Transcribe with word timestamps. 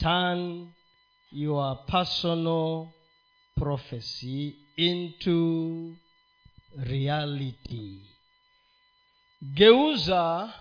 turn 0.00 0.72
your 1.32 1.76
personal 1.86 2.88
prophecy 3.56 4.56
into 4.76 5.94
reality. 6.76 8.00
Geuza 9.54 10.52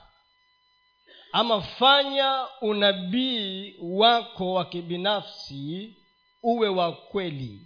ama 1.31 1.61
fanya 1.61 2.47
unabii 2.61 3.75
wako 3.81 4.53
wa 4.53 4.65
kibinafsi 4.65 5.95
uwe 6.43 6.69
wa 6.69 6.91
kweli. 6.91 7.61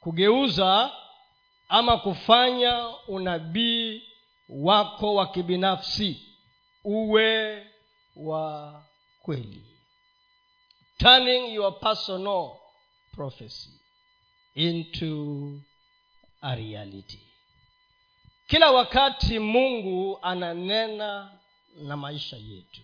Kugeuza 0.00 0.92
ama 1.68 1.96
kufanya 1.98 2.88
unabii 3.08 4.02
wako 4.48 5.14
wa 5.14 5.26
kibinafsi 5.26 6.22
uwe 6.84 7.66
wa 8.16 8.82
kweli 9.22 9.73
turning 11.04 11.52
your 11.52 11.78
personal 11.80 12.58
prophecy 13.14 13.70
into 14.54 15.60
a 16.42 16.56
reality. 16.56 17.18
Kila 18.48 18.70
wakati 18.70 19.38
mungu 19.38 20.18
ananena 20.22 21.30
na 21.76 21.96
maisha 21.96 22.36
yetu 22.36 22.80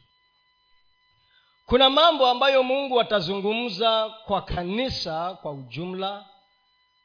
kuna 1.67 1.91
mambo 1.91 2.27
ambayo 2.27 2.63
mungu 2.63 3.01
atazungumza 3.01 4.09
kwa 4.27 4.43
kanisa 4.43 5.35
kwa 5.35 5.53
ujumla 5.53 6.25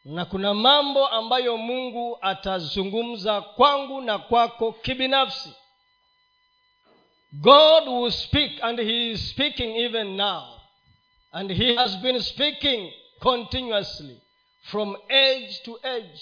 na 0.05 0.25
kuna 0.25 0.53
mambo 0.53 1.07
ambayo 1.07 1.57
mungu 1.57 2.17
atazungumza 2.21 3.41
kwangu 3.41 4.01
na 4.01 4.17
kwako 4.17 4.71
kibinafsi. 4.71 5.53
God 7.31 7.87
will 7.87 8.11
speak 8.11 8.63
and 8.63 8.79
he 8.79 9.11
is 9.11 9.29
speaking 9.29 9.75
even 9.77 10.15
now 10.17 10.54
and 11.35 11.51
he 11.51 11.75
has 11.75 11.97
been 11.97 12.21
speaking 12.21 12.91
continuously 13.21 14.21
from 14.71 14.95
age 15.11 15.61
to 15.65 15.77
age 15.83 16.21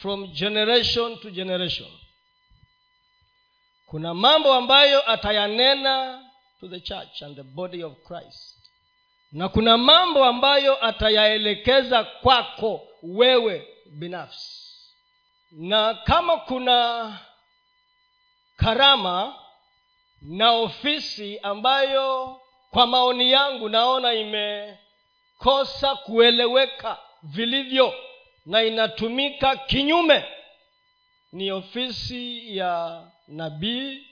from 0.00 0.32
generation 0.34 1.16
to 1.22 1.30
generation. 1.30 1.86
Kuna 3.90 4.14
mambo 4.14 4.52
ambayo 4.54 5.10
atayanena 5.10 6.22
to 6.60 6.68
the 6.68 6.80
church 6.80 7.22
and 7.22 7.36
the 7.36 7.42
body 7.42 7.82
of 7.84 7.92
christ. 8.04 8.58
Na 9.32 9.48
kuna 9.48 9.78
mambo 9.78 10.24
ambayo 10.24 10.84
atayaelekeza 10.84 12.04
kwako 12.04 12.88
wewe 13.02 13.68
binafsi. 13.98 14.62
Na 15.52 15.94
kama 15.94 16.36
kuna 16.36 17.18
karama 18.56 19.34
na 20.22 20.52
ofisi 20.52 21.38
ambayo 21.38 22.40
kwa 22.72 22.86
maoni 22.86 23.30
yangu 23.32 23.68
naona 23.68 24.12
imekosa 24.14 25.96
kueleweka 25.96 26.98
vilivyo 27.22 27.94
na 28.46 28.62
inatumika 28.62 29.56
kinyume. 29.56 30.24
Ni 31.32 31.52
ofisi 31.52 32.56
ya 32.56 33.02
nabii 33.28 34.06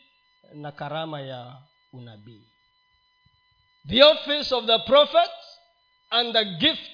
na 0.55 0.73
karama 0.73 1.21
ya 1.21 1.57
unabii. 1.93 2.43
The 3.89 4.03
office 4.05 4.55
of 4.55 4.65
the 4.67 4.79
prophet 4.79 5.31
and 6.11 6.33
the 6.33 6.45
gift 6.45 6.91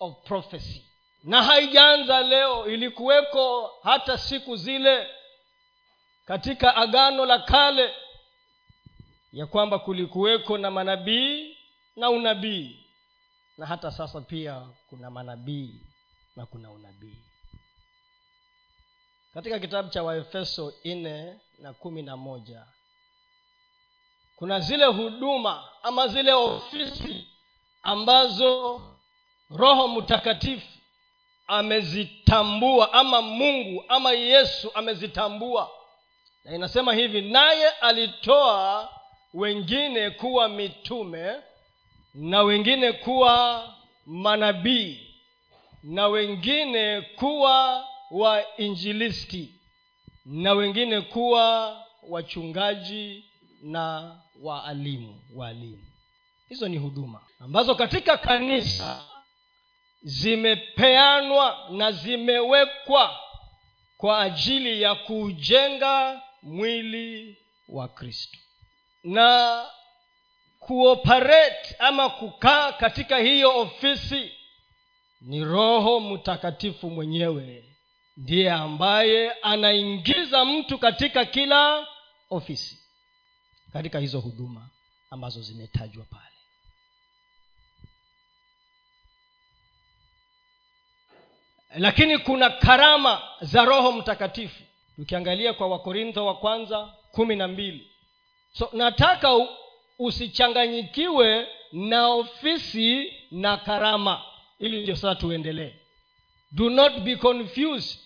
of 0.00 0.14
prophecy. 0.24 0.84
Na 1.24 1.42
haijaanza 1.42 2.20
leo 2.20 2.66
ilikuweko 2.66 3.70
hata 3.82 4.18
siku 4.18 4.56
zile 4.56 5.08
katika 6.26 6.76
agano 6.76 7.26
la 7.26 7.38
kale 7.38 7.94
ya 9.34 9.46
kwamba 9.46 9.78
kulikuweko 9.78 10.58
na 10.58 10.70
manabii 10.70 11.56
na 11.96 12.10
unabii. 12.10 12.86
Na 13.58 13.66
hata 13.66 13.90
sasa 13.90 14.20
pia 14.20 14.66
kuna 14.88 15.10
manabii 15.10 15.80
na 16.36 16.46
kuna 16.46 16.70
unabii. 16.70 17.16
Katika 19.34 19.58
kitabu 19.58 19.88
cha 19.88 20.02
waefeso 20.02 20.72
nne 20.84 21.40
na 21.58 21.72
kumi 21.72 22.02
na 22.02 22.16
moja 22.16 22.66
kuna 24.36 24.60
zile 24.60 24.84
huduma 24.84 25.68
ama 25.82 26.08
zile 26.08 26.32
ofisi 26.32 27.28
ambazo 27.82 28.82
roho 29.50 29.88
mtakatifu 29.88 30.78
amezitambua 31.46 32.92
ama 32.92 33.22
mungu 33.22 33.84
ama 33.88 34.12
yesu 34.12 34.70
amezitambua. 34.74 35.70
Na 36.44 36.54
inasema 36.54 36.94
hivi 36.94 37.20
naye 37.20 37.68
alitoa 37.70 38.88
wengine 39.34 40.10
kuwa 40.10 40.48
mitume 40.48 41.32
na 42.14 42.42
wengine 42.42 42.92
kuwa 42.92 43.74
manabii 44.06 45.14
na 45.82 46.08
wengine 46.08 47.00
kuwa 47.00 47.86
wainjilisti 48.10 49.60
na 50.24 50.52
wengine 50.52 51.00
kuwa 51.00 51.76
wachungaji 52.08 53.24
na 53.62 54.16
waalimu 54.42 55.20
waalimu. 55.34 55.84
Hizo 56.48 56.68
ni 56.68 56.78
huduma 56.78 57.20
ambazo 57.40 57.74
katika 57.74 58.16
kanisa 58.16 59.04
zimepeanwa 60.02 61.68
na 61.70 61.92
zimewekwa 61.92 63.18
kwa 63.96 64.20
ajili 64.22 64.82
ya 64.82 64.94
kuujenga 64.94 66.22
mwili 66.42 67.38
wa 67.68 67.88
kristo 67.88 68.38
na 69.04 69.66
kuoperate 70.58 71.76
ama 71.78 72.08
kukaa 72.10 72.72
katika 72.72 73.18
hiyo 73.18 73.58
ofisi 73.60 74.32
ni 75.20 75.44
roho 75.44 76.00
mtakatifu 76.00 76.90
mwenyewe 76.90 77.64
ndiye 78.16 78.50
ambaye 78.52 79.32
anaingiza 79.32 80.44
mtu 80.44 80.78
katika 80.78 81.24
kila 81.24 81.86
ofisi 82.30 82.78
katika 83.72 83.98
hizo 83.98 84.20
huduma 84.20 84.70
ambazo 85.10 85.42
zimetajwa 85.42 86.04
pale. 86.04 86.24
Lakini 91.76 92.18
kuna 92.18 92.50
karama 92.50 93.22
za 93.40 93.64
roho 93.64 93.92
mtakatifu. 93.92 94.62
Tukiangalia 94.96 95.52
kwa 95.52 95.68
wakorintho 95.68 96.26
wa 96.26 96.36
kwanza 96.36 96.92
kumi 97.12 97.36
na 97.36 97.48
mbili 97.48 97.93
so 98.58 98.70
nataka 98.72 99.30
usichanganyikiwe 99.98 101.46
na 101.72 102.08
ofisi 102.08 103.12
na 103.30 103.56
karama. 103.56 104.22
Ili 104.58 104.82
ndio 104.82 104.96
sasa 104.96 105.14
tuendelee. 105.14 105.74
Do 106.52 106.70
not 106.70 106.98
be 107.00 107.16
confused 107.16 107.98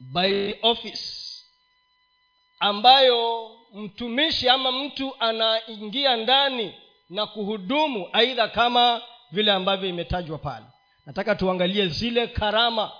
by 0.00 0.54
office 0.62 1.22
ambayo 2.60 3.50
mtumishi 3.74 4.48
ama 4.48 4.72
mtu 4.72 5.14
anaingia 5.20 6.16
ndani 6.16 6.74
na 7.10 7.26
kuhudumu 7.26 8.08
aidha 8.12 8.48
kama 8.48 9.02
vile 9.30 9.52
ambavyo 9.52 9.88
imetajwa 9.88 10.38
pale. 10.38 10.66
Nataka 11.06 11.34
tuangalie 11.34 11.86
zile 11.88 12.26
karama 12.26 12.92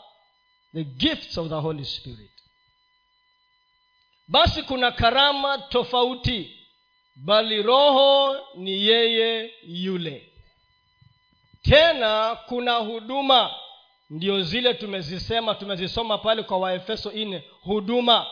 the 0.75 0.84
gifts 0.84 1.39
of 1.39 1.49
the 1.49 1.55
holy 1.55 1.84
spirit 1.84 2.31
basi 4.29 4.63
kuna 4.63 4.91
karama 4.93 5.59
tofauti 5.59 6.57
bali 7.17 7.63
roho 7.63 8.37
ni 8.55 8.87
yeye 8.87 9.55
yule. 9.67 10.33
Tena 11.63 12.37
kuna 12.47 12.75
huduma 12.77 13.55
ndio 14.11 14.43
zile 14.43 14.75
tumezisema 14.75 15.55
tumezisoma 15.55 16.19
pale 16.19 16.43
kwa 16.43 16.59
waefeso 16.59 17.13
nne 17.13 17.43
huduma. 17.63 18.27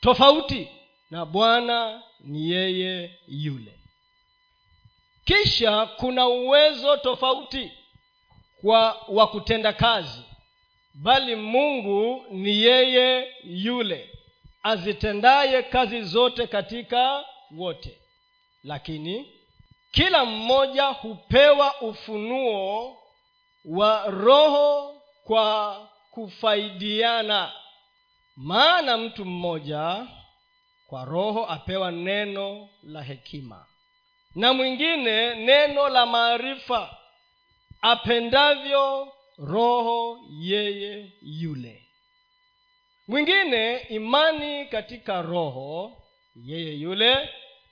Tofauti 0.00 0.68
na 1.10 1.24
bwana 1.26 2.02
ni 2.20 2.50
yeye 2.50 3.18
yule. 3.28 3.78
Kisha 5.24 5.86
kuna 5.86 6.26
uwezo 6.28 6.96
tofauti 6.96 7.72
kwa 8.60 9.02
wa 9.08 9.26
kutenda 9.28 9.72
kazi 9.72 10.22
bali 11.02 11.36
mungu 11.36 12.24
ni 12.30 12.62
yeye 12.62 13.32
yule 13.44 14.10
azitendaye 14.62 15.62
kazi 15.62 16.02
zote 16.02 16.46
katika 16.46 17.24
wote. 17.56 17.98
Lakini 18.62 19.32
kila 19.90 20.24
mmoja 20.24 20.86
hupewa 20.86 21.80
ufunuo 21.80 22.96
wa 23.64 24.06
roho 24.06 25.02
kwa 25.24 25.80
kufaidiana. 26.10 27.52
Maana 28.36 28.96
mtu 28.96 29.24
mmoja 29.24 30.06
kwa 30.86 31.04
roho 31.04 31.46
apewa 31.46 31.90
neno 31.92 32.68
la 32.82 33.02
hekima 33.02 33.66
na 34.34 34.52
mwingine 34.52 35.34
neno 35.34 35.88
la 35.88 36.06
maarifa. 36.06 36.96
Apendavyo 37.82 39.12
roho 39.38 40.18
yeye 40.40 41.12
yule. 41.22 41.82
Mwingine 43.08 43.78
imani 43.78 44.66
katika 44.66 45.22
roho 45.22 45.96
yeye 46.44 46.74
yule 46.74 47.28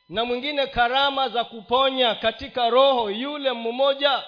na 0.09 0.25
mwingine 0.25 0.67
karama 0.67 1.29
za 1.29 1.45
kuponya 1.45 2.15
katika 2.15 2.71
roho 2.71 3.11
yule 3.11 3.53
mmoja 3.53 4.25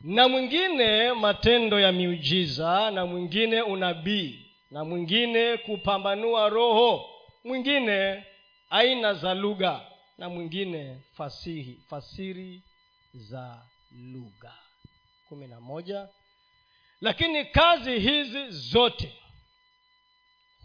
na 0.00 0.28
mwingine 0.28 1.12
matendo 1.12 1.80
ya 1.80 1.92
miujiza 1.92 2.90
na 2.90 3.06
mwingine 3.06 3.62
unabii 3.62 4.46
na 4.70 4.84
mwingine 4.84 5.56
kupambanua 5.56 6.48
roho 6.48 7.10
mwingine 7.44 8.24
aina 8.70 9.14
za 9.14 9.34
lugha 9.34 9.80
na 10.18 10.28
mwingine 10.28 11.00
fasihi 11.16 11.80
fasiri 11.90 12.62
za 13.14 13.62
lugha. 14.12 14.54
Kumi 15.28 15.46
na 15.46 15.60
moja 15.60 16.08
lakini 17.02 17.44
kazi 17.44 17.98
hizi 18.00 18.50
zote 18.50 19.12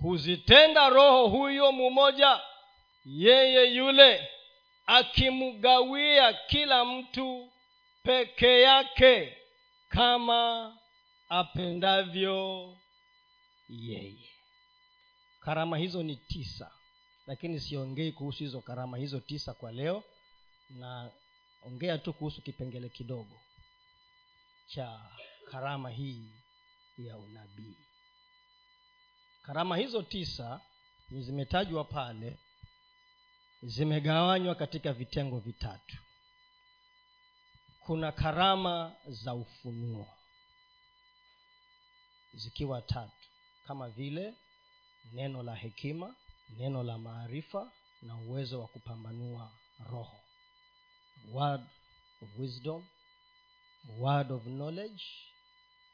huzitenda 0.02 0.90
roho 0.90 1.28
huyo 1.28 1.72
mmoja 1.72 2.42
yeye 3.06 3.74
yule 3.76 4.30
akimgawia 4.86 6.34
kila 6.34 6.86
mtu 6.86 7.52
peke 8.04 8.62
yake 8.62 9.38
kama 9.90 10.78
apendavyo 11.30 12.78
yeye. 13.70 14.30
Karama 15.40 15.78
hizo 15.78 16.04
ni 16.04 16.16
tisa 16.16 16.72
lakini 17.28 17.60
siongei 17.60 18.12
kuhusu 18.12 18.40
hizo 18.44 18.62
karama 18.62 18.98
hizo 18.98 19.20
tisa 19.20 19.54
kwa 19.54 19.72
leo 19.72 20.04
na 20.70 21.12
ongea 21.64 21.98
tu 21.98 22.14
kuhusu 22.14 22.42
kipengele 22.42 22.90
kidogo 22.90 23.42
cha 24.68 25.00
karama 25.52 25.90
hii 25.90 26.32
ya 26.98 27.18
unabii. 27.18 27.78
Karama 29.42 29.78
hizo 29.78 30.02
tisa 30.04 30.62
zimetajwa 31.12 31.84
pale 31.84 32.38
zimegawanywa 33.64 34.56
katika 34.56 34.94
vitengo 34.94 35.40
vitatu. 35.40 35.98
Kuna 37.80 38.12
karama 38.12 38.96
za 39.08 39.34
ufunuo 39.34 40.08
zikiwa 42.34 42.82
tatu 42.82 43.28
kama 43.68 43.90
vile 43.90 44.34
neno 45.14 45.44
la 45.44 45.56
hekima 45.56 46.16
neno 46.58 46.84
la 46.84 46.98
maarifa 46.98 47.72
na 48.02 48.16
uwezo 48.18 48.62
wa 48.62 48.68
kupambanua 48.68 49.52
roho. 49.90 50.20
Word 51.32 51.62
of 52.22 52.30
wisdom 52.40 52.88
word 54.00 54.32
of 54.32 54.44
knowledge 54.44 55.04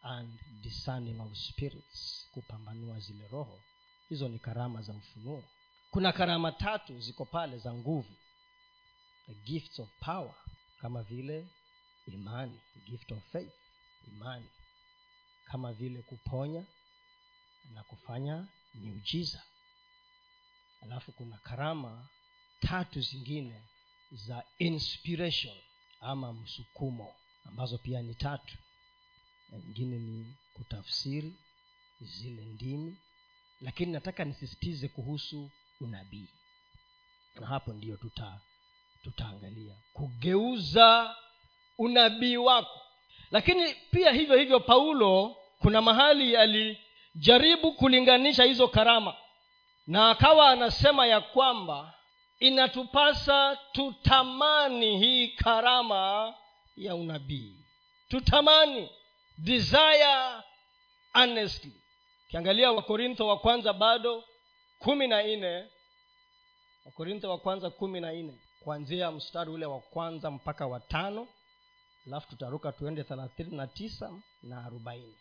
and 0.03 0.39
discerning 0.61 1.19
of 1.21 1.33
spirits 1.37 2.27
kupambanua 2.31 2.99
zile 2.99 3.27
roho. 3.27 3.61
Hizo 4.09 4.29
ni 4.29 4.39
karama 4.39 4.81
za 4.81 4.93
ufunuo. 4.93 5.43
Kuna 5.91 6.11
karama 6.11 6.51
tatu 6.51 6.99
ziko 6.99 7.25
pale 7.25 7.57
za 7.57 7.73
nguvu. 7.73 8.15
The 9.25 9.33
gifts 9.33 9.79
of 9.79 9.89
power 9.99 10.35
kama 10.81 11.03
vile 11.03 11.47
imani 12.07 12.59
gift 12.85 13.11
of 13.11 13.23
faith 13.31 13.53
imani. 14.07 14.49
Kama 15.45 15.73
vile 15.73 16.01
kuponya 16.01 16.65
na 17.73 17.83
kufanya 17.83 18.47
miujiza. 18.73 19.43
Alafu 20.81 21.11
kuna 21.11 21.37
karama 21.37 22.07
tatu 22.59 23.01
zingine 23.01 23.61
za 24.11 24.43
inspiration 24.57 25.57
ama 25.99 26.33
msukumo 26.33 27.15
ambazo 27.45 27.77
pia 27.77 28.01
ni 28.01 28.15
tatu 28.15 28.57
na 29.53 29.97
ni 29.97 30.35
kutafsiri 30.53 31.33
zile 32.01 32.41
ndimi. 32.45 32.97
Lakini 33.61 33.91
nataka 33.91 34.25
nisisitize 34.25 34.87
kuhusu 34.87 35.51
unabii. 35.81 36.27
Na 37.39 37.47
hapo 37.47 37.73
ndiyo 37.73 37.97
tuta 37.97 38.39
tutaangalia. 39.03 39.75
Kugeuza 39.93 41.15
unabii 41.77 42.37
wako. 42.37 42.81
Lakini 43.31 43.73
pia 43.91 44.11
hivyo 44.11 44.37
hivyo 44.37 44.59
paulo 44.59 45.35
kuna 45.59 45.81
mahali 45.81 46.35
alijaribu 46.37 47.73
kulinganisha 47.73 48.43
hizo 48.43 48.67
karama. 48.67 49.15
Na 49.87 50.09
akawa 50.09 50.49
anasema 50.49 51.07
ya 51.07 51.21
kwamba 51.21 51.93
inatupasa 52.39 53.57
tutamani 53.71 54.99
hii 54.99 55.27
karama 55.27 56.33
ya 56.75 56.95
unabii. 56.95 57.55
Tutamani 58.09 58.89
desire 59.37 60.41
earnestly 61.15 61.71
ukiangalia 62.27 62.71
wakorintho 62.71 63.27
wa 63.27 63.39
kwanza 63.39 63.73
bado 63.73 64.23
kumi 64.79 65.07
na 65.07 65.23
nne. 65.23 65.67
Wakorintho 66.85 67.29
wa 67.29 67.37
kwanza 67.37 67.69
kumi 67.69 67.99
na 67.99 68.11
nne 68.11 68.33
kuanzia 68.63 69.11
mstari 69.11 69.49
ule 69.51 69.65
wa 69.65 69.79
kwanza 69.79 70.31
mpaka 70.31 70.67
wa 70.67 70.79
tano. 70.79 71.27
Alafu 72.07 72.29
tutaruka 72.29 72.71
tuende 72.71 73.03
thelathini 73.03 73.57
na 73.57 73.67
tisa 73.67 74.11
na 74.43 74.65
arobaini. 74.65 75.15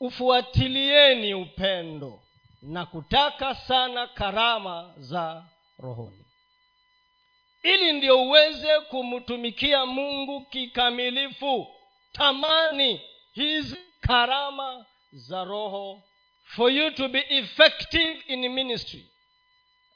Ufuatilieni 0.00 1.34
upendo 1.34 2.20
na 2.62 2.86
kutaka 2.86 3.54
sana 3.54 4.06
karama 4.06 4.94
za 4.98 5.44
rohoni. 5.78 6.24
Ili 7.62 7.92
ndio 7.92 8.22
uweze 8.22 8.80
kumtumikia 8.80 9.86
mungu 9.86 10.40
kikamilifu 10.46 11.66
tamani 12.12 13.00
hizi 13.32 13.76
karama 14.00 14.86
za 15.12 15.44
roho 15.44 16.02
for 16.44 16.70
you 16.72 16.90
to 16.90 17.08
be 17.08 17.18
effective 17.28 18.22
in 18.26 18.48
ministry. 18.48 19.06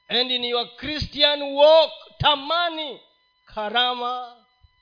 And 0.08 0.30
in 0.30 0.44
your 0.44 0.76
christian 0.76 1.42
walk 1.42 1.92
tamani 2.18 3.00
karama 3.46 4.36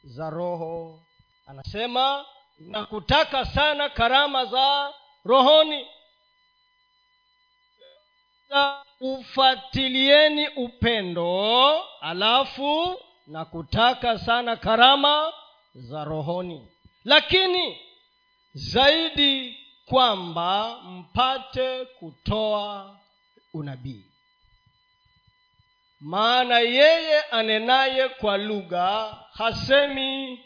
za 0.04 0.30
roho. 0.30 1.00
Anasema 1.46 2.26
na 2.58 2.86
kutaka 2.86 3.44
sana 3.46 3.88
karama 3.88 4.44
za 4.44 4.94
rohoni. 5.24 5.86
Ufatilieni 9.00 10.48
upendo 10.48 11.82
alafu 12.00 13.00
na 13.26 13.44
kutaka 13.44 14.18
sana 14.18 14.56
karama 14.56 15.32
za 15.74 16.04
rohoni. 16.04 16.68
Lakini 17.04 17.78
zaidi 18.54 19.58
kwamba 19.86 20.80
mpate 20.82 21.84
kutoa 21.84 22.96
unabii. 23.54 24.04
Maana 26.00 26.58
yeye 26.58 27.20
anenaye 27.22 28.08
kwa 28.08 28.38
lugha 28.38 29.16
hasemi 29.32 30.40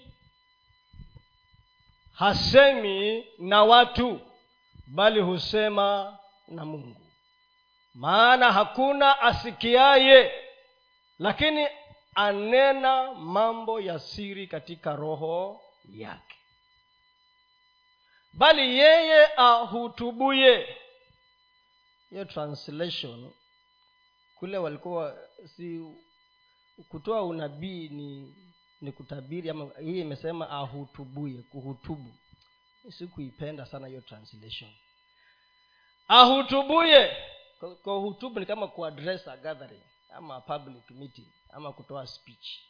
hasemi 2.12 3.24
na 3.38 3.64
watu 3.64 4.20
bali 4.86 5.20
husema 5.20 6.18
na 6.48 6.64
mungu. 6.64 7.00
Maana 7.94 8.52
hakuna 8.52 9.20
asikiaye 9.20 10.32
lakini 11.18 11.66
anena 12.14 13.14
mambo 13.14 13.80
ya 13.80 13.98
siri 13.98 14.46
katika 14.46 14.96
roho 14.96 15.60
yake 15.88 16.33
bali 18.38 18.78
yeye 18.78 19.26
ahutubuye. 19.36 20.76
Hiyo 22.10 22.24
translation 22.24 23.32
kule 24.38 24.58
walikuwa 24.58 25.18
si 25.56 25.94
kutoa 26.88 27.22
unabii 27.22 27.88
ni 27.88 28.34
ni 28.80 28.92
kutabiri 28.92 29.50
ama 29.50 29.70
hii 29.80 30.00
imesema 30.00 30.50
ahutubuye 30.50 31.42
kuhutubu. 31.42 32.14
Sikuipenda 32.90 33.66
sana 33.66 33.86
hiyo 33.86 34.00
translation. 34.00 34.70
Ahutubuye. 36.08 37.16
Kuhutubu 37.82 38.40
ni 38.40 38.46
kama 38.46 38.68
kuaddress 38.68 39.28
a 39.28 39.36
gathering 39.36 39.82
ama 40.14 40.40
public 40.40 40.90
meeting 40.90 41.26
ama 41.52 41.72
kutoa 41.72 42.06
speech. 42.06 42.60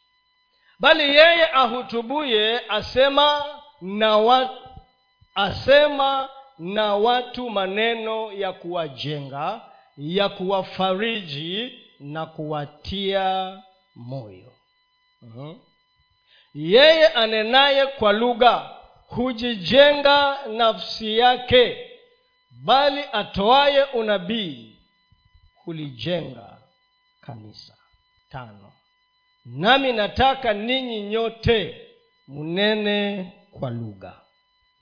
Bali 0.79 1.03
yeye 1.03 1.51
ahutubuye 1.53 2.61
asema 2.69 3.45
na 3.81 4.17
wa, 4.17 4.59
asema 5.35 6.29
na 6.59 6.95
watu 6.97 7.51
maneno 7.51 8.33
ya 8.33 8.53
kuwajenga 8.53 9.61
ya 9.97 10.29
kuwafariji 10.29 11.73
na 12.01 12.27
kuwatia 12.27 13.63
moyo. 13.95 14.53
Mm-hmm. 15.23 15.61
yeye 16.55 17.07
anenaye 17.09 17.87
kwa 17.87 18.13
lugha 18.13 18.77
hujijenga 19.07 20.39
nafsi 20.47 21.19
yake 21.19 21.91
bali 22.65 23.05
atoaye 23.13 23.83
unabii 23.85 24.79
hulijenga 25.65 26.59
kanisa. 27.21 27.77
Tano. 28.31 28.73
Nami 29.45 29.93
nataka 29.93 30.53
ninyi 30.53 31.01
nyote 31.03 31.87
mnene 32.29 33.33
kwa 33.51 33.71
lugha 33.71 34.24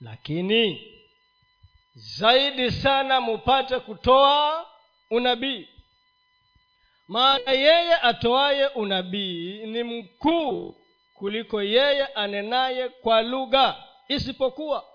lakini 0.03 0.93
zaidi 1.95 2.71
sana 2.71 3.21
mupate 3.21 3.79
kutoa 3.79 4.67
unabii. 5.09 5.67
Maana 7.07 7.51
yeye 7.51 7.95
atoaye 7.95 8.67
unabii 8.67 9.65
ni 9.65 9.83
mkuu 9.83 10.75
kuliko 11.13 11.61
yeye 11.63 12.05
anenaye 12.05 12.89
kwa 12.89 13.21
lugha 13.21 13.83
isipokuwa 14.07 14.85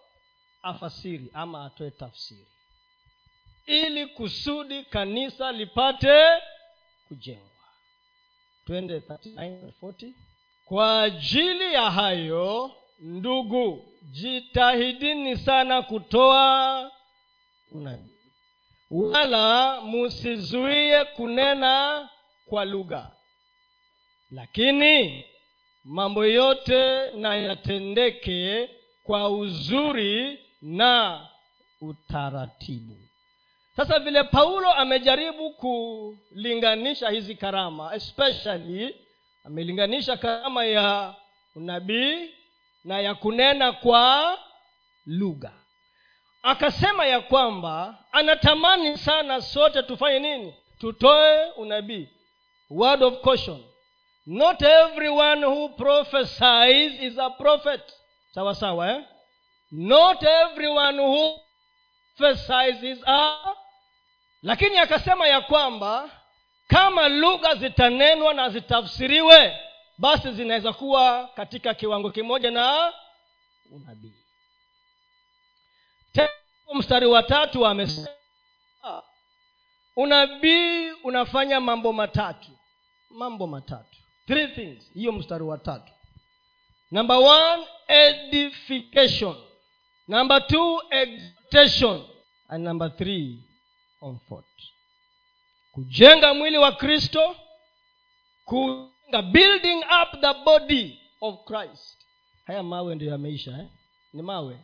afasiri 0.62 1.30
ama 1.34 1.64
atoe 1.64 1.90
tafsiri. 1.90 2.46
Ili 3.66 4.06
kusudi 4.06 4.84
kanisa 4.84 5.52
lipate 5.52 6.24
kujengwa. 7.08 7.48
Twende 8.66 8.98
39 8.98 10.12
kwa 10.64 11.02
ajili 11.02 11.74
ya 11.74 11.90
hayo 11.90 12.72
ndugu 12.98 13.84
jitahidini 14.02 15.36
sana 15.36 15.82
kutoa 15.82 16.90
unabii 17.72 18.14
wala 18.90 19.80
musizuie 19.80 21.04
kunena 21.04 22.08
kwa 22.46 22.64
lugha. 22.64 23.10
Lakini 24.30 25.24
mambo 25.84 26.26
yote 26.26 27.10
na 27.10 27.36
yatendeke 27.36 28.70
kwa 29.04 29.30
uzuri 29.30 30.38
na 30.62 31.26
utaratibu. 31.80 32.96
Sasa 33.76 33.98
vile 33.98 34.24
paulo 34.24 34.72
amejaribu 34.72 35.50
kulinganisha 35.50 37.10
hizi 37.10 37.34
karama 37.34 37.94
especially 37.94 38.96
amelinganisha 39.44 40.16
karama 40.16 40.64
ya 40.64 41.14
unabii 41.54 42.30
na 42.88 43.00
ya 43.00 43.14
kunena 43.14 43.72
kwa 43.72 44.38
lugha. 45.06 45.52
Akasema 46.42 47.06
ya 47.06 47.20
kwamba 47.20 47.98
anatamani 48.12 48.98
sana 48.98 49.40
sote 49.42 49.82
tufanye 49.82 50.18
nini? 50.18 50.54
Tutoe 50.80 51.50
unabii. 51.50 52.08
Word 52.70 53.02
of 53.02 53.20
caution. 53.22 53.64
Not 54.26 54.62
everyone 54.62 55.46
who 55.46 55.68
prophesies 55.68 57.00
is 57.02 57.18
a 57.18 57.30
prophet. 57.30 57.80
Sawa 58.34 58.54
sawa 58.54 58.90
eh? 58.90 59.02
not 59.70 60.22
everyone 60.22 60.98
who 60.98 61.40
prophesies 62.16 62.82
is 62.82 62.98
a 63.06 63.36
lakini 64.42 64.78
akasema 64.78 65.28
ya 65.28 65.40
kwamba 65.40 66.10
kama 66.68 67.08
lugha 67.08 67.54
zitanenwa 67.54 68.34
na 68.34 68.48
zitafsiriwe 68.48 69.58
basi 69.98 70.32
zinaweza 70.32 70.72
kuwa 70.72 71.28
katika 71.36 71.74
kiwango 71.74 72.10
kimoja 72.10 72.50
na 72.50 72.92
unabii. 73.70 74.12
Mstari 76.74 77.06
wa 77.06 77.22
tatu 77.22 77.66
amesema 77.66 78.08
unabii 79.96 80.90
unafanya 80.90 81.60
mambo 81.60 81.92
matatu 81.92 82.50
mambo 83.10 83.46
matatu 83.46 83.96
three 84.26 84.48
things. 84.48 84.92
Hiyo 84.94 85.12
mstari 85.12 85.44
wa 85.44 85.58
tatu. 85.58 85.92
Number 86.90 87.16
one 87.16 87.66
edification. 87.88 89.36
Number 90.08 90.46
two 90.46 90.82
exhortation. 90.90 92.04
And 92.48 92.64
number 92.64 92.96
three 92.96 93.38
comfort. 94.00 94.44
Kujenga 95.72 96.34
mwili 96.34 96.58
wa 96.58 96.72
kristo 96.72 97.36
kujenga 98.44 98.97
building 99.12 99.82
up 100.02 100.20
the 100.20 100.34
body 100.44 101.00
of 101.20 101.44
christ. 101.44 101.96
Haya 102.46 102.62
mawe 102.62 102.94
ndio 102.94 103.10
yameisha 103.10 103.50
eh? 103.50 103.66
ni 104.12 104.22
mawe? 104.22 104.58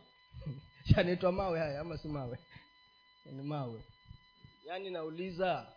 Yanaitwa 0.97 1.31
mawe 1.31 1.59
haya 1.59 1.81
ama 1.81 1.97
si 1.97 2.07
mawe? 2.07 2.37
Ni 3.25 3.43
mawe. 3.43 3.81
Yaani 4.67 4.89
nauliza 4.89 5.67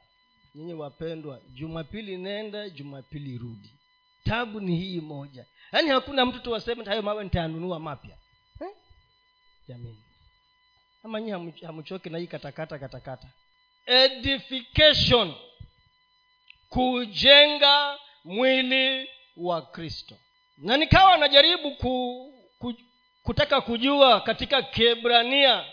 nyinyi 0.54 0.74
wapendwa 0.74 1.40
jumapili 1.54 2.16
nenda 2.16 2.70
jumapili 2.70 3.38
rudi. 3.38 3.74
Tabu 4.24 4.60
ni 4.60 4.76
hii 4.76 5.00
moja. 5.00 5.46
Yaani 5.72 5.88
hakuna 5.90 6.26
mtu 6.26 6.40
tuwaseme 6.40 6.84
hayo 6.84 7.02
mawe 7.02 7.24
nitayanunua 7.24 7.78
mapya. 7.80 8.16
Eh? 8.60 8.68
jamini 9.68 10.02
ama 11.02 11.20
nyi 11.20 11.30
hamchoki 11.66 12.10
na 12.10 12.18
hii 12.18 12.26
katakata 12.26 12.78
katakata. 12.78 13.28
Edification. 13.86 15.34
Kujenga 16.68 17.98
mwili 18.28 19.10
wa 19.36 19.62
kristo. 19.62 20.14
Na 20.58 20.76
nikawa 20.76 21.16
najaribu 21.16 21.70
ku, 21.70 22.26
ku, 22.58 22.74
kutaka 23.22 23.60
kujua 23.60 24.20
katika 24.20 24.62
kiebrania 24.62 25.64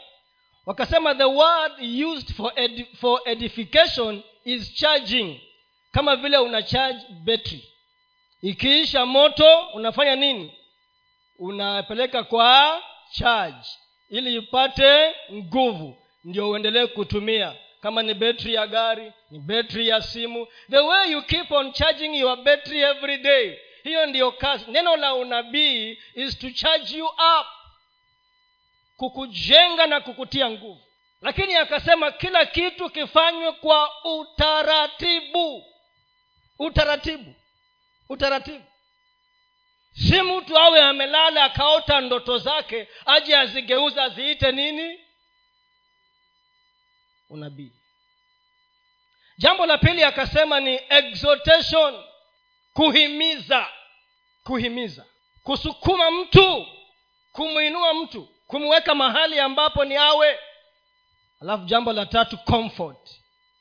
wakasema 0.66 1.16
the 1.16 1.24
word 1.24 1.74
used 2.06 2.34
for, 2.36 2.52
ed, 2.56 2.86
for 2.98 3.22
edification 3.26 4.24
is 4.46 4.74
charging 4.74 5.40
kama 5.92 6.16
vile 6.16 6.38
una 6.38 6.64
charge 6.64 7.00
betri 7.24 7.64
ikiisha 8.42 9.06
moto 9.06 9.60
unafanya 9.74 10.16
nini? 10.16 10.54
Unapeleka 11.40 12.24
kwa 12.24 12.82
charge 13.12 13.68
ili 14.10 14.36
ipate 14.36 15.16
nguvu 15.34 15.98
ndio 16.24 16.50
uendelee 16.50 16.86
kutumia 16.88 17.56
kama 17.86 18.04
ni 18.04 18.14
betri 18.14 18.54
ya 18.54 18.68
gari 18.68 19.14
ni 19.32 19.40
betri 19.40 19.88
ya 19.88 20.02
simu. 20.02 20.48
The 20.70 20.80
way 20.80 21.12
you 21.12 21.22
keep 21.22 21.52
on 21.52 21.72
charging 21.74 22.16
your 22.16 22.36
battery 22.44 22.82
every 22.82 23.18
day 23.18 23.60
hiyo 23.84 24.06
ndiyo 24.06 24.32
kazi. 24.32 24.72
Neno 24.72 24.96
la 24.96 25.14
unabii 25.14 25.98
is 26.16 26.40
to 26.40 26.50
charge 26.52 26.98
you 26.98 27.06
up. 27.06 27.48
Kukujenga 28.98 29.88
na 29.88 30.02
kukutia 30.02 30.50
nguvu. 30.50 30.82
Lakini 31.22 31.56
akasema 31.56 32.12
kila 32.12 32.46
kitu 32.46 32.90
kifanywe 32.90 33.52
kwa 33.52 33.92
utaratibu. 34.04 35.64
Utaratibu. 36.60 37.34
Utaratibu. 38.10 38.66
Si 39.94 40.22
mtu 40.22 40.58
awe 40.58 40.82
amelala 40.82 41.44
akaota 41.44 42.02
ndoto 42.02 42.38
zake 42.38 42.88
aje 43.06 43.38
azigeuza 43.38 44.04
aziite 44.04 44.52
nini? 44.52 45.00
Unabii 47.30 47.72
jambo 49.38 49.66
la 49.66 49.78
pili 49.78 50.04
akasema 50.04 50.60
ni 50.60 50.80
exhortation 50.90 52.04
kuhimiza 52.74 53.68
kuhimiza 54.44 55.06
kusukuma 55.44 56.12
mtu 56.12 56.68
kumwinua 57.32 57.94
mtu 57.94 58.30
kumweka 58.48 58.96
mahali 58.96 59.40
ambapo 59.40 59.86
ni 59.86 59.96
awe. 59.96 60.40
Alafu 61.42 61.66
jambo 61.66 61.94
la 61.94 62.06
tatu 62.06 62.38
comfort 62.38 63.10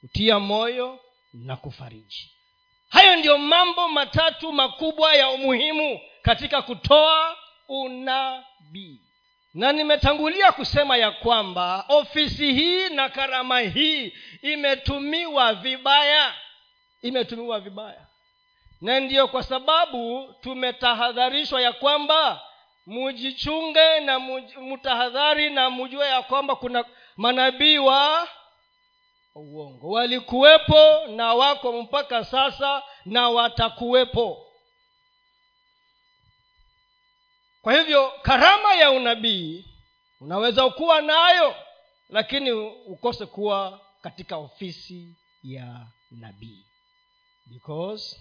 kutia 0.00 0.38
moyo 0.38 1.00
na 1.33 1.57
kufariji. 1.57 2.31
Hayo 2.88 3.16
ndiyo 3.16 3.38
mambo 3.38 3.88
matatu 3.88 4.52
makubwa 4.52 5.14
ya 5.14 5.28
umuhimu 5.31 6.00
katika 6.23 6.62
kutoa 6.62 7.37
unabii 7.69 9.00
na 9.54 9.73
nimetangulia 9.73 10.52
kusema 10.52 10.96
ya 10.96 11.11
kwamba 11.11 11.84
ofisi 11.88 12.52
hii 12.52 12.88
na 12.88 13.08
karama 13.08 13.61
hii 13.61 14.12
imetumiwa 14.42 15.54
vibaya. 15.54 16.34
Imetumiwa 17.02 17.61
vibaya. 17.61 18.06
Na 18.80 19.00
ndiyo 19.00 19.28
kwa 19.28 19.42
sababu 19.42 20.34
tumetahadharishwa 20.40 21.61
ya 21.61 21.73
kwamba 21.73 22.40
mujichunge 22.87 24.00
na 24.00 24.18
mutahadhari 24.61 25.50
na 25.50 25.70
mujue 25.70 26.06
ya 26.08 26.23
kwamba 26.23 26.56
kuna 26.56 26.84
manabii 27.16 27.78
wa 27.78 28.28
uongo. 29.34 29.90
Walikuwepo 29.90 31.06
na 31.16 31.34
wako 31.34 31.73
mpaka 31.82 32.25
sasa 32.25 32.82
na 33.04 33.28
watakuwepo 33.28 34.46
kwa 37.64 37.75
hivyo 37.78 38.12
karama 38.23 38.75
ya 38.75 38.90
unabii 38.90 39.64
unaweza 40.21 40.71
kuwa 40.71 41.00
nayo 41.02 41.54
lakini 42.09 42.52
ukose 42.87 43.26
kuwa 43.26 43.80
katika 44.02 44.37
ofisi 44.37 45.16
ya 45.42 45.87
nabii. 46.11 46.64
Because 47.47 48.16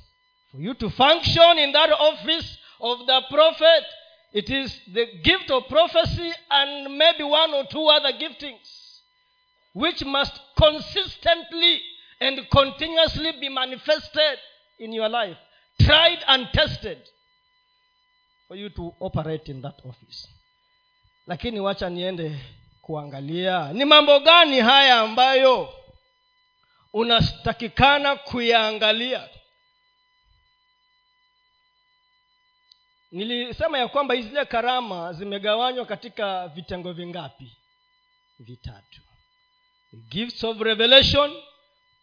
for 0.51 0.61
you 0.61 0.73
to 0.73 0.89
function 0.89 1.59
in 1.59 1.73
that 1.73 1.91
office 1.99 2.59
of 2.79 3.05
the 3.05 3.21
prophet 3.21 3.85
it 4.33 4.49
is 4.49 4.81
the 4.93 5.05
gift 5.05 5.51
of 5.51 5.67
prophecy 5.67 6.33
and 6.49 6.87
maybe 6.89 7.23
one 7.23 7.53
or 7.57 7.67
two 7.67 7.85
other 7.87 8.13
giftings 8.13 9.01
which 9.75 10.01
must 10.01 10.33
consistently 10.55 11.81
and 12.19 12.47
continuously 12.49 13.31
be 13.31 13.49
manifested 13.49 14.39
in 14.79 14.93
your 14.93 15.09
life 15.09 15.37
tried 15.85 16.19
and 16.27 16.47
tested 16.51 16.97
for 18.47 18.57
you 18.57 18.69
to 18.69 18.93
operate 18.99 19.51
in 19.51 19.61
that 19.61 19.85
office. 19.85 20.29
Lakini 21.27 21.59
wacha 21.59 21.89
niende 21.89 22.39
kuangalia 22.81 23.73
ni 23.73 23.85
mambo 23.85 24.19
gani 24.19 24.59
haya 24.59 24.99
ambayo 24.99 25.73
unatakikana 26.93 28.15
kuyaangalia. 28.15 29.29
Nilisema 33.11 33.77
ya 33.77 33.87
kwamba 33.87 34.15
zile 34.15 34.45
karama 34.45 35.13
zimegawanywa 35.13 35.85
katika 35.85 36.47
vitengo 36.47 36.93
vingapi? 36.93 37.57
Vitatu. 38.39 39.01
Gifts 40.09 40.43
of 40.43 40.61
revelation 40.61 41.31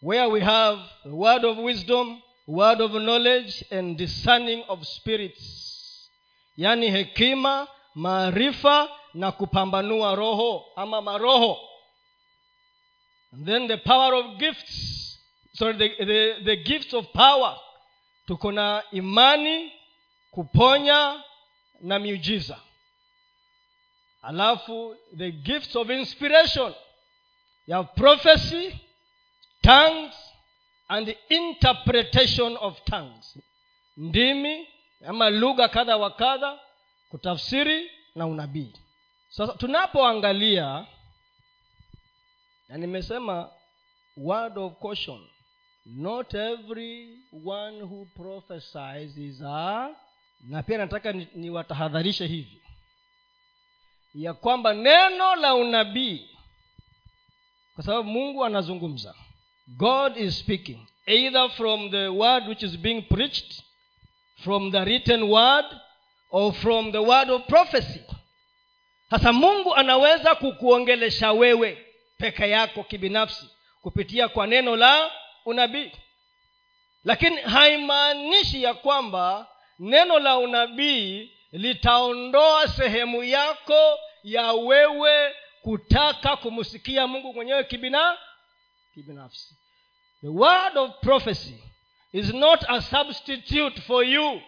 where 0.02 0.26
we 0.26 0.40
have 0.40 0.82
word 1.04 1.44
of 1.44 1.58
wisdom 1.58 2.22
word 2.46 2.80
of 2.80 2.90
knowledge 2.92 3.66
and 3.70 3.96
discerning 3.98 4.64
of 4.68 4.84
spirits 4.84 5.69
yaani 6.60 6.90
hekima 6.90 7.68
maarifa 7.94 8.88
na 9.14 9.32
kupambanua 9.32 10.14
roho 10.14 10.66
ama 10.76 11.02
maroho. 11.02 11.58
And 13.32 13.46
then 13.46 13.68
the 13.68 13.76
power 13.76 14.14
of 14.14 14.38
gifts. 14.38 15.18
Sorry 15.54 15.74
the, 15.76 15.88
the, 16.04 16.44
the 16.44 16.56
gifts 16.56 16.94
of 16.94 17.06
power. 17.12 17.56
Tuko 18.26 18.52
na 18.52 18.82
imani 18.92 19.72
kuponya 20.30 21.22
na 21.80 21.98
miujiza. 21.98 22.58
Alafu 24.22 24.96
the 25.16 25.30
gifts 25.32 25.76
of 25.76 25.90
inspiration. 25.90 26.74
Ya 27.66 27.82
prophecy 27.82 28.80
tongues 29.62 30.14
and 30.88 31.16
interpretation 31.28 32.56
of 32.60 32.84
tongues. 32.84 33.38
Ndimi 33.96 34.68
ama 35.08 35.30
lugha 35.30 35.68
kadha 35.68 35.96
wa 35.96 36.10
kadha 36.10 36.58
kutafsiri 37.10 37.90
na 38.14 38.26
unabii. 38.26 38.72
Sasa 39.28 39.52
tunapoangalia 39.52 40.86
na 42.68 42.76
nimesema 42.78 43.50
word 44.16 44.58
of 44.58 44.72
caution 44.80 45.26
not 45.86 46.34
every 46.34 47.18
one 47.44 47.80
who 47.82 48.06
prophesies 48.16 49.16
is 49.16 49.42
a 49.42 49.88
na 50.40 50.62
pia 50.62 50.78
nataka 50.78 51.12
niwatahadharishe 51.12 52.24
ni 52.28 52.34
hivi 52.36 52.62
ya 54.14 54.34
kwamba 54.34 54.74
neno 54.74 55.36
la 55.36 55.54
unabii 55.54 56.28
kwa 57.74 57.84
sababu 57.84 58.08
mungu 58.10 58.44
anazungumza 58.44 59.14
god 59.66 60.16
is 60.16 60.38
speaking 60.38 60.86
either 61.06 61.50
from 61.50 61.90
the 61.90 62.08
word 62.08 62.48
which 62.48 62.62
is 62.62 62.78
being 62.78 63.02
preached 63.02 63.62
from 64.44 64.72
the 64.72 64.84
written 64.84 65.22
word 65.22 65.66
or 66.30 66.52
from 66.52 66.92
the 66.92 66.98
word 67.02 67.30
of 67.30 67.46
prophecy. 67.46 68.00
Sasa 69.10 69.32
mungu 69.32 69.74
anaweza 69.74 70.34
kukuongelesha 70.34 71.32
wewe 71.32 71.86
peke 72.18 72.50
yako 72.50 72.84
kibinafsi 72.84 73.46
kupitia 73.82 74.28
kwa 74.28 74.46
neno 74.46 74.76
la 74.76 75.10
unabii. 75.44 75.92
Lakini 77.04 77.36
haimaanishi 77.36 78.62
ya 78.62 78.74
kwamba 78.74 79.46
neno 79.78 80.18
la 80.18 80.38
unabii 80.38 81.32
litaondoa 81.52 82.68
sehemu 82.68 83.24
yako 83.24 83.98
ya 84.24 84.52
wewe 84.52 85.34
kutaka 85.62 86.36
kumsikia 86.36 87.06
mungu 87.06 87.34
mwenyewe 87.34 87.64
kibina 87.64 88.18
kibinafsi. 88.94 89.54
The 90.20 90.28
word 90.28 90.76
of 90.78 90.90
prophecy 91.00 91.54
is 92.12 92.32
not 92.34 92.64
a 92.68 92.80
substitute 92.82 93.80
for 93.80 94.04
you 94.04 94.40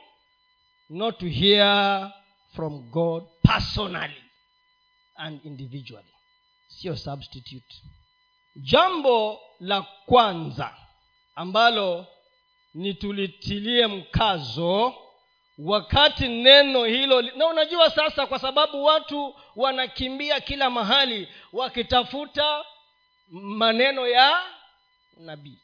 not 0.90 1.18
to 1.18 1.26
hear 1.28 2.12
from 2.54 2.90
god 2.90 3.24
personally 3.44 4.16
and 5.16 5.40
individually. 5.44 6.12
Sio 6.68 6.96
substitute. 6.96 7.74
Jambo 8.56 9.40
la 9.60 9.82
kwanza 10.06 10.76
ambalo 11.34 12.06
nitulitilie 12.74 13.86
mkazo 13.86 14.94
wakati 15.58 16.28
neno 16.28 16.84
hilo 16.84 17.22
na 17.22 17.46
unajua 17.46 17.90
sasa 17.90 18.26
kwa 18.26 18.38
sababu 18.38 18.84
watu 18.84 19.34
wanakimbia 19.56 20.40
kila 20.40 20.70
mahali 20.70 21.28
wakitafuta 21.52 22.64
maneno 23.30 24.08
ya 24.08 24.42
nabii 25.16 25.58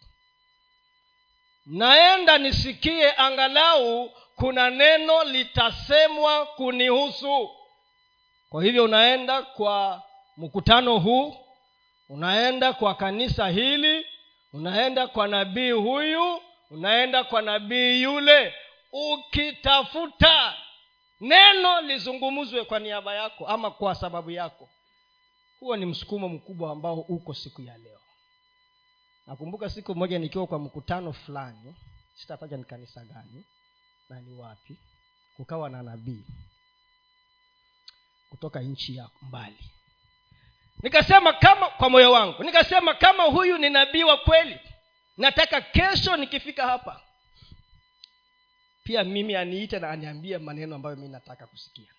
naenda 1.68 2.38
nisikie 2.38 3.12
angalau 3.16 4.10
kuna 4.36 4.70
neno 4.70 5.24
litasemwa 5.24 6.46
kunihusu. 6.46 7.50
Kwa 8.48 8.64
hivyo 8.64 8.84
unaenda 8.84 9.42
kwa 9.42 10.02
mkutano 10.36 10.98
huu 10.98 11.36
unaenda 12.08 12.72
kwa 12.72 12.94
kanisa 12.94 13.48
hili 13.48 14.06
unaenda 14.52 15.06
kwa 15.06 15.28
nabii 15.28 15.70
huyu 15.70 16.40
unaenda 16.70 17.24
kwa 17.24 17.42
nabii 17.42 18.02
yule. 18.02 18.54
Ukitafuta 18.92 20.54
neno 21.20 21.80
lizungumzwe 21.80 22.64
kwa 22.64 22.78
niaba 22.78 23.14
yako 23.14 23.46
ama 23.46 23.70
kwa 23.70 23.94
sababu 23.94 24.30
yako 24.30 24.68
huo 25.60 25.76
ni 25.76 25.86
msukumo 25.86 26.28
mkubwa 26.28 26.70
ambao 26.70 26.94
uko 27.00 27.34
siku 27.34 27.62
ya 27.62 27.78
leo 27.78 28.00
nakumbuka 29.28 29.70
siku 29.70 29.94
moja 29.94 30.18
nikiwa 30.18 30.46
kwa 30.46 30.58
mkutano 30.58 31.12
fulani 31.12 31.74
sitataja 32.16 32.56
ni 32.56 32.64
kanisa 32.64 33.04
gani 33.04 33.44
na 34.08 34.20
ni 34.20 34.32
wapi 34.34 34.76
kukawa 35.36 35.70
na 35.70 35.82
nabii 35.82 36.24
kutoka 38.30 38.60
nchi 38.60 38.96
ya 38.96 39.08
mbali. 39.22 39.70
Nikasema 40.82 41.32
kama 41.32 41.68
kwa 41.70 41.90
moyo 41.90 42.12
wangu 42.12 42.42
nikasema 42.44 42.94
kama 42.94 43.22
huyu 43.24 43.58
ni 43.58 43.70
nabii 43.70 44.02
wa 44.04 44.16
kweli 44.16 44.60
nataka 45.16 45.60
kesho 45.60 46.16
nikifika 46.16 46.66
hapa 46.66 47.00
pia 48.84 49.04
mimi 49.04 49.34
aniite 49.34 49.78
na 49.78 49.90
aniambie 49.90 50.38
maneno 50.38 50.74
ambayo 50.76 50.96
mi 50.96 51.08
nataka 51.08 51.46
kusikia. 51.46 51.92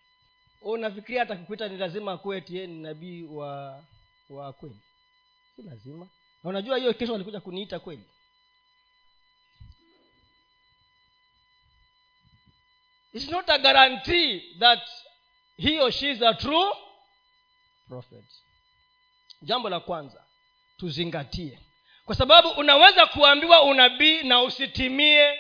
Unafikiria 0.61 1.19
hata 1.21 1.35
kukuita 1.35 1.67
ni 1.67 1.77
lazima 1.77 2.11
akuwe 2.11 2.41
tie 2.41 2.67
ni 2.67 2.81
nabii 2.81 3.23
wa 3.23 3.83
wa 4.29 4.53
kweli? 4.53 4.79
Si 5.55 5.61
lazima 5.61 6.07
na 6.43 6.49
unajua 6.49 6.78
hiyo 6.78 6.93
kesho 6.93 7.12
walikuja 7.12 7.39
kuniita 7.39 7.80
kweli? 7.80 8.04
It's 13.13 13.30
not 13.30 13.49
a 13.49 13.58
guarantee 13.58 14.56
that 14.60 14.80
he 15.58 15.80
or 15.80 15.91
she 15.91 16.12
is 16.12 16.21
a 16.21 16.34
true 16.34 16.71
prophet. 17.88 18.25
Jambo 19.41 19.69
la 19.69 19.80
kwanza 19.80 20.23
tuzingatie. 20.78 21.60
Kwa 22.06 22.15
sababu 22.15 22.49
unaweza 22.49 23.06
kuambiwa 23.06 23.63
unabii 23.63 24.23
na 24.23 24.41
usitimie 24.41 25.39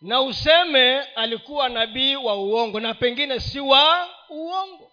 na 0.00 0.20
useme 0.20 1.00
alikuwa 1.02 1.68
nabii 1.68 2.16
wa 2.16 2.34
uongo 2.36 2.80
na 2.80 2.94
pengine 2.94 3.40
si 3.40 3.60
wa 3.60 4.08
uongo. 4.28 4.92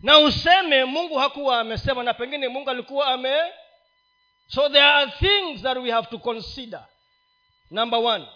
Na 0.00 0.18
useme 0.18 0.84
mungu 0.84 1.18
hakuwa 1.18 1.60
amesema 1.60 2.02
na 2.02 2.14
pengine 2.14 2.48
mungu 2.48 2.70
alikuwa 2.70 3.06
ame 3.06 3.52
so 4.50 4.68
there 4.68 4.84
are 4.84 5.10
things 5.20 5.62
that 5.62 5.80
we 5.80 5.90
have 5.90 6.10
to 6.10 6.18
consider. 6.18 6.84
Number 7.70 8.00
one 8.00 8.26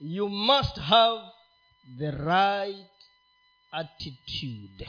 you 0.00 0.28
must 0.28 0.76
have 0.78 1.18
the 1.98 2.10
right 2.12 2.90
attitude. 3.72 4.88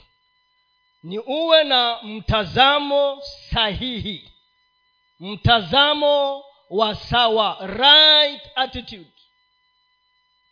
Ni 1.02 1.18
uwe 1.18 1.64
na 1.64 2.02
mtazamo 2.02 3.22
sahihi. 3.50 4.30
Mtazamo 5.20 6.44
wa 6.70 6.94
sawa. 6.96 7.66
Right 7.66 8.42
attitude. 8.56 9.12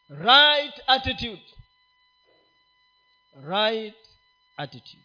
Right 0.08 0.80
attitude. 0.86 1.42
Right 3.34 3.96
attitude 4.56 5.01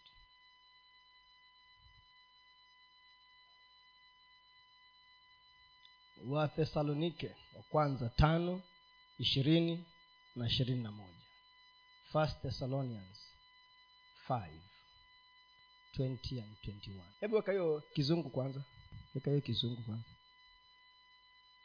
wathesalonike 6.30 7.36
wa 7.56 7.64
kwanza 7.64 8.10
tano 8.10 8.62
ishirini 9.20 9.86
na 10.36 10.48
ishirini 10.48 10.84
na 10.84 10.92
moja. 10.92 11.14
First 12.12 12.42
thessalonians 12.42 13.34
5 14.30 14.48
20 15.98 16.44
and 16.44 16.58
21 16.66 17.02
hebu 17.20 17.36
weka 17.36 17.52
hiyo 17.52 17.84
kizungu 17.94 18.30
kwanza. 18.30 18.64
Weka 19.16 19.30
hiyo 19.32 19.42
kizungu 19.42 19.84
kwanza. 19.84 20.10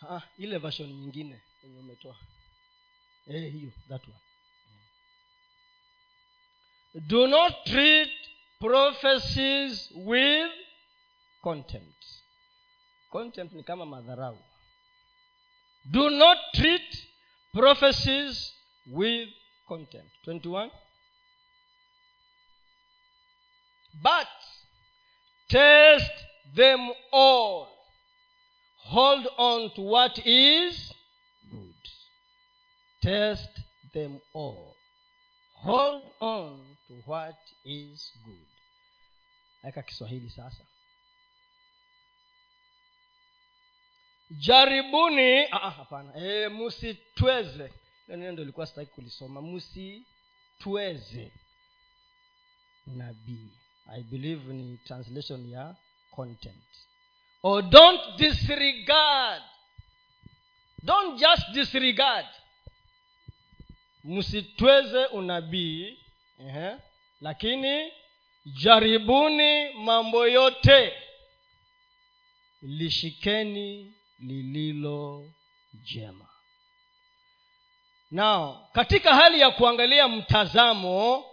Ha, 0.00 0.22
ile 0.38 0.58
version 0.58 0.88
nyingine 0.92 1.42
yenye 1.62 1.78
umetoa. 1.78 2.16
Eh 3.26 3.52
hiyo 3.52 3.72
that 3.88 4.02
one. 4.08 4.18
Do 6.94 7.26
not 7.26 7.64
treat 7.64 8.10
prophecies 8.58 9.90
with 9.96 10.52
contempt. 11.40 12.04
Contempt 13.10 13.52
ni 13.54 13.64
kama 13.64 13.86
madharau 13.86 14.38
do 15.90 16.10
not 16.10 16.36
treat 16.54 17.06
prophecies 17.52 18.52
with 18.86 19.28
contempt. 19.68 20.10
21 20.24 20.70
but 24.00 24.26
test 25.48 26.10
them 26.54 26.90
all. 27.12 27.68
Hold 28.84 29.26
on 29.36 29.74
to 29.74 29.82
what 29.82 30.18
is 30.24 30.92
good. 31.50 31.74
Test 33.02 33.48
them 33.94 34.20
all. 34.32 34.74
Hold 35.56 36.02
on 36.20 36.60
to 36.88 36.94
what 37.04 37.36
is 37.64 38.10
good. 38.24 39.68
Aka 39.68 39.82
kiswahili 39.82 40.28
sasa 40.30 40.62
jaribuni. 44.38 45.44
Ah, 45.50 45.62
ah, 45.62 45.70
hapana. 45.70 46.12
E, 46.16 46.48
msitweze 46.48 47.72
neno 48.08 48.42
ilikuwa 48.42 48.66
sitaki 48.66 48.90
kulisoma. 48.90 49.42
Msitweze 49.42 51.32
nabii. 52.86 53.48
I 53.86 54.02
believe 54.02 54.52
ni 54.54 54.78
translation 54.78 55.50
ya 55.50 55.76
content. 56.10 56.64
Or 57.42 57.62
don't 57.62 58.16
disregard. 58.18 59.42
Don't 60.82 61.20
just 61.20 61.50
disregard. 61.52 62.26
Msitweze 64.04 65.06
unabii. 65.06 65.98
Ehe, 66.40 66.76
lakini 67.20 67.92
jaribuni 68.46 69.70
mambo 69.74 70.26
yote. 70.28 70.92
Lishikeni 72.62 73.94
lililo 74.22 75.24
jema. 75.72 76.28
Nao 78.10 78.68
katika 78.72 79.14
hali 79.14 79.40
ya 79.40 79.50
kuangalia 79.50 80.08
mtazamo 80.08 81.24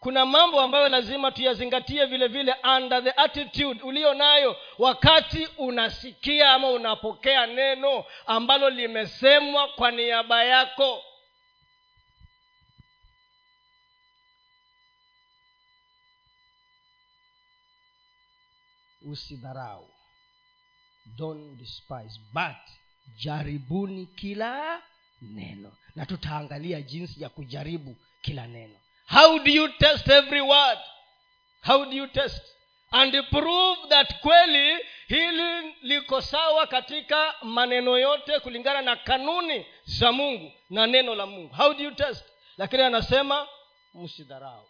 kuna 0.00 0.26
mambo 0.26 0.60
ambayo 0.60 0.88
lazima 0.88 1.30
tuyazingatie 1.32 2.04
vile 2.04 2.28
vile 2.28 2.54
under 2.76 3.04
the 3.04 3.10
attitude 3.10 3.82
uliyo 3.82 4.14
nayo 4.14 4.56
wakati 4.78 5.48
unasikia 5.58 6.52
ama 6.52 6.70
unapokea 6.70 7.46
neno 7.46 8.04
ambalo 8.26 8.70
limesemwa 8.70 9.68
kwa 9.68 9.90
niaba 9.90 10.44
yako. 10.44 11.02
Usidharau 19.00 19.95
don't 21.16 21.58
despise 21.58 22.20
but 22.32 22.56
jaribuni 23.16 24.06
kila 24.06 24.82
neno. 25.22 25.72
Na 25.94 26.06
tutaangalia 26.06 26.82
jinsi 26.82 27.22
ya 27.22 27.28
kujaribu 27.28 27.96
kila 28.22 28.46
neno. 28.46 28.74
How 29.06 29.38
do 29.38 29.50
you 29.50 29.68
test 29.68 30.08
every 30.08 30.40
word? 30.40 30.78
How 31.62 31.84
do 31.84 31.92
you 31.96 32.06
test? 32.06 32.42
And 32.90 33.12
prove 33.30 33.88
that 33.88 34.20
kweli 34.20 34.78
hili 35.08 35.74
liko 35.82 36.20
sawa 36.22 36.66
katika 36.66 37.34
maneno 37.42 37.98
yote 37.98 38.40
kulingana 38.40 38.82
na 38.82 38.96
kanuni 38.96 39.66
za 39.84 40.12
mungu 40.12 40.52
na 40.70 40.86
neno 40.86 41.14
la 41.14 41.26
mungu. 41.26 41.54
How 41.54 41.74
do 41.74 41.84
you 41.84 41.90
test? 41.90 42.24
Lakini 42.58 42.82
anasema 42.82 43.48
msidharau 43.94 44.68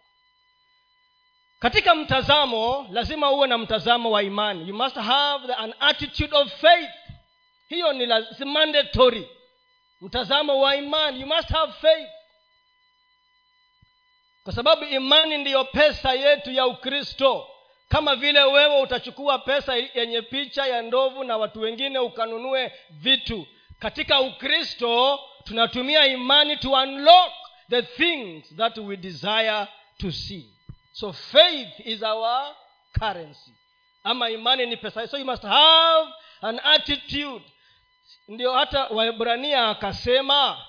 katika 1.59 1.95
mtazamo 1.95 2.89
lazima 2.93 3.31
uwe 3.31 3.49
na 3.49 3.59
mtazamo 3.59 4.11
wa 4.11 4.23
imani. 4.23 4.69
You 4.69 4.75
must 4.75 4.97
have 4.97 5.55
an 5.55 5.75
attitude 5.81 6.37
of 6.37 6.61
faith. 6.61 6.91
Hiyo 7.69 7.93
ni 7.93 8.07
mandatory. 8.45 9.29
Mtazamo 10.01 10.61
wa 10.61 10.77
imani. 10.77 11.21
You 11.21 11.27
must 11.27 11.49
have 11.49 11.73
faith. 11.73 12.09
Kwa 14.45 14.53
sababu 14.53 14.85
imani 14.85 15.39
ndiyo 15.39 15.65
pesa 15.65 16.13
yetu 16.13 16.51
ya 16.51 16.67
ukristo. 16.67 17.49
Kama 17.89 18.17
vile 18.17 18.43
wewe 18.43 18.81
utachukua 18.81 19.39
pesa 19.39 19.77
yenye 19.95 20.23
picha 20.23 20.67
ya 20.67 20.83
ndovu 20.83 21.25
na 21.25 21.37
watu 21.37 21.61
wengine 21.61 21.99
ukanunue 21.99 22.73
vitu. 22.91 23.47
Katika 23.79 24.21
ukristo 24.21 25.21
tunatumia 25.45 26.07
imani 26.07 26.57
to 26.57 26.71
unlock 26.73 27.33
the 27.71 27.83
things 27.83 28.57
that 28.57 28.79
we 28.79 28.97
desire 28.97 29.67
to 29.99 30.13
see 30.13 30.56
so 30.97 31.13
faith 31.13 31.81
is 31.85 32.03
our 32.03 32.55
currency. 32.99 33.53
Ama 34.05 34.31
imani 34.31 34.67
ni 34.67 34.77
pesa. 34.77 35.07
So 35.09 35.19
you 35.19 35.25
must 35.25 35.43
have 35.43 36.09
an 36.41 36.61
attitude. 36.65 37.45
Ndio 38.29 38.53
hata 38.53 38.87
waibrania 38.87 39.69
akasema 39.69 40.67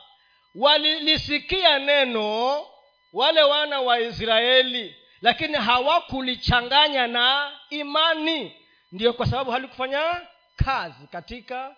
walilisikia 0.55 1.79
neno 1.79 2.65
wale 3.13 3.41
wana 3.43 3.81
wa 3.81 3.99
israeli 3.99 4.95
lakini 5.21 5.53
hawakulichanganya 5.53 7.07
na 7.07 7.51
imani. 7.69 8.55
Ndio 8.91 9.13
kwa 9.13 9.25
sababu 9.25 9.51
halikufanya 9.51 10.21
kazi 10.55 11.07
katika 11.07 11.75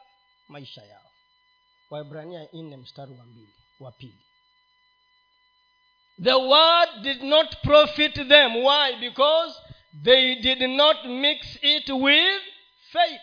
maisha 0.48 0.82
yao. 0.82 1.12
Waibrania 1.90 2.48
nne 2.54 2.78
mstari 2.78 3.14
wa 3.20 3.26
mbili 3.26 3.54
wa 3.80 3.92
pili 3.92 4.26
the 6.22 6.38
word 6.38 7.04
did 7.04 7.24
not 7.24 7.56
profit 7.64 8.16
them. 8.28 8.62
Why? 8.64 8.92
Because 9.00 9.56
they 10.04 10.36
did 10.36 10.60
not 10.70 11.06
mix 11.08 11.58
it 11.62 11.90
with 11.90 12.42
faith. 12.92 13.22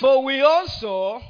For 0.00 0.22
we 0.24 0.42
also 0.42 1.22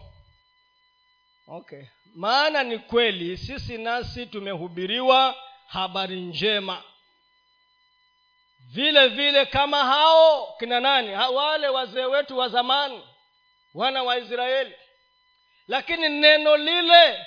okay 1.48 1.88
maana 2.16 2.62
ni 2.62 2.78
kweli 2.78 3.36
sisi 3.36 3.78
nasi 3.78 4.26
tumehubiriwa 4.26 5.34
habari 5.68 6.20
njema. 6.20 6.82
Vile 8.72 9.08
vile 9.08 9.46
kama 9.46 9.84
hao 9.84 10.56
kina 10.58 10.80
nani? 10.80 11.10
Wale 11.34 11.68
wazee 11.68 12.04
wetu 12.04 12.38
wa 12.38 12.48
zamani 12.48 13.02
wana 13.74 14.02
wa 14.02 14.18
israeli 14.18 14.74
lakini 15.68 16.08
neno 16.08 16.56
lile 16.56 17.26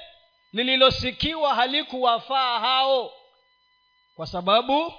lililosikiwa 0.54 1.56
halikuwafaa 1.56 2.60
hao. 2.60 3.14
Kwa 4.16 4.28
sababu 4.28 4.94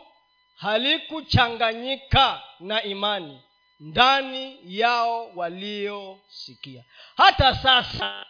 halikuchanganyika 0.56 2.42
na 2.60 2.82
imani 2.82 3.42
ndani 3.80 4.58
yao 4.64 5.30
waliosikia. 5.36 6.84
Hata 7.16 7.54
sasa 7.54 8.26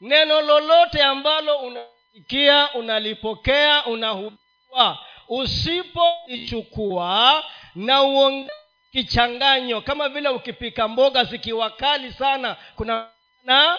neno 0.00 0.40
lolote 0.40 1.02
ambalo 1.02 1.58
unasikia 1.58 2.74
unalipokea 2.74 3.86
unahubiriwa 3.86 4.98
usipolichukua 5.28 7.44
na 7.74 8.02
uongee 8.02 8.50
kichanganyo 8.92 9.80
kama 9.80 10.08
vile 10.08 10.28
ukipika 10.28 10.88
mboga 10.88 11.24
zikiwa 11.24 11.70
kali 11.70 12.12
sana 12.12 12.56
kuna 12.76 13.10
na 13.44 13.78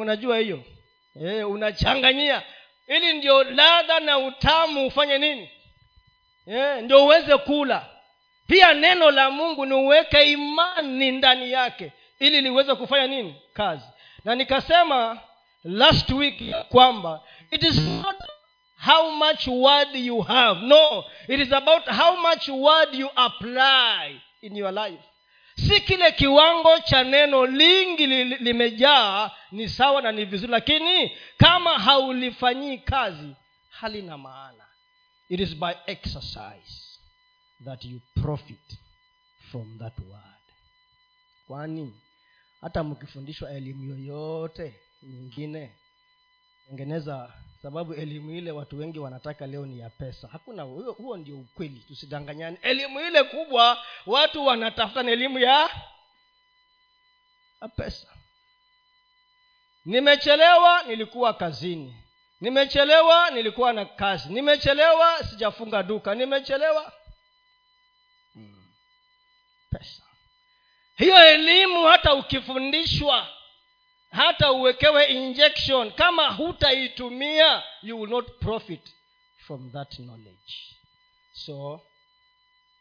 unajua 0.00 0.38
hiyo? 0.38 0.64
E, 1.26 1.42
unachanganyia. 1.44 2.42
Ili 2.86 3.12
ndio 3.12 3.44
ladha 3.44 4.00
na 4.00 4.18
utamu 4.18 4.86
ufanye 4.86 5.18
nini? 5.18 5.50
E, 6.46 6.80
ndio 6.80 7.04
uweze 7.04 7.36
kula. 7.36 7.86
Pia 8.46 8.74
neno 8.74 9.10
la 9.10 9.30
mungu 9.30 9.66
ni 9.66 9.74
uweke 9.74 10.22
imani 10.32 11.10
ndani 11.10 11.52
yake 11.52 11.92
ili 12.18 12.40
liweze 12.40 12.74
kufanya 12.74 13.06
nini? 13.06 13.34
Kazi. 13.52 13.84
Na 14.24 14.34
nikasema 14.34 15.20
last 15.64 16.10
week 16.10 16.42
kwamba 16.68 17.20
it 17.50 17.62
is 17.62 17.78
not 17.78 18.16
how 18.86 19.10
much 19.10 19.46
word 19.46 19.96
you 19.96 20.20
have. 20.20 20.60
No 20.66 21.04
it 21.28 21.40
is 21.40 21.52
about 21.52 21.86
how 21.86 22.16
much 22.16 22.48
word 22.48 22.94
you 22.94 23.10
apply 23.16 24.20
in 24.42 24.56
your 24.56 24.72
life 24.72 25.02
si 25.56 25.80
kile 25.80 26.12
kiwango 26.12 26.78
cha 26.80 27.04
neno 27.04 27.46
lingi 27.46 28.06
li- 28.06 28.24
li- 28.24 28.36
limejaa 28.36 29.30
ni 29.52 29.68
sawa 29.68 30.02
na 30.02 30.12
ni 30.12 30.24
vizuri 30.24 30.52
lakini 30.52 31.16
kama 31.36 31.78
haulifanyii 31.78 32.78
kazi 32.78 33.36
halina 33.70 34.18
maana. 34.18 34.64
It 35.28 35.40
is 35.40 35.56
by 35.56 35.72
exercise 35.86 36.98
that 37.64 37.84
you 37.84 38.00
profit 38.22 38.78
from 39.50 39.78
that 39.78 39.98
word. 39.98 40.42
Kwani 41.46 42.00
hata 42.60 42.84
mkifundishwa 42.84 43.50
elimu 43.50 43.84
yoyote 43.84 44.80
nyingine 45.02 45.76
tengeneza 46.68 47.32
sababu 47.62 47.94
elimu 47.94 48.30
ile 48.30 48.50
watu 48.50 48.78
wengi 48.78 48.98
wanataka 48.98 49.46
leo 49.46 49.66
ni 49.66 49.78
ya 49.78 49.90
pesa. 49.90 50.28
Hakuna 50.32 50.62
huo, 50.62 50.92
huo 50.92 51.16
ndio 51.16 51.36
ukweli. 51.36 51.84
Tusidanganyane. 51.88 52.58
Elimu 52.62 53.00
ile 53.00 53.24
kubwa 53.24 53.84
watu 54.06 54.46
wanatafuta 54.46 55.02
ni 55.02 55.12
elimu 55.12 55.38
ya 55.38 55.70
ya 57.62 57.68
pesa. 57.76 58.06
Nimechelewa 59.84 60.82
nilikuwa 60.82 61.34
kazini. 61.34 61.96
Nimechelewa 62.40 63.30
nilikuwa 63.30 63.72
na 63.72 63.84
kazi. 63.84 64.32
Nimechelewa 64.32 65.24
sijafunga 65.24 65.82
duka. 65.82 66.14
Nimechelewa. 66.14 66.92
Hmm. 68.34 68.72
pesa. 69.70 70.02
Hiyo 70.96 71.26
elimu 71.26 71.84
hata 71.86 72.14
ukifundishwa 72.14 73.28
hata 74.12 74.52
uwekewe 74.52 75.04
injection. 75.04 75.92
Kama 75.92 76.30
hutaitumia 76.34 77.62
you 77.82 78.00
will 78.00 78.10
not 78.10 78.38
profit 78.40 78.94
from 79.46 79.72
that 79.72 79.94
knowledge. 79.96 80.76
So 81.32 81.80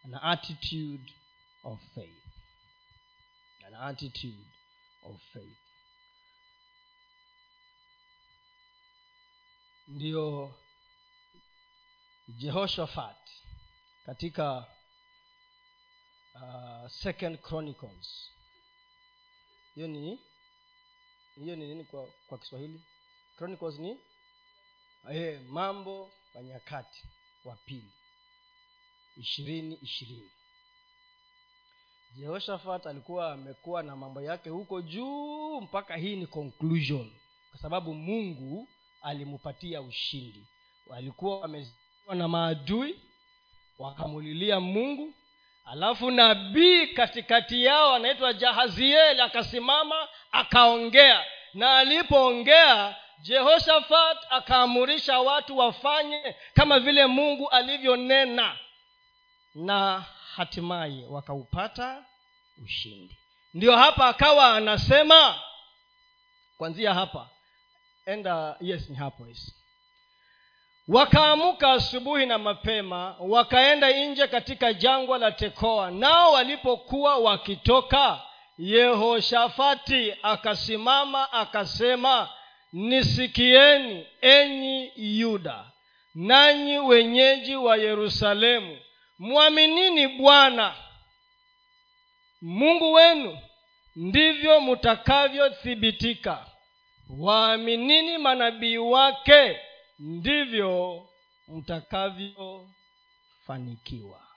an 0.04 0.20
attitude 0.22 1.14
of 1.64 1.80
faith. 1.96 2.24
An 3.68 3.74
attitude 3.76 4.46
of 5.04 5.22
faith. 5.34 5.58
Ndio 9.88 10.56
jehoshaphat 12.28 13.18
katika 14.06 14.68
uh, 16.36 16.88
second 16.90 17.38
chronicles. 17.42 18.32
Hiyo 19.76 19.88
ni 19.88 20.20
hiyo 21.36 21.56
ni 21.56 21.68
nini 21.68 21.84
kwa 21.84 22.08
kwa 22.28 22.38
kiswahili? 22.38 22.82
Chronicles 23.38 23.80
ni 23.80 23.98
e, 25.14 25.40
mambo 25.50 26.12
wa 26.36 26.42
nyakati 26.44 27.04
wa 27.46 27.56
pili. 27.56 27.92
Ishirini 29.18 29.76
ishirini. 29.76 30.32
Jehoshafat 32.16 32.86
alikuwa 32.88 33.34
amekuwa 33.34 33.84
na 33.84 33.96
mambo 33.96 34.22
yake 34.22 34.50
huko 34.50 34.82
juu 34.82 35.62
mpaka 35.62 35.96
hii 35.96 36.16
ni 36.16 36.28
conclusion. 36.28 37.12
Kwa 37.52 37.60
sababu 37.60 37.94
mungu 37.94 38.68
alimupatia 39.02 39.82
ushindi. 39.82 40.48
Walikuwa 40.88 41.40
wameziwa 41.40 42.16
na 42.16 42.28
maadui 42.28 43.00
wakamulilia 43.80 44.60
mungu 44.60 45.14
alafu 45.66 46.12
nabii 46.12 46.88
katikati 46.88 47.66
yao 47.66 47.94
anaitwa 47.96 48.34
jahazieli 48.34 49.22
akasimama 49.22 50.08
akaongea. 50.32 51.26
Na 51.54 51.78
alipoongea 51.78 52.96
jehoshafat 53.22 54.18
akaamurisha 54.30 55.20
watu 55.20 55.58
wafanye 55.58 56.36
kama 56.54 56.80
vile 56.80 57.06
mungu 57.06 57.50
alivyonena. 57.50 58.58
Na 59.56 60.06
hatimaye 60.36 61.06
wakaupata 61.10 62.06
ushindi. 62.64 63.18
Ndio 63.54 63.78
hapa 63.78 64.08
akawa 64.08 64.56
anasema 64.56 65.40
kwanzia 66.58 66.94
hapa. 66.94 67.30
Enda 68.06 68.56
yes 68.62 68.90
ni 68.90 68.96
hapo 68.96 69.28
yes 69.28 69.56
wakaamuka 70.88 71.72
asubuhi 71.72 72.26
na 72.26 72.38
mapema 72.38 73.16
wakaenda 73.20 73.92
nje 73.92 74.28
katika 74.28 74.74
jangwa 74.74 75.18
la 75.18 75.32
tekoa. 75.32 75.92
Nao 75.92 76.32
walipokuwa 76.32 77.18
wakitoka 77.18 78.22
yehoshafati 78.58 80.14
akasimama 80.24 81.32
akasema 81.34 82.30
nisikieni 82.74 84.08
enyi 84.22 84.92
yuda 84.96 85.66
nanyi 86.16 86.80
wenyeji 86.80 87.56
wa 87.56 87.78
yerusalemu. 87.78 88.78
Mwaminini 89.20 90.08
bwana 90.08 90.76
mungu 92.42 92.94
wenu 92.94 93.38
ndivyo 93.96 94.62
mtakavyothibitika 94.62 96.46
waaminini 97.20 98.18
manabii 98.18 98.78
wake 98.78 99.60
ndivyo 100.02 101.08
mtakavyofanikiwa. 101.48 104.28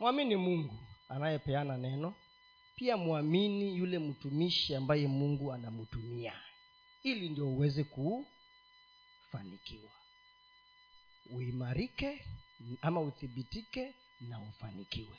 Mwamini 0.00 0.36
mungu 0.36 0.78
anayepeana 1.08 1.76
neno 1.76 2.14
pia 2.76 2.96
mwamini 2.96 3.76
yule 3.76 3.98
mtumishi 3.98 4.74
ambaye 4.74 5.06
mungu 5.06 5.52
anamtumia 5.52 6.40
ili 7.02 7.28
ndio 7.28 7.48
uweze 7.48 7.84
kufanikiwa. 9.24 9.90
Uimarike 11.30 12.24
ama 12.82 13.00
uthibitike 13.00 13.94
na 14.20 14.40
ufanikiwe. 14.40 15.16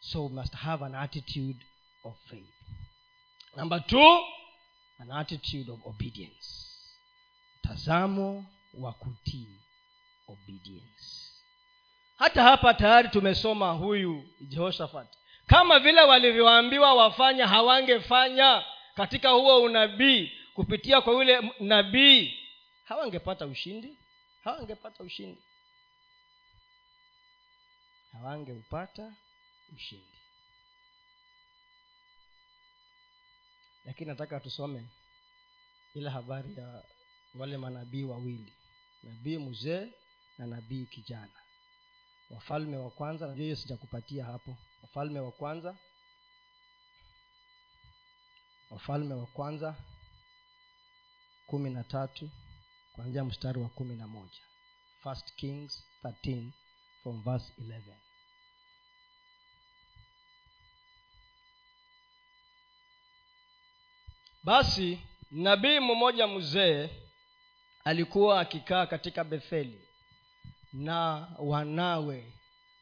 So 0.00 0.28
must 0.28 0.54
have 0.54 0.84
an 0.84 0.94
attitude 0.94 1.66
of 2.04 2.16
faith. 2.28 2.54
Number 3.56 3.86
two 3.86 4.18
an 4.98 5.10
attitude 5.10 5.72
of 5.72 5.86
obedience 5.86 6.68
mtazamo 7.72 8.46
wa 8.74 8.92
kutii 8.92 9.60
obedience. 10.28 11.32
Hata 12.16 12.42
hapa 12.42 12.74
tayari 12.74 13.08
tumesoma 13.08 13.70
huyu 13.72 14.28
jehoshafat. 14.40 15.08
Kama 15.46 15.78
vile 15.78 16.00
walivyoambiwa 16.00 16.94
wafanya 16.94 17.46
hawangefanya 17.46 18.64
katika 18.94 19.30
huo 19.30 19.62
unabii 19.62 20.32
kupitia 20.54 21.00
kwa 21.00 21.12
yule 21.12 21.52
nabii 21.60 22.38
hawangepata 22.84 23.46
ushindi 23.46 23.98
hawangepata 24.44 25.04
ushindi. 25.04 25.42
Hawangeupata 28.12 29.12
ushindi. 29.76 30.18
Lakini 33.84 34.08
nataka 34.10 34.40
tusome 34.40 34.88
ile 35.94 36.10
habari 36.10 36.56
ya 36.56 36.84
wale 37.34 37.56
manabii 37.56 38.02
wawili 38.04 38.52
nabii 39.02 39.38
mzee 39.38 39.86
na 40.38 40.46
nabii 40.46 40.86
kijana. 40.86 41.42
Wafalme 42.30 42.76
wa 42.76 42.90
kwanza 42.90 43.26
najua 43.26 43.44
hiyo 43.44 43.56
sijakupatia 43.56 44.24
hapo. 44.24 44.56
Wafalme 44.82 45.20
wa 45.20 45.32
kwanza 45.32 45.76
wafalme 48.70 49.14
wa 49.14 49.26
kwanza 49.26 49.76
kumi 51.46 51.70
na 51.70 51.84
tatu 51.84 52.30
kuanzia 52.92 53.24
mstari 53.24 53.58
wa 53.60 53.68
kumi 53.68 53.96
na 53.96 54.06
moja. 54.08 54.40
First 55.02 55.34
kings 55.34 55.84
13 56.04 56.50
from 57.02 57.22
verse 57.24 57.52
11 57.62 57.80
basi 64.44 64.98
nabii 65.30 65.80
mmoja 65.80 66.26
mzee 66.26 66.90
alikuwa 67.84 68.40
akikaa 68.40 68.86
katika 68.86 69.24
betheli. 69.24 69.88
Na 70.72 71.28
wanawe 71.38 72.32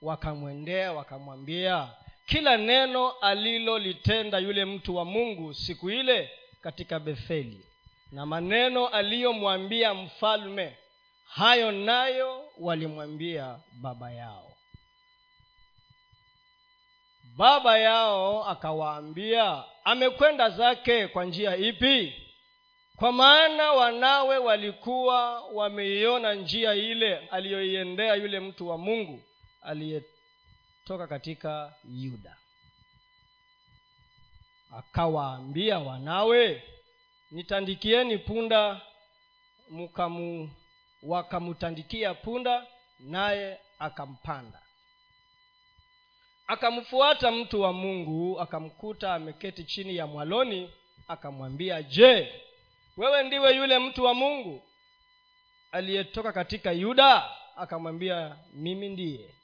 wakamwendea 0.03 0.93
wakamwambia 0.93 1.89
kila 2.27 2.57
neno 2.57 3.11
alilolitenda 3.11 4.39
yule 4.39 4.65
mtu 4.65 4.97
wa 4.97 5.05
mungu 5.05 5.55
siku 5.55 5.91
ile 5.91 6.31
katika 6.63 7.01
betheli. 7.01 7.67
Na 8.13 8.27
maneno 8.27 8.87
aliyomwambia 8.87 9.95
mfalme 9.95 10.77
hayo 11.25 11.73
nayo 11.73 12.45
walimwambia 12.59 13.59
baba 13.81 14.11
yao. 14.13 14.53
Baba 17.37 17.79
yao 17.79 18.45
akawaambia 18.49 19.65
amekwenda 19.85 20.51
zake 20.51 21.09
kwa 21.09 21.25
njia 21.25 21.57
ipi 21.57 22.15
kwa 23.01 23.13
maana 23.13 23.73
wanawe 23.73 24.39
walikuwa 24.39 25.41
wameiona 25.41 26.35
njia 26.35 26.75
ile 26.75 27.17
aliyoiendea 27.17 28.15
yule 28.15 28.41
mtu 28.41 28.69
wa 28.69 28.79
mungu 28.79 29.23
aliyetoka 29.63 31.07
katika 31.09 31.73
yuda. 31.85 32.37
Akawaambia 34.79 35.79
wanawe 35.79 36.63
nitandikieni 37.31 38.19
punda 38.19 38.81
mukamu 39.71 40.51
wakamtandikia 41.03 42.15
punda 42.15 42.67
naye 42.99 43.59
akampanda. 43.79 44.61
Akamfuata 46.47 47.31
mtu 47.31 47.61
wa 47.61 47.73
mungu 47.73 48.41
akamkuta 48.41 49.15
ameketi 49.15 49.65
chini 49.65 49.97
ya 49.97 50.07
mwaloni 50.07 50.71
akamwambia 51.09 51.83
je 51.83 52.43
wewe 52.96 53.22
ndiwe 53.22 53.57
yule 53.57 53.79
mtu 53.79 54.05
wa 54.05 54.14
mungu 54.14 54.68
aliyetoka 55.72 56.33
katika 56.33 56.72
yuda? 56.72 57.31
Akamwambia 57.57 58.37
mimi 58.53 58.88
ndiye. 58.88 59.35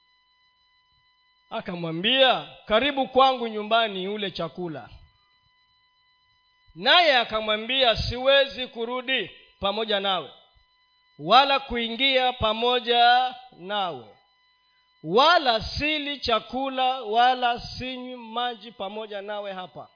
Akamwambia 1.51 2.49
karibu 2.67 3.09
kwangu 3.09 3.49
nyumbani 3.49 4.09
ule 4.09 4.31
chakula. 4.31 4.89
Naye 6.75 7.17
akamwambia 7.17 7.97
siwezi 7.97 8.67
kurudi 8.67 9.31
pamoja 9.61 10.01
nawe 10.01 10.31
wala 11.19 11.61
kuingia 11.61 12.33
pamoja 12.33 13.35
nawe 13.59 14.17
wala 15.03 15.61
sili 15.61 16.21
chakula 16.21 17.03
wala 17.03 17.61
sinywi 17.61 18.17
maji 18.17 18.73
pamoja 18.73 19.23
nawe 19.23 19.53
hapa 19.53 19.89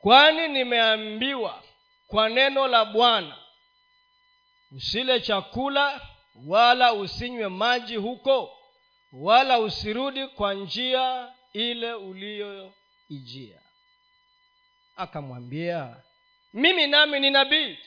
kwani 0.00 0.48
nimeambiwa 0.48 1.62
kwa 2.08 2.28
neno 2.28 2.68
la 2.68 2.84
bwana 2.84 3.36
usile 4.76 5.20
chakula 5.20 6.00
wala 6.46 6.92
usinywe 6.92 7.48
maji 7.48 7.96
huko 7.96 8.58
wala 9.12 9.58
usirudi 9.58 10.26
kwa 10.26 10.54
njia 10.54 11.32
ile 11.52 11.92
uliyoijia. 11.94 13.60
Akamwambia 14.96 15.96
mimi 16.52 16.86
nami 16.86 17.20
ni 17.20 17.30
nabii. 17.30 17.78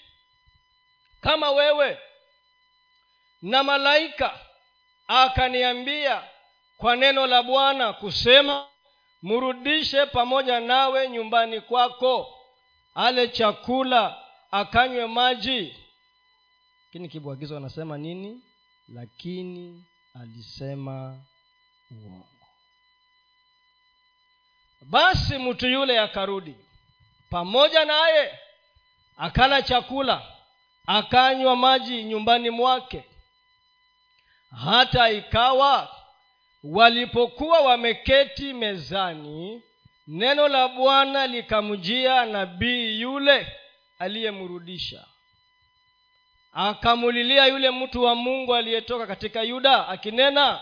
Kama 1.21 1.51
wewe 1.51 1.99
na 3.41 3.63
malaika. 3.63 4.39
Akaniambia 5.07 6.23
kwa 6.77 6.95
neno 6.95 7.27
la 7.27 7.43
bwana 7.43 7.93
kusema 7.93 8.67
mrudishe 9.21 10.05
pamoja 10.05 10.59
nawe 10.59 11.09
nyumbani 11.09 11.61
kwako 11.61 12.37
ale 12.95 13.27
chakula 13.27 14.17
akanywe 14.51 15.07
maji. 15.07 15.75
Lakini 16.85 17.09
kibwagizo 17.09 17.57
anasema 17.57 17.97
nini? 17.97 18.41
Lakini 18.87 19.85
alisema 20.13 21.21
uongo. 21.91 22.27
Basi 24.81 25.37
mtu 25.37 25.67
yule 25.67 25.99
akarudi 25.99 26.55
pamoja 27.29 27.85
naye 27.85 28.39
akala 29.17 29.61
chakula 29.61 30.35
akanywa 30.87 31.55
maji 31.55 32.03
nyumbani 32.03 32.49
mwake. 32.49 33.03
Hata 34.65 35.09
ikawa 35.09 35.95
walipokuwa 36.63 37.59
wameketi 37.61 38.53
mezani 38.53 39.63
neno 40.11 40.47
la 40.47 40.67
bwana 40.67 41.27
likamjia 41.27 42.25
nabii 42.25 43.01
yule 43.01 43.47
aliyemrudisha. 43.99 45.07
Akamulilia 46.53 47.45
yule 47.47 47.71
mtu 47.71 48.03
wa 48.03 48.15
mungu 48.15 48.55
aliyetoka 48.55 49.07
katika 49.07 49.41
yuda 49.43 49.87
akinena 49.87 50.61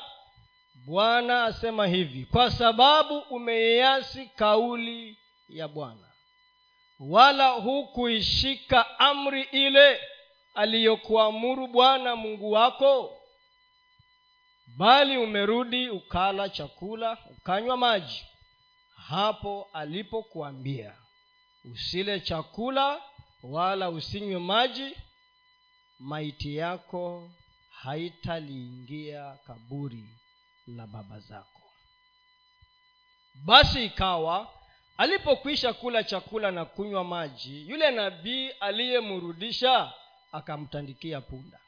bwana 0.85 1.43
asema 1.43 1.87
hivi 1.87 2.25
kwa 2.25 2.51
sababu 2.51 3.17
umeiasi 3.19 4.25
kauli 4.25 5.17
ya 5.47 5.67
bwana 5.67 6.07
wala 6.99 7.47
hukuishika 7.49 8.99
amri 8.99 9.41
ile 9.41 9.99
aliyokuamuru 10.53 11.67
bwana 11.67 12.15
mungu 12.15 12.51
wako 12.51 13.17
bali 14.77 15.17
umerudi 15.17 15.89
ukala 15.89 16.49
chakula 16.49 17.17
ukanywa 17.37 17.77
maji 17.77 18.25
hapo 19.09 19.69
alipokuambia 19.73 20.95
usile 21.71 22.19
chakula 22.19 23.01
wala 23.43 23.89
usinywe 23.89 24.39
maji 24.39 24.95
maiti 25.99 26.55
yako 26.55 27.31
haitaliingia 27.69 29.37
kaburi 29.47 30.09
la 30.67 30.87
baba 30.87 31.19
zako. 31.19 31.61
Basi 33.45 33.85
ikawa 33.85 34.53
alipokwisha 34.97 35.73
kula 35.73 36.03
chakula 36.03 36.51
na 36.51 36.65
kunywa 36.65 37.03
maji 37.03 37.69
yule 37.69 37.91
nabii 37.91 38.49
aliyemrudisha 38.49 39.93
akamtandikia 40.31 41.21
punda. 41.21 41.59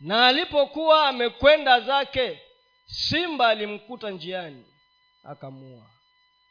Na 0.00 0.26
alipokuwa 0.26 1.08
amekwenda 1.08 1.80
zake 1.80 2.42
simba 2.86 3.48
alimkuta 3.48 4.10
njiani 4.10 4.64
akamua 5.24 5.90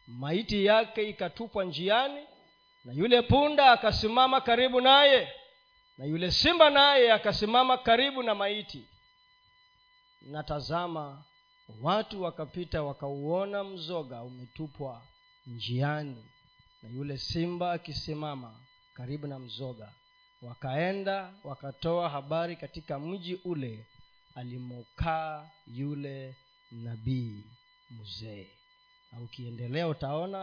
maiti 0.08 0.65
yake 0.65 1.10
ikatupwa 1.10 1.65
njiani 1.65 2.22
na 2.86 2.93
yule 2.93 3.22
punda 3.22 3.72
akasimama 3.72 4.41
karibu 4.41 4.82
naye 4.82 5.34
na 5.98 6.06
yule 6.06 6.32
simba 6.32 6.70
naye 6.70 7.12
akasimama 7.13 7.78
karibu 7.78 8.24
na 8.24 8.36
maiti. 8.36 8.86
Na 10.22 10.43
tazama 10.43 11.24
watu 11.82 12.22
wakapita 12.24 12.84
wakauona 12.84 13.63
mzoga 13.63 14.24
umetupwa 14.24 15.02
njiani 15.48 16.26
na 16.82 16.89
yule 16.89 17.17
simba 17.17 17.72
akisimama 17.72 18.60
karibu 18.93 19.28
na 19.28 19.39
mzoga. 19.39 19.93
Wakaenda 20.41 21.34
wakatoa 21.43 22.10
habari 22.10 22.56
katika 22.56 23.00
mji 23.00 23.36
ule 23.46 23.86
alimokaa 24.36 25.50
yule 25.67 26.36
nabii 26.72 27.43
mzee 27.89 28.48
na 29.12 29.22
ukiendelea 29.22 29.88
utaona 29.88 30.38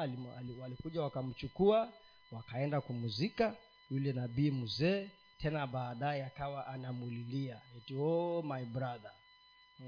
walikuja 0.60 1.02
wakamchukua 1.02 1.92
wakaenda 2.32 2.80
kumuzika 2.80 3.56
yule 3.90 4.12
nabii 4.12 4.50
mzee 4.50 5.10
tena 5.38 5.66
baadaye 5.66 6.24
akawa 6.24 6.66
anamulilia 6.66 7.60
eti 7.76 7.94
oh 7.94 8.42
my 8.42 8.64
brother. 8.64 9.10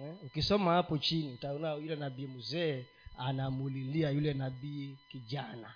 Eh? 0.00 0.14
ukisoma 0.22 0.72
hapo 0.74 0.98
chini 0.98 1.32
utaona 1.32 1.74
yule 1.74 1.96
nabii 1.96 2.26
mzee 2.26 2.86
anamulilia 3.18 4.10
yule 4.10 4.34
nabii 4.34 4.98
kijana. 5.08 5.74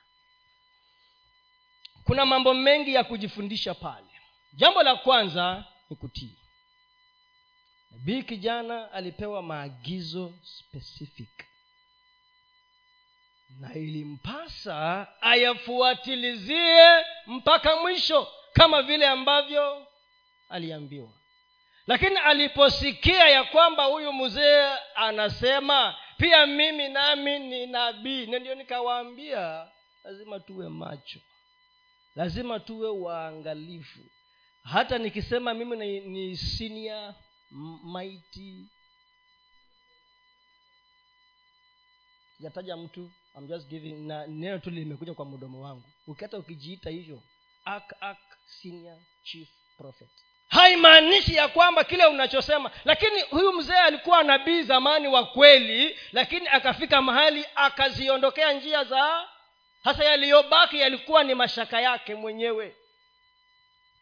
Kuna 2.05 2.27
mambo 2.27 2.55
mengi 2.55 2.95
ya 2.95 3.05
kujifundisha 3.05 3.75
pale. 3.75 4.07
Jambo 4.53 4.83
la 4.83 4.97
kwanza 4.97 5.65
ni 5.91 5.97
kutii. 5.97 6.37
Nabii 7.91 8.23
kijana 8.23 8.93
alipewa 8.93 9.43
maagizo 9.43 10.35
specific 10.43 11.45
na 13.59 13.75
ilimpasa 13.75 15.07
ayafuatilizie 15.21 17.05
mpaka 17.27 17.77
mwisho 17.77 18.29
kama 18.53 18.83
vile 18.83 19.09
ambavyo 19.09 19.87
aliambiwa. 20.49 21.13
Lakini 21.87 22.17
aliposikia 22.17 23.29
ya 23.29 23.45
kwamba 23.45 23.85
huyu 23.85 24.13
mzee 24.13 24.75
anasema 24.95 25.97
pia 26.17 26.47
mimi 26.47 26.89
nami 26.89 27.39
ni 27.39 27.67
nabii 27.67 28.27
ndio 28.27 28.55
nikawaambia 28.55 29.69
lazima 30.05 30.41
tuwe 30.41 30.69
macho 30.69 31.19
lazima 32.17 32.61
tuwe 32.61 32.89
waangalifu. 32.89 34.01
Hata 34.63 34.99
nikisema 34.99 35.55
mimi 35.55 35.77
ni, 35.77 36.01
ni 36.01 36.37
senior 36.37 37.15
mighty. 37.85 38.67
Sijataja 42.37 42.77
mtu 42.77 43.11
I'm 43.37 43.47
just 43.49 43.69
giving 43.69 43.95
na 44.09 44.27
neno 44.27 44.59
tu 44.59 44.71
limekuja 44.71 45.15
kwa 45.15 45.25
mdomo 45.25 45.63
wangu. 45.65 45.83
Ukihata 46.07 46.39
ukijiita 46.39 46.91
hivyo 46.91 47.23
ak 47.65 47.95
ak 48.01 48.19
senior 48.63 48.99
chief 49.25 49.49
prophet. 49.79 50.09
Haimaanishi 50.49 51.35
ya 51.35 51.49
kwamba 51.49 51.85
kile 51.85 52.07
unachosema. 52.07 52.71
Lakini 52.85 53.21
huyu 53.21 53.53
mzee 53.53 53.77
alikuwa 53.77 54.23
nabii 54.23 54.63
zamani 54.63 55.09
wa 55.09 55.27
kweli 55.27 55.99
lakini 56.13 56.49
akafika 56.49 57.03
mahali 57.03 57.45
akaziondokea 57.55 58.53
njia 58.53 58.85
za 58.85 59.29
hasa 59.85 60.05
yaliyobaki 60.05 60.81
yalikuwa 60.81 61.25
ni 61.25 61.35
mashaka 61.35 61.81
yake 61.81 62.15
mwenyewe 62.15 62.77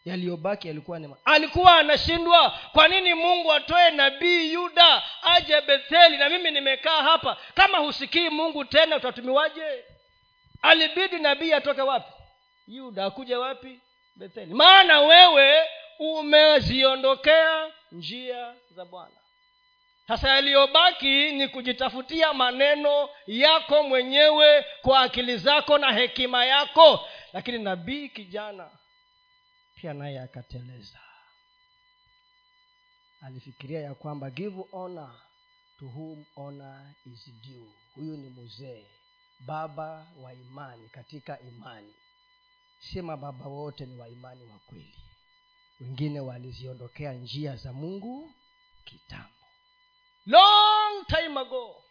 yaliyobaki 0.09 0.69
yalikuwa 0.69 0.99
ni 0.99 1.15
alikuwa 1.25 1.77
anashindwa 1.79 2.51
kwa 2.73 2.89
nini 2.89 3.15
mungu 3.15 3.53
atoe 3.53 3.91
nabii 3.91 4.53
yuda 4.53 5.03
aje 5.23 5.61
betheli 5.61 6.17
na 6.17 6.29
mimi 6.29 6.51
nimekaa 6.51 7.03
hapa? 7.03 7.37
Kama 7.55 7.79
husikii 7.79 8.29
mungu 8.29 8.65
tena 8.65 8.97
utatumiwaje? 8.97 9.85
Alibidi 10.63 11.19
nabii 11.19 11.53
atoke 11.53 11.83
wapi? 11.83 12.13
Yuda 12.67 13.05
akuja 13.05 13.39
wapi? 13.41 13.81
Betheli. 14.17 14.55
Maana 14.55 15.01
wewe 15.01 15.65
umeziondokea 15.99 17.71
njia 17.93 18.55
za 18.71 18.85
bwana. 18.85 19.15
Sasa 20.09 20.29
yaliyobaki 20.29 21.31
ni 21.33 21.49
kujitafutia 21.49 22.33
maneno 22.33 23.09
yako 23.27 23.83
mwenyewe 23.83 24.65
kwa 24.83 25.01
akili 25.01 25.37
zako 25.37 25.79
na 25.79 25.93
hekima 25.93 26.45
yako. 26.45 27.09
Lakini 27.33 27.59
nabii 27.59 28.09
kijana 28.09 28.71
pia 29.81 29.95
naye 29.95 30.21
akateleza. 30.21 31.01
Alifikiria 33.21 33.81
ya 33.81 33.95
kwamba 33.95 34.31
give 34.31 34.65
honor 34.71 35.21
to 35.79 35.87
whom 35.87 36.25
honor 36.37 36.95
is 37.07 37.31
due. 37.43 37.73
Huyu 37.95 38.17
ni 38.17 38.29
mzee 38.31 38.87
baba 39.41 40.07
wa 40.17 40.35
imani 40.35 40.89
katika 40.89 41.41
imani. 41.41 41.95
Si 42.79 43.03
mababa 43.03 43.47
wote 43.47 43.87
ni 43.87 43.97
waimani 43.97 44.45
wa 44.45 44.59
kweli. 44.59 45.03
Wengine 45.81 46.21
waliziondokea 46.21 47.13
njia 47.13 47.57
za 47.57 47.73
mungu 47.73 48.35
kitambo. 48.85 49.29
Long 50.27 51.07
time 51.07 51.41
ago 51.41 51.85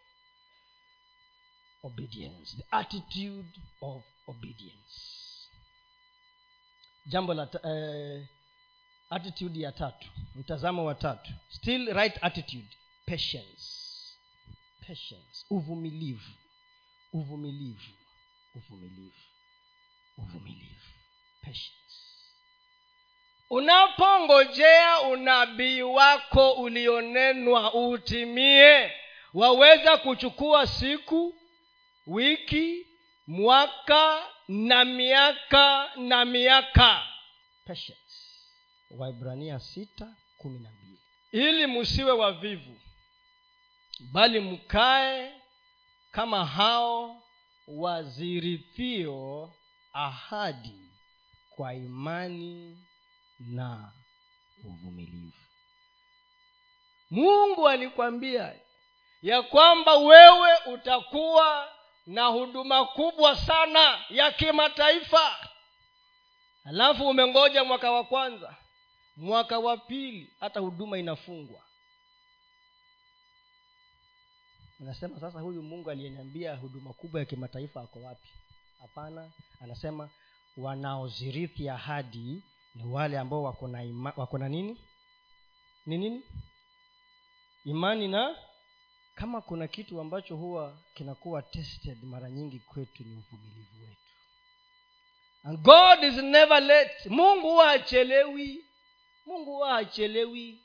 obedience 1.82 2.56
the 2.56 2.64
attitude 2.70 3.60
of 3.80 4.04
obedience 4.26 5.17
jambo 7.08 7.34
la 7.34 7.48
eh, 7.64 8.26
attitude 9.10 9.60
ya 9.60 9.72
tatu. 9.72 10.08
Mtazamo 10.34 10.84
wa 10.84 10.94
tatu. 10.94 11.32
Still 11.48 11.92
right 11.94 12.14
attitude. 12.24 12.68
Patience. 13.06 13.64
Patience. 14.80 15.46
Uvumilivu. 15.50 16.30
Uvumilivu. 17.12 17.92
Uvumilivu. 18.54 19.12
Uvumilivu. 20.18 20.86
Patience. 21.40 21.74
Unapongojea 23.50 25.00
unabii 25.00 25.82
wako 25.82 26.52
ulionenwa 26.52 27.74
utimie. 27.74 28.92
Waweza 29.34 29.96
kuchukua 29.96 30.66
siku 30.66 31.34
wiki 32.06 32.86
mwaka 33.28 34.26
na 34.48 34.84
miaka 34.84 35.90
na 35.96 36.24
miaka. 36.24 37.06
Patience. 37.64 38.16
Waibrania 38.90 39.60
sita 39.60 40.16
kumi 40.38 40.58
na 40.58 40.70
mbili. 40.72 40.98
Ili 41.32 41.66
msiwe 41.66 42.12
wavivu 42.12 42.80
bali 44.12 44.40
mkae 44.40 45.34
kama 46.10 46.46
hao 46.46 47.22
wazirithio 47.66 49.52
ahadi 49.92 50.90
kwa 51.50 51.74
imani 51.74 52.78
na 53.38 53.92
uvumilivu. 54.64 55.32
Mungu 57.10 57.68
alikwambia 57.68 58.54
ya 59.22 59.42
kwamba 59.42 59.96
wewe 59.96 60.50
utakuwa 60.66 61.77
na 62.08 62.26
huduma 62.26 62.84
kubwa 62.86 63.36
sana 63.36 64.04
ya 64.10 64.32
kimataifa. 64.32 65.48
Alafu 66.64 67.08
umengoja 67.08 67.64
mwaka 67.64 67.92
wa 67.92 68.04
kwanza 68.04 68.56
mwaka 69.16 69.58
wa 69.58 69.76
pili 69.76 70.32
hata 70.40 70.60
huduma 70.60 70.98
inafungwa. 70.98 71.62
Unasema 74.80 75.20
sasa 75.20 75.40
huyu 75.40 75.62
mungu 75.62 75.90
aliyeniambia 75.90 76.56
huduma 76.56 76.92
kubwa 76.92 77.20
ya 77.20 77.26
kimataifa 77.26 77.82
ako 77.82 78.00
wapi? 78.02 78.28
Hapana. 78.80 79.30
Anasema 79.60 80.10
wanaozirithi 80.56 81.68
ahadi 81.68 82.42
ni 82.74 82.84
wale 82.84 83.18
ambao 83.18 83.42
wako 83.42 83.68
na 83.68 84.12
wako 84.16 84.38
na 84.38 84.48
nini? 84.48 84.76
Ni 85.86 85.98
nini? 85.98 86.22
Imani 87.64 88.08
na 88.08 88.36
kama 89.18 89.40
kuna 89.40 89.68
kitu 89.68 90.00
ambacho 90.00 90.36
huwa 90.36 90.78
kinakuwa 90.94 91.42
tested 91.42 91.98
mara 92.02 92.30
nyingi 92.30 92.58
kwetu 92.58 93.04
ni 93.04 93.16
uvumilivu 93.16 93.80
wetu. 93.82 94.00
And 95.44 95.58
god 95.58 96.04
is 96.04 96.14
never 96.22 96.62
late. 96.62 97.08
Mungu 97.08 97.50
huwa 97.50 97.68
hachelewi 97.68 98.64
mungu 99.26 99.44
huwa 99.54 99.72
hachelewi 99.72 100.62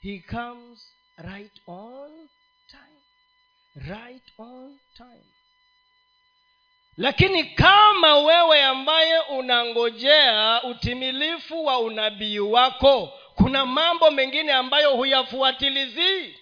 he 0.00 0.18
comes 0.30 0.92
right 1.16 1.52
on 1.66 2.28
time. 2.70 3.00
Right 3.88 4.32
on 4.38 4.78
time. 4.96 5.24
Lakini 6.96 7.44
kama 7.44 8.16
wewe 8.18 8.62
ambaye 8.62 9.18
unangojea 9.20 10.62
utimilifu 10.62 11.64
wa 11.64 11.78
unabii 11.78 12.38
wako 12.38 13.12
kuna 13.34 13.66
mambo 13.66 14.10
mengine 14.10 14.52
ambayo 14.52 14.96
huyafuatilizii 14.96 16.34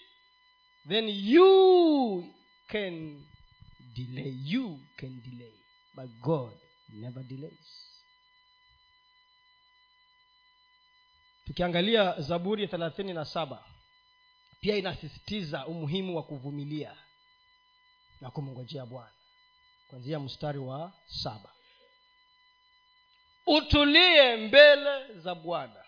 then 0.89 1.09
you 1.09 2.24
can 2.68 3.24
delay 3.95 4.35
you 4.45 4.78
can 4.97 5.22
delay 5.22 5.55
but 5.95 6.07
god 6.22 6.53
never 6.89 7.22
delays. 7.22 7.80
Tukiangalia 11.47 12.20
zaburi 12.20 12.68
thelathini 12.68 13.12
na 13.12 13.24
saba 13.24 13.64
pia 14.61 14.76
inasisitiza 14.76 15.66
umuhimu 15.66 16.16
wa 16.16 16.22
kuvumilia 16.22 16.97
na 18.20 18.30
kumngojea 18.30 18.87
bwana 18.87 19.12
kwanzia 19.91 20.20
mstari 20.20 20.59
wa 20.59 20.93
saba. 21.07 21.51
Utulie 23.47 24.37
mbele 24.37 25.14
za 25.14 25.35
bwana 25.35 25.85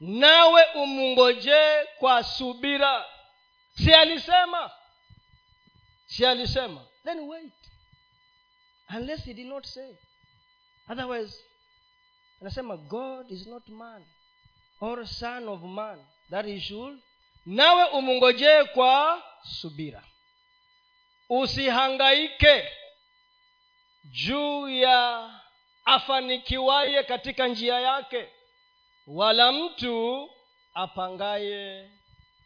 nawe 0.00 0.64
umngojee 0.74 1.84
kwa 1.98 2.24
subira 2.24 3.04
si 3.76 3.94
alisema 3.94 4.70
si 6.06 6.26
alisema 6.26 6.86
then 7.04 7.18
wait. 7.20 7.52
Unless 8.96 9.24
he 9.24 9.34
did 9.34 9.46
not 9.46 9.66
say. 9.66 9.94
Otherwise 10.88 11.44
anasema 12.40 12.76
god 12.76 13.30
is 13.30 13.46
not 13.46 13.68
man 13.68 14.04
or 14.80 15.06
son 15.06 15.48
of 15.48 15.62
man 15.62 16.06
that 16.30 16.46
he 16.46 16.60
should 16.60 17.00
nawe 17.46 17.84
umngojee 17.84 18.64
kwa 18.64 19.22
subira. 19.60 20.04
Usihangaike 21.28 22.68
juu 24.04 24.68
ya 24.68 25.30
afanikiwaye 25.84 27.02
katika 27.02 27.48
njia 27.48 27.80
yake 27.80 28.28
wala 29.06 29.52
mtu 29.52 30.30
apangaye 30.74 31.90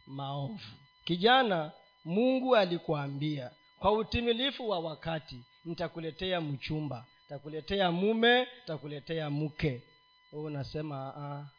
maovu 0.07 0.78
kijana 1.09 1.73
mungu 2.05 2.57
alikuambia 2.57 3.51
kwa 3.79 3.93
utimilifu 3.93 4.69
wa 4.69 4.79
wakati 4.81 5.45
nitakuletea 5.65 6.41
mchumba 6.41 7.07
takuletea 7.29 7.93
mume 7.93 8.49
takuletea 8.67 9.31
mke 9.31 9.83
huu 10.31 10.45
unasema 10.45 11.51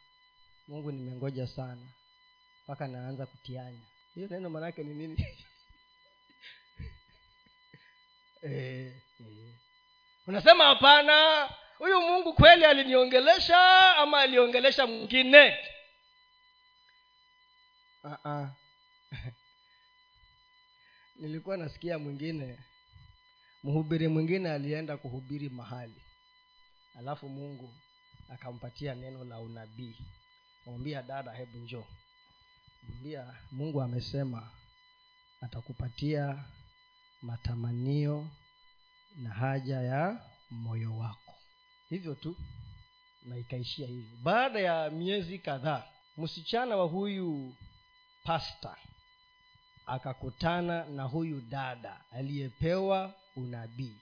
mungu 0.68 0.92
nimengoja 0.92 1.48
sana 1.48 1.88
mpaka 2.64 2.88
naanza 2.88 3.26
kutianya 3.26 3.82
hiyo 4.16 4.28
neno 4.32 4.50
manake 4.50 4.84
ni 4.84 4.94
nini 4.94 5.26
e, 8.44 8.50
e. 9.20 9.56
unasema 10.28 10.64
hapana 10.66 11.50
huyu 11.78 12.02
mungu 12.02 12.34
kweli 12.34 12.66
aliniongelesha 12.66 13.96
ama 13.98 14.20
aliongelesha 14.20 14.88
mwingine. 14.88 15.58
Nilikuwa 21.20 21.58
nasikia 21.58 22.00
mwingine 22.00 22.60
mhubiri 23.64 24.08
mwingine 24.08 24.52
alienda 24.52 24.98
kuhubiri 24.98 25.50
mahali. 25.50 26.02
Alafu 26.96 27.30
mungu 27.30 27.74
akampatia 28.30 28.96
neno 28.96 29.24
la 29.24 29.40
unabii. 29.40 29.96
Kamwambia 30.66 31.02
dada 31.04 31.32
hebu 31.34 31.58
njoo. 31.58 31.86
Mwambia 32.84 33.36
mungu 33.52 33.82
amesema 33.82 34.52
atakupatia 35.42 36.46
matamanio 37.22 38.28
na 39.16 39.30
haja 39.30 39.82
ya 39.82 40.26
moyo 40.50 40.98
wako. 40.98 41.36
Hivyo 41.90 42.16
tu 42.16 42.38
na 43.24 43.38
ikaishia 43.38 43.88
hivyo. 43.88 44.18
Baada 44.24 44.60
ya 44.60 44.90
miezi 44.90 45.40
kadhaa 45.40 45.84
msichana 46.18 46.76
wa 46.78 46.86
huyu 46.86 47.56
pasta 48.24 48.78
akakutana 49.90 50.86
na 50.86 51.04
huyu 51.04 51.42
dada 51.42 52.02
aliyepewa 52.12 53.14
unabii. 53.36 53.98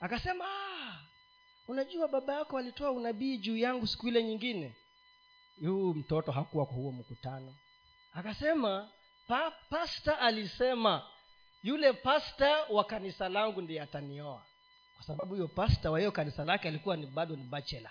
Akasema 0.00 0.44
ah, 0.44 0.98
unajua 1.68 2.08
baba 2.08 2.34
yako 2.34 2.58
alitoa 2.58 2.90
unabii 2.90 3.38
juu 3.38 3.56
yangu 3.56 3.86
siku 3.86 4.08
ile 4.08 4.22
nyingine. 4.22 4.76
Huyu 5.60 5.94
mtoto 5.94 6.32
hakuwa 6.32 6.66
kwa 6.66 6.74
huo 6.74 6.92
mkutano. 6.92 7.54
Akasema 8.12 8.90
pa, 9.26 9.50
pasta 9.50 10.18
alisema 10.18 11.06
yule 11.62 11.92
pasta 11.92 12.62
wa 12.64 12.84
kanisa 12.84 13.28
langu 13.28 13.62
ndiye 13.62 13.80
atanioa. 13.82 14.42
Kwa 14.96 15.04
sababu 15.06 15.34
huyo 15.34 15.48
pasta 15.48 15.90
wa 15.90 15.98
hiyo 15.98 16.12
kanisa 16.12 16.44
lake 16.44 16.68
alikuwa 16.68 16.96
ni 16.96 17.06
bado 17.06 17.36
ni 17.36 17.44
bachela 17.44 17.90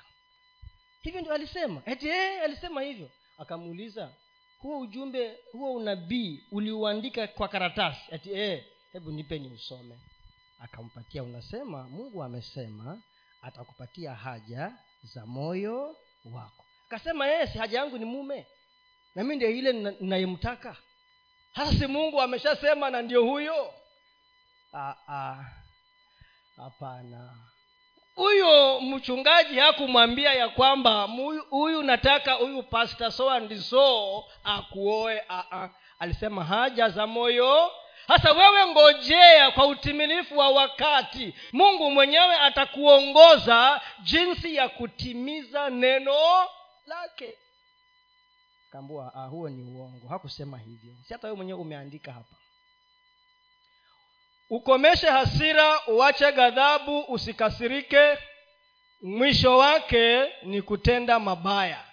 hivyo 1.01 1.21
ndio 1.21 1.33
alisema. 1.33 1.81
Eti 1.85 2.07
ee, 2.09 2.39
alisema 2.39 2.81
hivyo. 2.81 3.09
Akamuuliza 3.37 4.09
huo 4.61 4.79
ujumbe 4.79 5.37
huo 5.51 5.73
unabii 5.73 6.43
uliuandika 6.51 7.27
kwa 7.27 7.47
karatasi. 7.47 8.01
Ati 8.11 8.29
ee, 8.33 8.65
hebu 8.93 9.11
nipe 9.11 9.39
ni 9.39 9.47
usome 9.47 9.99
akampatia 10.59 11.23
unasema 11.23 11.83
mungu 11.83 12.23
amesema 12.23 13.01
atakupatia 13.41 14.15
haja 14.15 14.73
za 15.03 15.25
moyo 15.25 15.97
wako. 16.25 16.65
Akasema 16.87 17.27
ee, 17.27 17.47
si 17.47 17.57
haja 17.57 17.77
yangu 17.79 17.97
ni 17.97 18.05
mume. 18.05 18.47
Na 19.15 19.23
mi 19.23 19.35
ndio 19.35 19.49
ile 19.49 19.73
ninayemtaka. 19.73 20.75
Hasa 21.53 21.71
si 21.79 21.87
mungu 21.87 22.21
ameshasema 22.21 22.89
na 22.89 23.01
ndio 23.01 23.23
huyo? 23.23 23.73
Hapana 26.55 27.37
huyo 28.15 28.81
mchungaji 28.81 29.59
hakumwambia 29.59 30.33
ya 30.33 30.49
kwamba 30.49 31.09
huyu 31.49 31.83
nataka 31.83 32.33
huyu 32.33 32.63
pasta 32.63 33.11
so 33.11 33.29
and 33.29 33.59
so 33.59 34.23
akuoe 34.43 35.23
Aa. 35.29 35.69
alisema 35.99 36.43
haja 36.43 36.89
za 36.89 37.07
moyo. 37.07 37.71
Hasa 38.07 38.31
wewe 38.31 38.67
ngojea 38.67 39.51
kwa 39.51 39.65
utimilifu 39.67 40.37
wa 40.37 40.49
wakati. 40.49 41.35
Mungu 41.53 41.91
mwenyewe 41.91 42.35
atakuongoza 42.35 43.81
jinsi 44.03 44.55
ya 44.55 44.69
kutimiza 44.69 45.69
neno 45.69 46.15
lake. 46.85 47.37
Kambua 48.71 49.11
ah, 49.15 49.25
huo 49.25 49.49
ni 49.49 49.63
uongo. 49.63 50.07
Hakusema 50.07 50.57
hivyo. 50.57 50.93
Si 51.07 51.13
hata 51.13 51.27
wewe 51.27 51.37
mwenyewe 51.37 51.59
umeandika 51.59 52.11
hapa 52.13 52.35
ukomeshe 54.51 55.07
hasira 55.09 55.79
uache 55.87 56.31
ghadhabu 56.31 56.99
usikasirike. 56.99 58.17
Mwisho 59.01 59.57
wake 59.57 60.29
ni 60.43 60.61
kutenda 60.61 61.19
mabaya. 61.19 61.83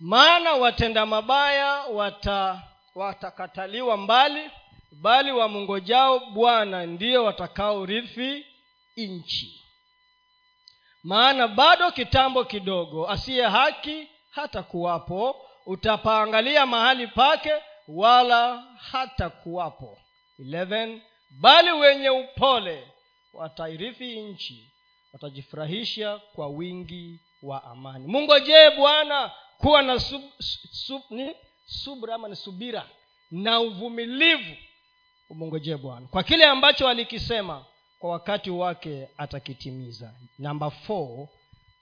Maana 0.00 0.52
watenda 0.52 1.06
mabaya 1.06 1.72
wata 1.72 2.62
watakataliwa 2.94 3.96
mbali 3.96 4.50
bali 4.92 5.32
wamngojao 5.32 6.18
bwana 6.20 6.86
ndiyo 6.86 7.24
watakaorithi 7.24 8.46
nchi. 8.96 9.64
Maana 11.02 11.48
bado 11.48 11.90
kitambo 11.90 12.44
kidogo 12.44 13.08
asiye 13.08 13.46
haki 13.46 14.08
hata 14.30 14.62
kuwapo 14.62 15.36
utapaangalia 15.66 16.66
mahali 16.66 17.06
pake 17.06 17.52
wala 17.88 18.64
hata 18.92 19.30
kuwapo 19.30 19.98
11 20.40 21.00
bali 21.30 21.70
wenye 21.72 22.10
upole 22.10 22.88
watairithi 23.32 24.20
nchi 24.20 24.72
watajifurahisha 25.12 26.18
kwa 26.18 26.48
wingi 26.48 27.20
wa 27.42 27.64
amani. 27.64 28.06
Mungojee 28.06 28.70
bwana 28.70 29.32
kuwa 29.58 29.82
na 29.82 30.00
sub, 30.00 30.22
sub, 30.70 31.02
ni 31.10 31.34
subra 31.66 32.14
ama 32.14 32.28
ni 32.28 32.36
subira 32.36 32.88
na 33.30 33.60
uvumilivu. 33.60 34.56
Umungojee 35.30 35.76
bwana. 35.76 36.06
Kwa 36.06 36.22
kile 36.22 36.44
ambacho 36.44 36.88
alikisema 36.88 37.66
kwa 37.98 38.10
wakati 38.10 38.50
wake 38.50 39.08
atakitimiza. 39.16 40.14
Namba 40.38 40.70
four 40.70 41.28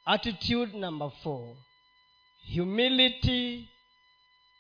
attitude 0.04 0.78
number 0.78 1.11
humility 2.56 3.68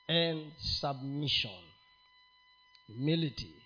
and 0.08 0.52
submission. 0.58 1.64
Humility 2.86 3.57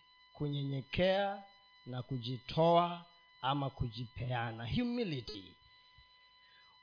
kunyenyekea 0.46 1.42
na 1.86 2.02
kujitoa 2.02 3.04
ama 3.42 3.70
kujipeana. 3.70 4.68
Humility. 4.76 5.56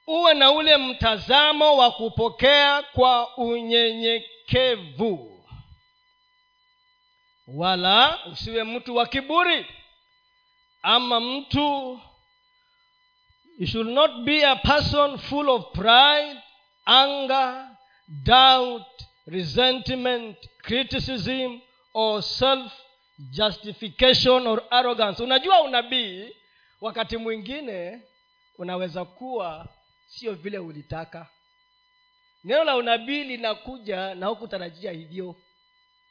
Uwe 0.07 0.33
na 0.33 0.51
ule 0.51 0.77
mtazamo 0.77 1.77
wa 1.77 1.91
kupokea 1.91 2.81
kwa 2.83 3.37
unyenyekevu. 3.37 4.65
Wala 7.47 8.25
usiwe 8.25 8.63
mtu 8.63 8.95
wa 8.95 9.05
kiburi 9.07 9.65
ama 10.81 11.19
mtu 11.19 11.99
you 13.57 13.67
should 13.67 13.87
not 13.89 14.11
be 14.23 14.45
a 14.47 14.55
person 14.55 15.17
full 15.17 15.49
of 15.49 15.71
pride 15.73 16.39
anger 16.85 17.67
doubt 18.07 18.87
resentment 19.27 20.37
criticism 20.61 21.59
or 21.93 22.23
self 22.23 22.71
justification 23.19 24.47
or 24.47 24.63
arrogance. 24.69 25.23
Unajua 25.23 25.61
unabii 25.61 26.35
wakati 26.81 27.17
mwingine 27.17 28.01
unaweza 28.57 29.05
kuwa 29.05 29.67
sio 30.07 30.33
vile 30.33 30.57
ulitaka. 30.59 31.27
Neno 32.43 32.63
la 32.63 32.75
unabii 32.75 33.23
linakuja 33.23 34.15
na 34.15 34.27
hukutarajia 34.27 34.91
hivyo. 34.91 35.35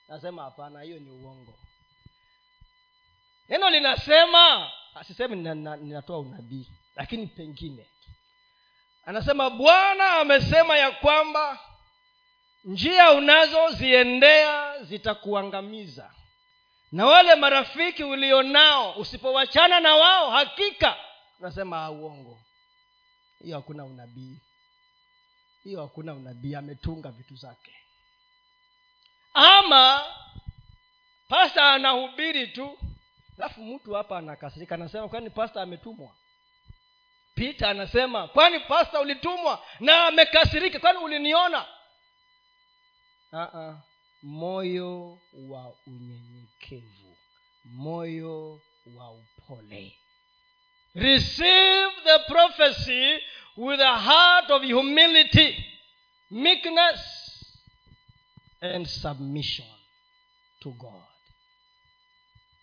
Nasema 0.09 0.43
hapana 0.43 0.83
hiyo 0.83 0.99
ni 0.99 1.11
uongo. 1.11 1.55
Neno 3.49 3.71
linasema 3.71 4.71
asiseme 4.95 5.37
ninatoa 5.77 6.19
unabii 6.19 6.69
lakini 6.97 7.27
pengine. 7.27 7.87
Anasema 9.05 9.51
bwana 9.51 10.13
amesema 10.13 10.79
ya 10.79 10.91
kwamba 10.91 11.59
njia 12.65 13.11
unazoziendea 13.13 14.83
zitakuangamiza 14.85 16.15
na 16.93 17.07
wale 17.07 17.35
marafiki 17.35 18.05
ulionao 18.05 18.93
usipowachana 18.93 19.81
na 19.81 19.95
wao 19.97 20.31
hakika 20.31 20.97
unasema 21.41 21.91
uongo. 21.91 22.41
Hiyo 23.43 23.57
hakuna 23.57 23.85
unabii. 23.85 24.41
Hiyo 25.65 25.81
hakuna 25.83 26.15
unabii. 26.15 26.55
Ametunga 26.55 27.11
vitu 27.11 27.37
zake. 27.37 27.73
Ama 29.35 30.05
pasta 31.29 31.73
anahubiri 31.73 32.47
tu 32.47 32.79
alafu 33.39 33.63
mtu 33.65 33.93
hapa 33.95 34.19
anakasirika 34.19 34.75
anasema 34.75 35.09
kwani 35.09 35.31
pasta 35.31 35.63
ametumwa? 35.63 36.15
Pita 37.35 37.69
anasema 37.71 38.29
kwani 38.29 38.61
pasta 38.61 39.01
ulitumwa? 39.01 39.65
Na 39.81 40.07
amekasirika 40.07 40.79
kwani 40.79 40.99
uliniona? 40.99 41.67
Uh-uh. 43.33 43.75
moyo 44.23 45.19
wa 45.49 45.75
unyenyekevu 46.75 47.17
moyo 47.65 48.61
wa 48.97 49.11
upole. 49.11 49.99
Receive 50.95 51.91
the 52.05 52.19
prophecy 52.19 53.19
with 53.57 53.81
a 53.81 53.97
heart 53.99 54.51
of 54.51 54.63
humility 54.63 55.65
meekness 56.31 57.01
and 58.61 58.87
submission 58.87 59.67
to 60.61 60.71
god. 60.71 61.03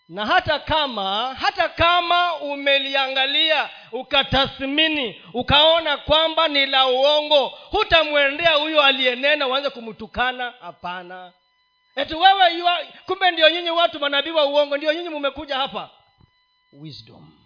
Na 0.10 0.26
hata 0.26 0.60
kama 0.60 1.36
hata 1.36 1.70
kama 1.70 2.36
umeliangalia 2.36 3.70
ukatathmini 3.92 5.22
ukaona 5.34 5.98
kwamba 5.98 6.48
ni 6.48 6.66
la 6.66 6.88
uongo 6.88 7.48
hutamwendea 7.48 8.54
huyo 8.54 8.82
aliyenena 8.84 9.48
uanze 9.48 9.70
kumtukana? 9.70 10.52
Hapana 10.62 11.34
eti 11.96 12.14
wewe 12.16 12.58
yua, 12.58 12.86
kumbe 13.06 13.32
ndio 13.32 13.50
nyinyi 13.50 13.70
watu 13.70 14.00
manabii 14.00 14.30
wa 14.30 14.46
uongo 14.46 14.78
ndio 14.78 14.94
nyinyi 14.94 15.10
mumekuja 15.10 15.56
hapa. 15.58 15.92
Wisdom 16.74 17.40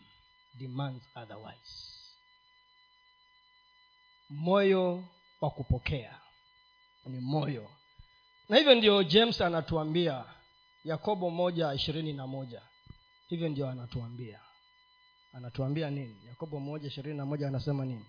demands 0.54 1.04
otherwise. 1.16 1.90
Moyo 4.30 5.04
wa 5.42 5.50
kupokea 5.52 6.22
ni 7.06 7.20
moyo. 7.20 7.72
Na 8.50 8.58
hivyo 8.58 8.76
ndio 8.76 9.04
james 9.04 9.42
anatuambia 9.42 10.26
yakobo 10.84 11.30
moja 11.30 11.74
ishirini 11.74 12.14
na 12.14 12.28
moja. 12.28 12.62
Hivyo 13.28 13.50
ndio 13.50 13.70
anatuambia. 13.70 14.40
Anatuambia 15.34 15.90
nini? 15.90 16.26
Yakobo 16.28 16.60
moja 16.60 16.88
ishirini 16.88 17.18
na 17.18 17.26
moja 17.26 17.48
anasema 17.48 17.86
nini? 17.86 18.06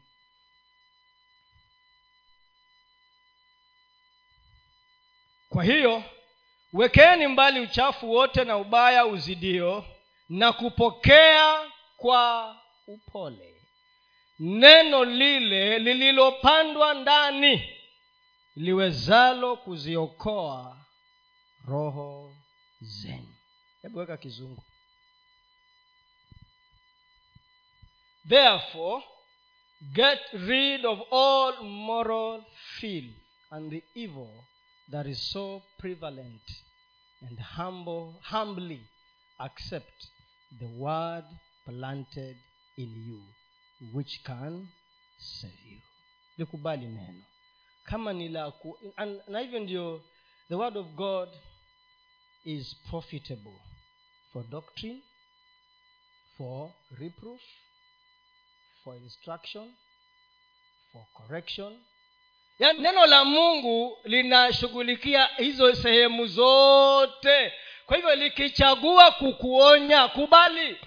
Kwa 5.49 5.65
hiyo 5.65 6.05
wekeni 6.73 7.27
mbali 7.27 7.61
uchafu 7.61 8.11
wote 8.11 8.45
na 8.45 8.57
ubaya 8.57 9.07
uzidio 9.07 9.85
na 10.29 10.53
kupokea 10.53 11.71
kwa 11.97 12.57
upole. 12.87 13.57
Neno 14.39 15.05
lile 15.05 15.79
lililopandwa 15.79 16.95
ndani 16.95 17.77
liwezalo 18.57 19.57
kuziokoa 19.57 20.77
roho 21.69 22.35
zenu. 22.81 23.35
Hebu 23.83 23.99
weka 23.99 24.17
kizungu. 24.17 24.63
Therefore 28.29 29.03
get 29.95 30.19
rid 30.33 30.85
of 30.87 30.99
all 31.13 31.63
moral 31.65 32.45
filth 32.81 33.15
and 33.51 33.71
the 33.71 33.83
evil 33.95 34.45
that 34.91 35.07
is 35.07 35.21
so 35.33 35.63
prevalent 35.79 36.43
and 37.23 37.39
humble, 37.39 38.15
humbly 38.23 38.81
accept 39.39 40.09
the 40.59 40.67
word 40.67 41.25
planted 41.67 42.37
in 42.77 42.89
you 43.07 43.21
which 43.93 44.21
can 44.25 44.69
save 45.19 45.51
you. 45.67 45.79
Likubali 46.39 46.87
neno. 46.87 47.23
Kama 47.87 48.13
ni 48.13 48.29
la 48.29 48.53
na 49.29 49.41
hivyo 49.41 49.61
ndio 49.61 50.03
the 50.49 50.55
word 50.55 50.77
of 50.77 50.87
god 50.95 51.29
is 52.45 52.77
profitable 52.91 53.61
for 54.33 54.45
doctrine 54.49 55.03
for 56.37 56.73
reproof 56.99 57.41
for 58.85 58.97
instruction 58.97 59.75
for 60.93 61.05
correction 61.17 61.79
ya 62.61 62.73
neno 62.73 63.07
la 63.07 63.25
mungu 63.25 63.99
linashughulikia 64.05 65.27
hizo 65.27 65.75
sehemu 65.75 66.27
zote. 66.27 67.53
Kwa 67.87 67.97
hivyo 67.97 68.15
likichagua 68.15 69.11
kukuonya 69.11 70.09
kubali. 70.09 70.81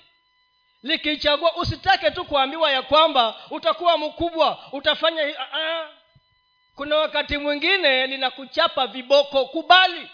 Likichagua 0.84 1.56
usitake 1.56 2.12
tu 2.12 2.26
kuambiwa 2.26 2.72
ya 2.72 2.82
kwamba 2.82 3.36
utakuwa 3.50 3.98
mkubwa 3.98 4.60
utafanya 4.72 5.24
uh-uh. 5.24 5.88
kuna 6.76 6.96
wakati 6.96 7.38
mwingine 7.38 8.08
linakuchapa 8.08 8.88
viboko 8.88 9.46
kubali. 9.46 10.10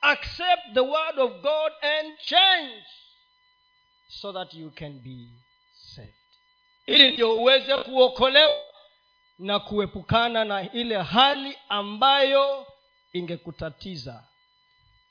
Accept 0.00 0.72
the 0.74 0.80
word 0.80 1.18
of 1.18 1.32
god 1.32 1.72
and 1.82 2.18
change 2.18 2.84
so 4.08 4.32
that 4.32 4.54
you 4.54 4.70
can 4.70 4.92
be 4.92 5.28
saved. 5.74 6.14
Ili 6.86 7.10
ndio 7.10 7.34
uweze 7.36 7.76
kuokolewa 7.76 8.56
na 9.38 9.58
kuepukana 9.60 10.44
na 10.44 10.72
ile 10.72 11.02
hali 11.02 11.58
ambayo 11.68 12.66
ingekutatiza 13.12 14.28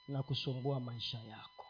na 0.08 0.24
kusumbua 0.24 0.80
maisha 0.80 1.18
yako. 1.20 1.66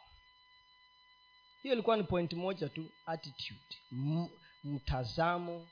Hiyo 1.61 1.73
ilikuwa 1.73 1.97
ni 1.97 2.03
point 2.03 2.33
moja 2.33 2.69
tu 2.69 2.91
attitude. 3.05 3.77
M- 3.91 4.29
mtazamo 4.63 5.67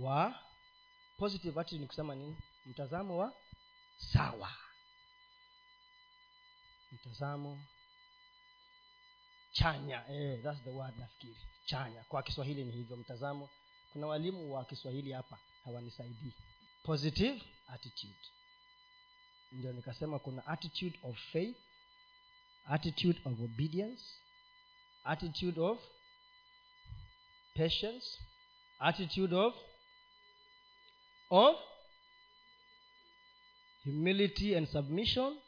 wa 0.00 0.40
positive 1.16 1.60
attitude 1.60 1.80
ni 1.80 1.86
kusema 1.86 2.14
nini? 2.14 2.36
Mtazamo 2.66 3.18
wa 3.18 3.32
sawa. 4.12 4.50
Mtazamo 6.92 7.58
chanya. 9.52 10.04
Eh, 10.08 10.42
that's 10.42 10.62
the 10.64 10.70
word 10.70 10.98
nafikiri. 10.98 11.36
Chanya. 11.66 12.04
Kwa 12.08 12.22
kiswahili 12.22 12.64
ni 12.64 12.72
hivyo. 12.72 12.96
Mtazamo. 12.96 13.50
Kuna 13.92 14.06
walimu 14.06 14.54
wa 14.54 14.64
kiswahili 14.64 15.12
hapa 15.12 15.38
hawanisaidii. 15.64 16.32
Positive 16.82 17.42
attitude. 17.66 18.18
Ndio 19.52 19.72
nikasema 19.72 20.18
kuna 20.18 20.46
attitude 20.46 20.98
of 21.02 21.18
faith 21.32 21.56
attitude 22.64 23.20
of 23.24 23.40
obedience 23.40 24.02
attitude 25.04 25.60
of 25.60 25.80
patience 27.54 28.06
attitude 28.78 29.34
of 29.36 29.54
of 31.30 31.56
humility 33.84 34.56
and 34.56 34.68
submission. 34.68 35.38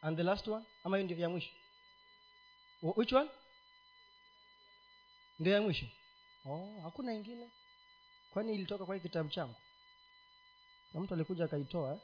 And 0.00 0.16
the 0.16 0.22
last 0.22 0.48
one 0.48 0.64
ama 0.84 0.96
hiyo 0.96 1.04
ndio 1.04 1.18
ya 1.18 1.28
mwisho? 1.28 1.50
Which 2.82 3.12
one? 3.12 3.30
Ndio 5.38 5.52
ya 5.52 5.62
mwisho. 5.62 5.86
Oh, 6.44 6.80
hakuna 6.82 7.14
ingine 7.14 7.50
kwani 8.38 8.54
ilitoka 8.54 8.86
kwa 8.86 8.98
kitabu 8.98 9.28
changu? 9.28 9.54
Na 10.94 11.00
mtu 11.00 11.14
alikuja 11.14 11.44
akaitoa 11.44 11.92
eh? 11.92 12.00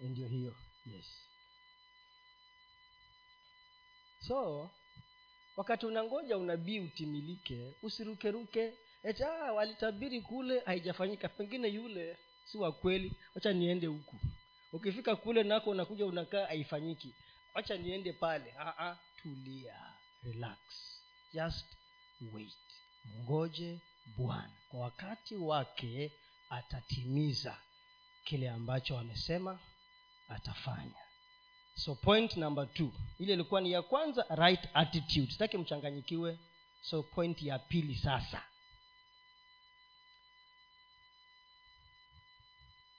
ndio 0.00 0.28
hiyo. 0.28 0.56
Yes. 0.86 1.06
So 4.20 4.70
wakati 5.56 5.86
unangoja 5.86 6.38
unabii 6.38 6.80
utimilike 6.80 7.74
usirukeruke 7.82 8.74
eti 9.02 9.24
ah, 9.24 9.52
walitabiri 9.52 10.20
kule 10.20 10.60
haijafanyika. 10.60 11.28
Pengine 11.28 11.68
yule 11.68 12.18
si 12.44 12.58
wa 12.58 12.72
kweli. 12.72 13.12
Wacha 13.34 13.52
niende 13.52 13.86
huku. 13.86 14.20
Ukifika 14.72 15.16
kule 15.16 15.42
nako 15.42 15.70
unakuja 15.70 16.06
unakaa 16.06 16.46
haifanyiki. 16.46 17.14
Wacha 17.54 17.76
niende 17.76 18.12
pale. 18.12 18.54
Ah, 18.58 18.78
ah, 18.78 18.98
tulia. 19.22 19.94
Relax. 20.22 20.58
Just 21.32 21.66
wait 22.32 22.65
ngoje 23.20 23.80
bwana. 24.16 24.52
Kwa 24.68 24.80
wakati 24.80 25.36
wake 25.36 26.12
atatimiza 26.50 27.58
kile 28.24 28.50
ambacho 28.50 28.98
amesema 28.98 29.58
atafanya. 30.28 30.94
So 31.74 31.94
point 31.94 32.36
number 32.36 32.72
two. 32.74 32.92
Ile 33.18 33.32
ilikuwa 33.32 33.60
ni 33.60 33.72
ya 33.72 33.82
kwanza 33.82 34.26
right 34.30 34.60
attitude. 34.74 35.32
Sitaki 35.32 35.58
mchanganyikiwe. 35.58 36.38
So 36.82 37.02
point 37.02 37.42
ya 37.42 37.58
pili 37.58 37.94
sasa. 37.96 38.42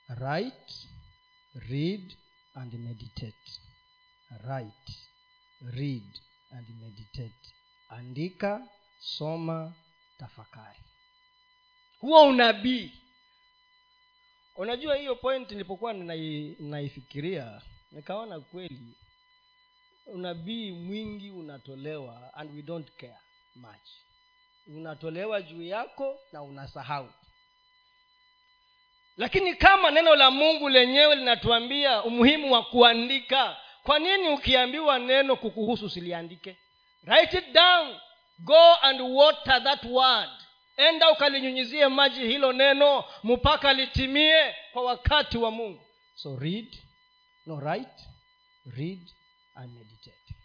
Write 0.09 0.87
read 1.69 2.17
and 2.55 2.73
meditate. 2.73 3.61
Write 4.43 4.93
read 5.61 6.19
and 6.51 6.67
meditate. 6.81 7.53
Andika 7.89 8.67
soma 8.99 9.73
tafakari. 10.17 10.79
Huo 11.99 12.27
unabii. 12.27 12.91
Unajua 14.55 14.95
hiyo 14.95 15.15
point 15.15 15.51
nilipokuwa 15.51 15.93
naifikiria 16.59 17.61
nikaona 17.91 18.39
kweli 18.39 18.97
unabii 20.05 20.71
mwingi 20.71 21.29
unatolewa 21.31 22.33
and 22.33 22.55
we 22.55 22.61
don't 22.61 22.91
care 22.91 23.17
much. 23.55 23.89
Unatolewa 24.67 25.41
juu 25.41 25.61
yako 25.63 26.19
na 26.31 26.43
unasahau. 26.43 27.09
Lakini 29.17 29.55
kama 29.55 29.91
neno 29.91 30.15
la 30.15 30.31
mungu 30.31 30.69
lenyewe 30.69 31.15
linatuambia 31.15 32.03
umuhimu 32.03 32.53
wa 32.53 32.63
kuandika 32.65 33.57
kwa 33.83 33.99
nini 33.99 34.29
ukiambiwa 34.29 34.99
neno 34.99 35.35
kukuhusu 35.35 35.85
usiliandike? 35.85 36.57
Write 37.03 37.37
it 37.37 37.51
down 37.51 37.99
go 38.39 38.75
and 38.81 39.01
water 39.01 39.63
that 39.63 39.83
word. 39.83 40.29
Enda 40.77 41.11
ukalinyunyizie 41.11 41.87
maji 41.87 42.27
hilo 42.27 42.53
neno 42.53 43.03
mpaka 43.23 43.73
litimie 43.73 44.55
kwa 44.73 44.83
wakati 44.83 45.37
wa 45.37 45.51
mungu. 45.51 45.81
So 46.15 46.35
read 46.39 46.77
no 47.45 47.59
write 47.59 48.03
read 48.65 49.09
and 49.55 49.73
meditate. 49.73 50.35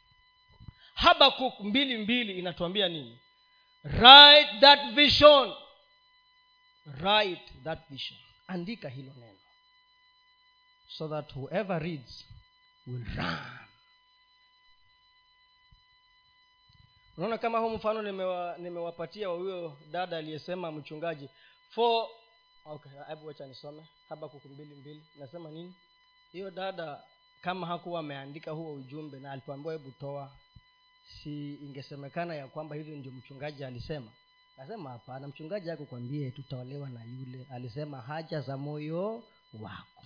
Habakuk 0.95 1.61
mbili 1.61 1.99
mbili 1.99 2.39
inatuambia 2.39 2.89
nini? 2.89 3.19
Write 3.85 4.61
that 4.61 4.81
vision. 4.95 5.53
Write 7.01 7.53
that 7.65 7.79
vision. 7.91 8.21
Andika 8.47 8.89
hilo 8.89 9.13
neno. 9.15 9.39
So 10.89 11.09
that 11.09 11.33
whoever 11.33 11.83
reads 11.83 12.25
will 12.87 13.05
run 13.17 13.62
unaona 17.17 17.39
kama 17.39 17.59
huu 17.59 17.71
mfano 17.71 18.03
nimewa- 18.03 18.59
nimewapatia 18.59 19.31
wa 19.31 19.37
huyo 19.37 19.79
dada 19.91 20.17
aliyesema 20.17 20.73
mchungaji. 20.73 21.29
For 21.71 22.09
okay 22.65 22.93
nisome. 23.47 23.83
Habakuku 24.09 24.49
mbili 24.49 24.75
mbili. 24.75 25.03
Nasema 25.19 25.51
nini? 25.51 25.75
Hiyo 26.33 26.51
dada 26.51 27.03
kama 27.43 27.67
hakuwa 27.67 28.01
ameandika 28.01 28.51
huo 28.51 28.73
ujumbe 28.75 29.19
na 29.21 29.33
alipoambiwa 29.33 29.73
hebu 29.75 29.91
toa. 29.91 30.33
Si 31.23 31.55
ingesemekana 31.55 32.35
ya 32.35 32.47
kwamba 32.49 32.77
hivyo 32.77 32.97
ndio 32.97 33.13
mchungaji 33.13 33.65
alisema? 33.65 34.11
Nasema 34.57 34.91
hapana 34.91 35.29
mchungaji 35.29 35.71
akukwambie 35.71 36.31
tutaolewa 36.31 36.89
na 36.91 37.05
yule. 37.05 37.47
Alisema 37.51 38.01
haja 38.01 38.41
za 38.41 38.57
moyo 38.57 39.23
wako. 39.61 40.03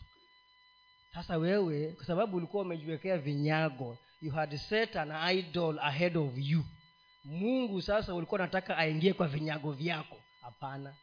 Sasa 1.14 1.36
wewe 1.36 1.92
kwa 1.92 2.04
sababu 2.06 2.36
ulikuwa 2.36 2.62
umejiwekea 2.62 3.18
vinyago 3.18 3.98
you 4.22 4.32
had 4.32 4.56
set 4.56 4.96
an 4.96 5.36
idol 5.38 5.78
ahead 5.78 6.16
of 6.16 6.32
you 6.36 6.64
mungu 7.26 7.82
sasa 7.82 8.14
ulikuwa 8.14 8.40
unataka 8.40 8.76
aingie 8.76 9.12
kwa 9.12 9.28
vinyago 9.28 9.72
vyako. 9.72 10.22
Hapana. 10.42 10.94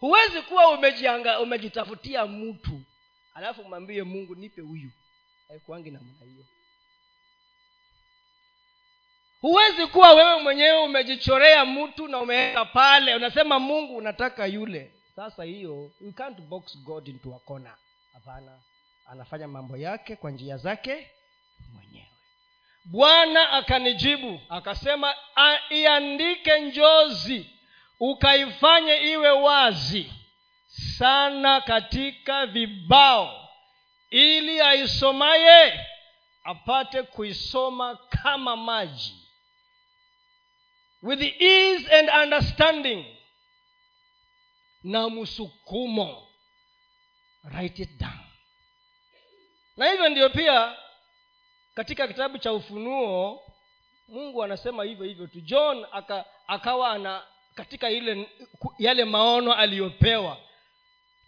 Huwezi 0.00 0.42
kuwa 0.42 0.70
umejianga 0.70 1.40
umejitafutia 1.40 2.26
mtu 2.26 2.80
alafu 3.34 3.64
mwambie 3.64 4.02
mungu 4.02 4.34
nipe 4.34 4.60
huyu. 4.60 4.90
Haikuangi 5.48 5.90
namna 5.90 6.24
hiyo. 6.24 6.44
Huwezi 9.40 9.86
kuwa 9.86 10.12
wewe 10.12 10.42
mwenyewe 10.42 10.82
umejichorea 10.84 11.64
mtu 11.64 12.08
na 12.08 12.18
umeweka 12.18 12.64
pale 12.64 13.14
unasema 13.14 13.58
mungu 13.58 13.96
unataka 13.96 14.46
yule. 14.46 14.92
Sasa 15.16 15.44
hiyo 15.44 15.90
you 16.00 16.12
can't 16.12 16.40
box 16.40 16.78
god 16.84 17.08
into 17.08 17.34
a 17.34 17.38
corner. 17.38 17.76
Hapana. 18.12 18.58
Anafanya 19.06 19.48
mambo 19.48 19.76
yake 19.76 20.16
kwa 20.16 20.30
njia 20.30 20.56
zake 20.56 21.10
mwenyewe 21.72 22.13
bwana 22.84 23.50
akanijibu 23.50 24.40
akasema 24.48 25.14
"A- 25.36 25.60
iandike 25.74 26.60
njozi 26.60 27.50
ukaifanye 28.00 28.96
iwe 28.96 29.30
wazi 29.30 30.12
sana 30.98 31.60
katika 31.60 32.46
vibao 32.46 33.48
ili 34.10 34.60
aisomaye 34.60 35.86
apate 36.44 37.02
kuisoma 37.02 37.96
kama 37.96 38.56
maji. 38.56 39.14
With 41.02 41.42
ease 41.42 41.98
and 41.98 42.10
understanding. 42.22 43.04
Na 44.82 45.10
msukumo 45.10 46.28
write 47.44 47.82
it 47.82 47.90
down. 48.00 48.20
Na 49.76 49.90
hivyo 49.90 50.08
ndio 50.08 50.30
pia 50.30 50.76
katika 51.74 52.08
kitabu 52.08 52.38
cha 52.38 52.52
ufunuo 52.52 53.42
mungu 54.08 54.42
anasema 54.44 54.84
hivyo 54.84 55.06
hivyo 55.06 55.26
tu. 55.26 55.40
John 55.40 55.86
aka, 55.92 56.24
akawa 56.46 56.90
ana 56.90 57.22
katika 57.54 57.90
ile 57.90 58.28
yale 58.78 59.04
maono 59.04 59.52
aliyopewa. 59.54 60.36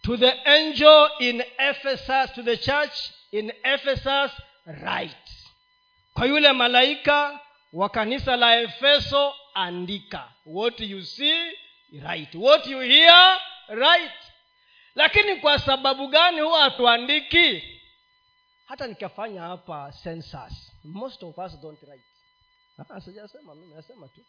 To 0.01 0.17
the 0.17 0.31
angel 0.31 1.09
in 1.19 1.43
ephesus 1.57 2.33
to 2.35 2.43
the 2.43 2.57
church 2.57 2.93
in 3.31 3.53
ephesus 3.63 4.31
right 4.65 5.17
kwa 6.13 6.25
yule 6.25 6.51
malaika 6.51 7.39
wa 7.73 7.89
kanisa 7.89 8.35
la 8.35 8.61
efeso 8.61 9.33
andika. 9.53 10.31
What 10.45 10.79
you 10.79 11.01
see 11.05 11.51
right 12.03 12.35
what 12.35 12.67
you 12.67 12.79
hear 12.79 13.39
right 13.67 14.11
lakini 14.95 15.35
kwa 15.35 15.59
sababu 15.59 16.07
gani 16.07 16.41
huwa 16.41 16.61
hatuandiki 16.61 17.63
hata 18.67 18.87
nikafanya 18.87 19.41
hapa 19.41 19.93
census 20.03 20.71
most 20.83 21.23
of 21.23 21.37
us 21.37 21.59
don't 21.61 21.81
write. 21.83 22.03
Ah, 22.89 23.01
sijasema 23.01 23.55
mimi 23.55 23.73
nasema 23.73 24.07
tu. 24.07 24.21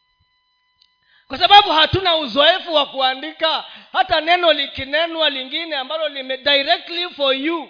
Kwa 1.28 1.39
sababu 1.39 1.68
hatuna 1.70 2.16
uzoefu 2.16 2.74
wa 2.74 2.86
kuandika 2.86 3.62
hata 3.93 4.20
neno 4.20 4.53
likinenwa 4.53 5.30
lingine 5.30 5.76
ambalo 5.76 6.09
lime 6.09 6.36
directly 6.36 7.09
for 7.14 7.34
you. 7.36 7.68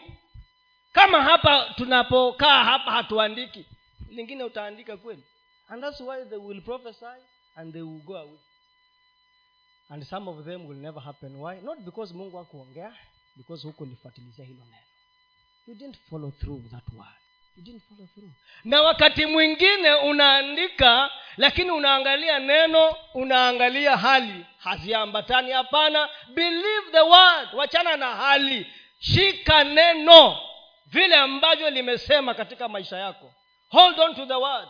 Kama 0.92 1.22
hapa 1.22 1.74
tunapokaa 1.76 2.64
hapa 2.64 2.90
hatuandiki 2.90 3.66
lingine 4.08 4.44
utaandika 4.44 4.96
kweli? 4.96 5.24
And 5.68 5.82
that's 5.82 6.00
why 6.00 6.24
they 6.24 6.38
will 6.38 6.62
prophesy 6.62 7.04
and 7.56 7.72
they 7.72 7.82
will 7.82 8.02
go 8.02 8.16
away. 8.16 8.38
And 9.88 10.04
some 10.04 10.30
of 10.30 10.44
them 10.44 10.66
will 10.66 10.78
never 10.78 11.02
happen. 11.02 11.36
Why? 11.36 11.60
Not 11.60 11.78
because 11.78 12.14
mungu 12.14 12.38
akuongea 12.38 12.96
because 13.36 13.66
hukulifuatilizia 13.66 14.44
hilo 14.44 14.64
neno 14.64 14.87
you 15.68 15.74
didn't 15.74 15.96
follow 16.10 16.30
through 16.30 16.62
that 16.70 16.82
word. 16.96 17.18
You 17.56 17.62
didn't 17.64 17.82
follow 17.88 18.06
through. 18.14 18.30
Na 18.64 18.82
wakati 18.82 19.26
mwingine 19.26 19.94
unaandika 19.94 21.10
lakini 21.36 21.70
unaangalia 21.70 22.38
neno 22.38 22.96
unaangalia 23.14 23.96
hali. 23.96 24.46
Haziambatani 24.58 25.50
hapana. 25.52 26.08
Believe 26.34 26.90
the 26.92 27.00
word. 27.00 27.48
Wachana 27.54 27.96
na 27.96 28.16
hali. 28.16 28.66
Shika 28.98 29.64
neno. 29.64 30.38
Vile 30.86 31.16
ambavyo 31.16 31.70
limesema 31.70 32.34
katika 32.34 32.68
maisha 32.68 32.96
yako. 32.96 33.34
Hold 33.68 34.00
on 34.00 34.14
to 34.14 34.26
the 34.26 34.34
word. 34.34 34.68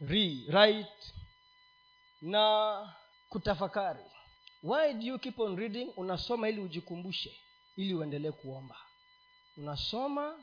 Rewrite 0.00 1.12
na 2.20 2.76
kutafakari. 3.28 4.04
Why 4.62 4.92
do 4.94 5.06
you 5.06 5.18
keep 5.18 5.38
on 5.40 5.56
reading? 5.56 5.92
Unasoma 5.96 6.48
ili 6.48 6.60
ujikumbushe 6.60 7.40
ili 7.76 7.94
uendelee 7.94 8.30
kuomba 8.30 8.76
unasoma 9.56 10.34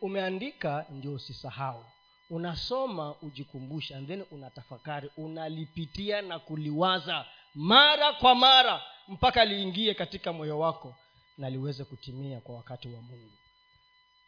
umeandika 0.00 0.86
ndio 0.90 1.14
usisahau. 1.14 1.84
Unasoma 2.30 3.14
ujikumbusha 3.22 3.96
and 3.96 4.08
then 4.08 4.24
unatafakari 4.30 5.10
unalipitia 5.16 6.22
na 6.22 6.38
kuliwaza 6.38 7.26
mara 7.54 8.12
kwa 8.12 8.34
mara 8.34 8.82
mpaka 9.08 9.44
liingie 9.44 9.94
katika 9.94 10.32
moyo 10.32 10.58
wako 10.58 10.94
na 11.38 11.50
liweze 11.50 11.84
kutimia 11.84 12.40
kwa 12.40 12.54
wakati 12.56 12.88
wa 12.88 13.02
mungu. 13.02 13.32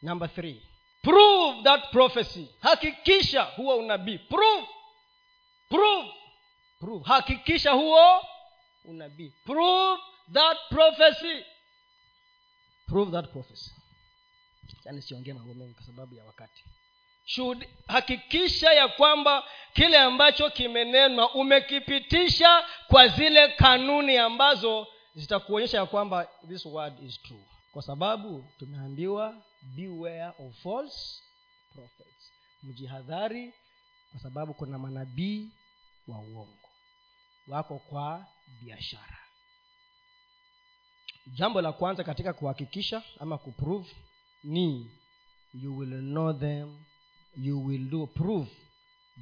Number 0.03 0.34
three 0.34 0.62
prove 1.03 1.62
that 1.62 1.90
prophecy. 1.90 2.46
Hakikisha 2.61 3.42
huo 3.42 3.76
unabii. 3.76 4.18
Prove. 4.18 4.66
Prove. 5.68 6.09
Prove. 6.80 7.05
Hakikisha 7.05 7.70
huo 7.70 8.24
unabii. 8.84 9.32
Prove 9.44 10.01
that 10.32 10.59
prophecy. 10.68 11.44
Prove 12.86 13.12
that 13.12 13.32
prophecy 13.32 13.70
yani 14.84 15.02
siongee 15.02 15.32
mambo 15.32 15.54
mengi 15.54 15.74
kwa 15.74 15.82
sababu 15.84 16.14
ya 16.14 16.24
wakati. 16.24 16.64
Should 17.24 17.68
hakikisha 17.88 18.72
ya 18.72 18.88
kwamba 18.88 19.44
kile 19.72 19.98
ambacho 19.98 20.50
kimenenwa 20.50 21.34
umekipitisha 21.34 22.64
kwa 22.88 23.08
zile 23.08 23.48
kanuni 23.48 24.16
ambazo 24.18 24.86
zitakuonyesha 25.14 25.78
ya 25.78 25.86
kwamba 25.86 26.28
this 26.48 26.66
word 26.66 27.02
is 27.02 27.22
true. 27.22 27.44
Kwa 27.72 27.82
sababu 27.82 28.44
tumeambiwa 28.58 29.42
beware 29.62 30.32
of 30.38 30.62
false 30.62 31.22
prophets. 31.74 32.32
Mjihadhari 32.62 33.54
kwa 34.10 34.20
sababu 34.20 34.54
kuna 34.54 34.78
manabii 34.78 35.50
wa 36.08 36.18
uongo. 36.18 36.58
Wako 37.48 37.78
kwa 37.78 38.26
biashara. 38.62 39.18
Jambo 41.26 41.60
la 41.60 41.72
kwanza 41.72 42.04
katika 42.04 42.32
kuhakikisha 42.32 43.02
ama 43.20 43.38
kuprove 43.38 43.96
ni 44.45 44.91
you 45.55 45.76
will 45.78 46.01
know 46.01 46.32
them 46.32 46.84
you 47.36 47.66
will 47.66 47.91
do 47.91 48.07
prove 48.07 48.49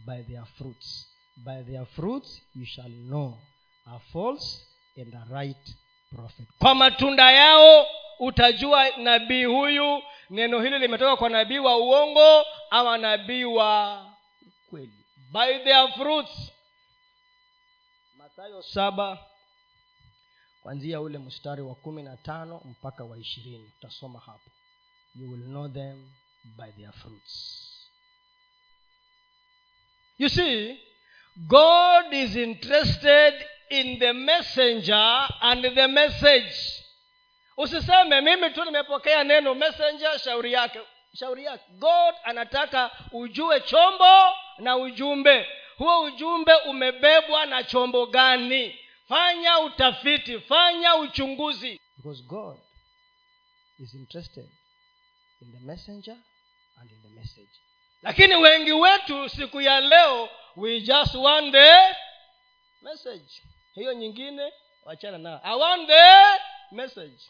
by 0.07 0.23
their 0.23 0.45
fruits. 0.45 1.07
By 1.37 1.63
their 1.63 1.87
fruits 1.87 2.41
you 2.55 2.65
shall 2.67 2.91
know 2.91 3.39
a 3.87 3.99
false 4.13 4.61
and 4.97 5.15
a 5.15 5.25
right 5.31 5.77
prophet. 6.15 6.47
Kwa 6.59 6.75
matunda 6.75 7.33
yao 7.33 7.87
utajua 8.19 8.97
nabii 8.97 9.45
huyu 9.45 10.03
neno 10.31 10.63
hili 10.63 10.79
limetoka 10.79 11.17
kwa 11.17 11.29
nabii 11.29 11.59
wa 11.59 11.77
uongo 11.77 12.45
ama 12.71 12.99
nabii 12.99 13.45
wa 13.45 14.05
kweli. 14.71 15.05
By 15.33 15.59
their 15.65 15.93
fruits. 15.93 16.53
Mathayo 18.17 18.63
saba 18.63 19.19
kwanzia 20.63 21.01
ule 21.01 21.19
mstari 21.19 21.63
wa 21.63 21.75
kumi 21.75 22.03
na 22.03 22.17
tano 22.17 22.61
mpaka 22.65 23.05
wa 23.05 23.19
ishirini. 23.19 23.73
Utasoma 23.79 24.19
hapo 24.21 24.51
you 25.15 25.31
will 25.31 25.47
know 25.49 25.69
them 25.69 25.97
by 26.57 26.71
their 26.79 26.93
fruits. 26.93 27.89
You 30.19 30.29
see 30.29 30.79
god 31.49 32.13
is 32.13 32.37
interested 32.37 33.35
in 33.71 33.99
the 33.99 34.13
messenger 34.13 35.27
and 35.43 35.63
the 35.65 35.89
message. 35.89 36.85
Usiseme 37.57 38.21
mimi 38.21 38.51
tu 38.51 38.65
nimepokea 38.65 39.25
neno 39.25 39.55
messenger 39.55 40.19
shauri 40.19 40.53
yake. 40.53 40.81
Shauri 41.15 41.45
yake. 41.45 41.65
God 41.79 42.15
anataka 42.25 42.91
ujue 43.13 43.61
chombo 43.61 44.35
na 44.59 44.77
ujumbe. 44.77 45.47
Huo 45.79 46.03
ujumbe 46.03 46.53
umebebwa 46.55 47.47
na 47.47 47.63
chombo 47.65 48.07
gani? 48.07 48.79
Fanya 49.09 49.59
utafiti 49.61 50.41
fanya 50.41 50.97
uchunguzi. 50.97 51.81
Because 51.97 52.23
god 52.23 52.59
is 53.79 53.95
interested 53.95 54.49
in 55.43 55.53
the 55.53 55.61
messenger 55.67 56.17
and 56.81 56.91
in 56.91 57.03
the 57.03 57.09
message. 57.21 57.51
Lakini 58.03 58.35
wengi 58.37 58.73
wetu 58.73 59.29
siku 59.29 59.61
ya 59.61 59.81
leo 59.81 60.29
we 60.57 60.81
just 60.81 61.15
want 61.15 61.53
the 61.53 61.95
message. 62.83 63.43
Hiyo 63.75 63.93
nyingine 63.93 64.53
wachana 64.85 65.19
nayo. 65.19 65.41
I 65.45 65.55
want 65.59 65.87
the 65.89 66.41
message. 66.77 67.23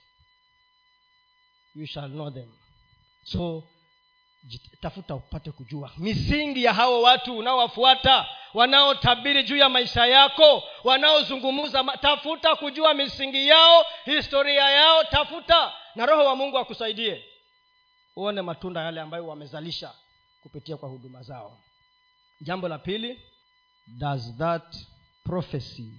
You 1.74 1.86
shall 1.86 2.08
know 2.10 2.30
them. 2.30 2.52
So 3.24 3.64
tafuta 4.80 5.14
upate 5.14 5.50
kujua. 5.50 5.90
Misingi 5.96 6.64
ya 6.64 6.72
hao 6.74 7.02
watu 7.02 7.38
unaowafuata 7.38 8.26
wanaotabiri 8.54 9.42
juu 9.42 9.56
ya 9.56 9.68
maisha 9.68 10.06
yako 10.06 10.64
wanaozungumza 10.84 11.84
tafuta 12.00 12.56
kujua 12.56 12.94
misingi 12.94 13.48
yao 13.48 13.86
historia 14.04 14.70
yao 14.70 15.04
tafuta. 15.04 15.72
Na 15.94 16.06
roho 16.06 16.24
wa 16.24 16.36
mungu 16.36 16.58
akusaidie 16.58 17.24
uone 18.18 18.42
matunda 18.42 18.82
yale 18.82 19.00
ambayo 19.00 19.26
wamezalisha 19.26 19.94
kupitia 20.42 20.76
kwa 20.76 20.88
huduma 20.88 21.22
zao. 21.22 21.58
Jambo 22.40 22.68
la 22.68 22.78
pili 22.78 23.20
does 23.86 24.36
that 24.38 24.76
prophecy 25.24 25.92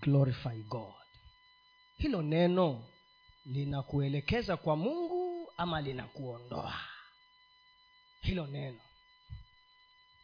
glorify 0.00 0.62
god? 0.62 0.94
Hilo 1.96 2.22
neno 2.22 2.84
linakuelekeza 3.46 4.56
kwa 4.56 4.76
mungu 4.76 5.52
ama 5.56 5.80
linakuondoa? 5.80 6.74
Hilo 8.20 8.46
neno 8.46 8.80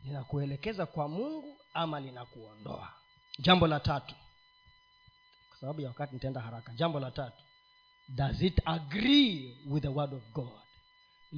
linakuelekeza 0.05 0.86
kwa 0.86 1.09
mungu 1.09 1.59
ama 1.74 2.01
linakuondoa? 2.01 2.92
Jambo 3.38 3.66
la 3.66 3.80
tatu 3.80 4.14
kwa 5.49 5.59
sababu 5.59 5.80
ya 5.80 5.88
wakati 5.88 6.14
nitaenda 6.14 6.40
haraka. 6.40 6.74
Jambo 6.74 7.01
la 7.01 7.11
tatu 7.11 7.42
does 8.09 8.42
it 8.42 8.61
agree 8.64 9.57
with 9.66 9.82
the 9.82 9.88
word 9.88 10.14
of 10.14 10.22
god 10.32 10.66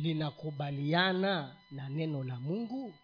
linakubaliana 0.03 1.57
na 1.70 1.88
neno 1.88 2.24
la 2.24 2.34
mungu? 2.36 2.94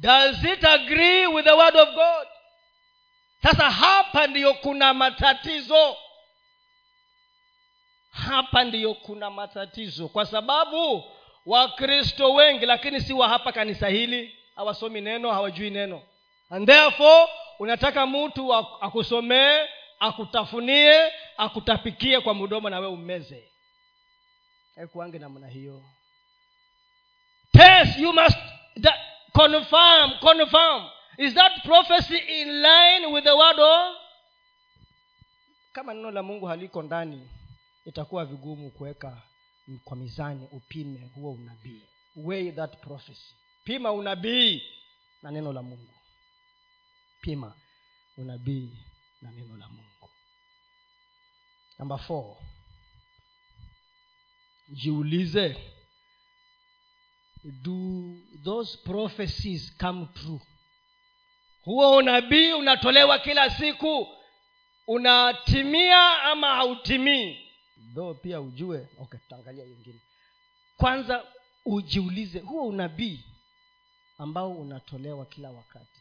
Does 0.00 0.44
it 0.44 0.64
agree 0.64 1.26
with 1.26 1.44
the 1.44 1.52
word 1.52 1.76
of 1.76 1.94
god? 1.94 2.26
Sasa 3.42 3.70
hapa 3.70 4.26
ndiyo 4.26 4.54
kuna 4.54 4.94
matatizo. 4.94 5.96
Hapa 8.10 8.64
ndiyo 8.64 8.94
kuna 8.94 9.30
matatizo 9.30 10.08
kwa 10.08 10.26
sababu 10.26 11.04
wakristo 11.46 12.34
wengi 12.34 12.66
lakini 12.66 13.00
si 13.00 13.12
wa 13.12 13.28
hapa 13.28 13.52
kanisa 13.52 13.88
hili 13.88 14.36
hawasomi 14.56 15.00
neno 15.00 15.32
hawajui 15.32 15.70
neno. 15.70 16.02
And 16.50 16.66
therefore 16.66 17.28
unataka 17.58 18.06
mtu 18.06 18.54
akusomee 18.54 19.66
akutafunie 19.98 21.12
akutapikie 21.36 22.20
kwa 22.20 22.34
mdomo 22.34 22.70
na 22.70 22.80
we 22.80 22.86
ummeze 22.86 23.52
haikuange 24.76 25.18
namna 25.18 25.48
hiyo 25.48 25.82
test 27.52 27.98
you 27.98 28.12
must 28.12 28.36
that, 28.80 28.94
confirm 29.34 30.10
confirm. 30.20 30.82
Is 31.18 31.34
that 31.34 31.52
prophecy 31.64 32.16
in 32.40 32.62
line 32.62 33.12
with 33.12 33.24
the 33.24 33.36
word 33.36 33.58
of 33.58 33.96
kama 35.72 35.94
neno 35.94 36.10
la 36.10 36.22
mungu 36.22 36.46
haliko 36.46 36.82
ndani 36.82 37.30
itakuwa 37.84 38.24
vigumu 38.24 38.70
kuweka 38.70 39.22
kwa 39.84 39.96
mizani 39.96 40.48
upime 40.52 41.10
huo 41.14 41.32
unabii. 41.32 41.82
Weigh 42.16 42.54
that 42.54 42.76
prophecy. 42.80 43.34
Pima 43.64 43.92
unabii 43.92 44.62
na 45.22 45.30
neno 45.30 45.52
la 45.52 45.62
mungu. 45.62 45.94
Pima 47.20 47.54
unabii 48.16 48.84
na 49.22 49.30
neno 49.30 49.56
la 49.56 49.68
mungu. 49.68 50.10
Namba 51.78 51.98
jiulize 54.68 55.56
do 57.44 58.16
those 58.44 58.78
prophecies 58.84 59.76
come 59.78 60.06
true? 60.14 60.40
Huo 61.64 61.96
unabii 61.96 62.52
unatolewa 62.52 63.18
kila 63.18 63.50
siku. 63.50 64.06
Unatimia 64.86 66.22
ama 66.22 66.54
hautimii? 66.54 67.38
O 67.96 68.14
pia 68.14 68.40
ujue 68.40 68.88
okay 68.98 69.20
kwanza 70.76 71.26
ujiulize 71.64 72.38
huo 72.40 72.66
unabii 72.66 73.24
ambao 74.18 74.52
unatolewa 74.52 75.26
kila 75.26 75.50
wakati 75.50 76.00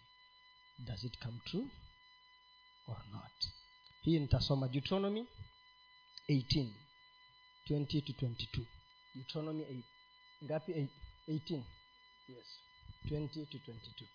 does 0.79 1.03
it 1.03 1.19
come 1.19 1.39
true 1.45 1.67
or 2.87 2.97
not? 3.11 3.45
Hii 4.01 4.19
nitasoma 4.19 4.67
deuteronomy 4.67 5.25
18 6.29 6.69
20 7.69 8.01
to 8.01 8.25
22 8.25 8.65
deuteronomy 9.15 9.63
8 9.63 9.81
ngapi 10.43 10.71
18 11.31 11.61
yes 12.27 12.59
20 13.05 13.27
to 13.51 13.57
22 13.57 14.05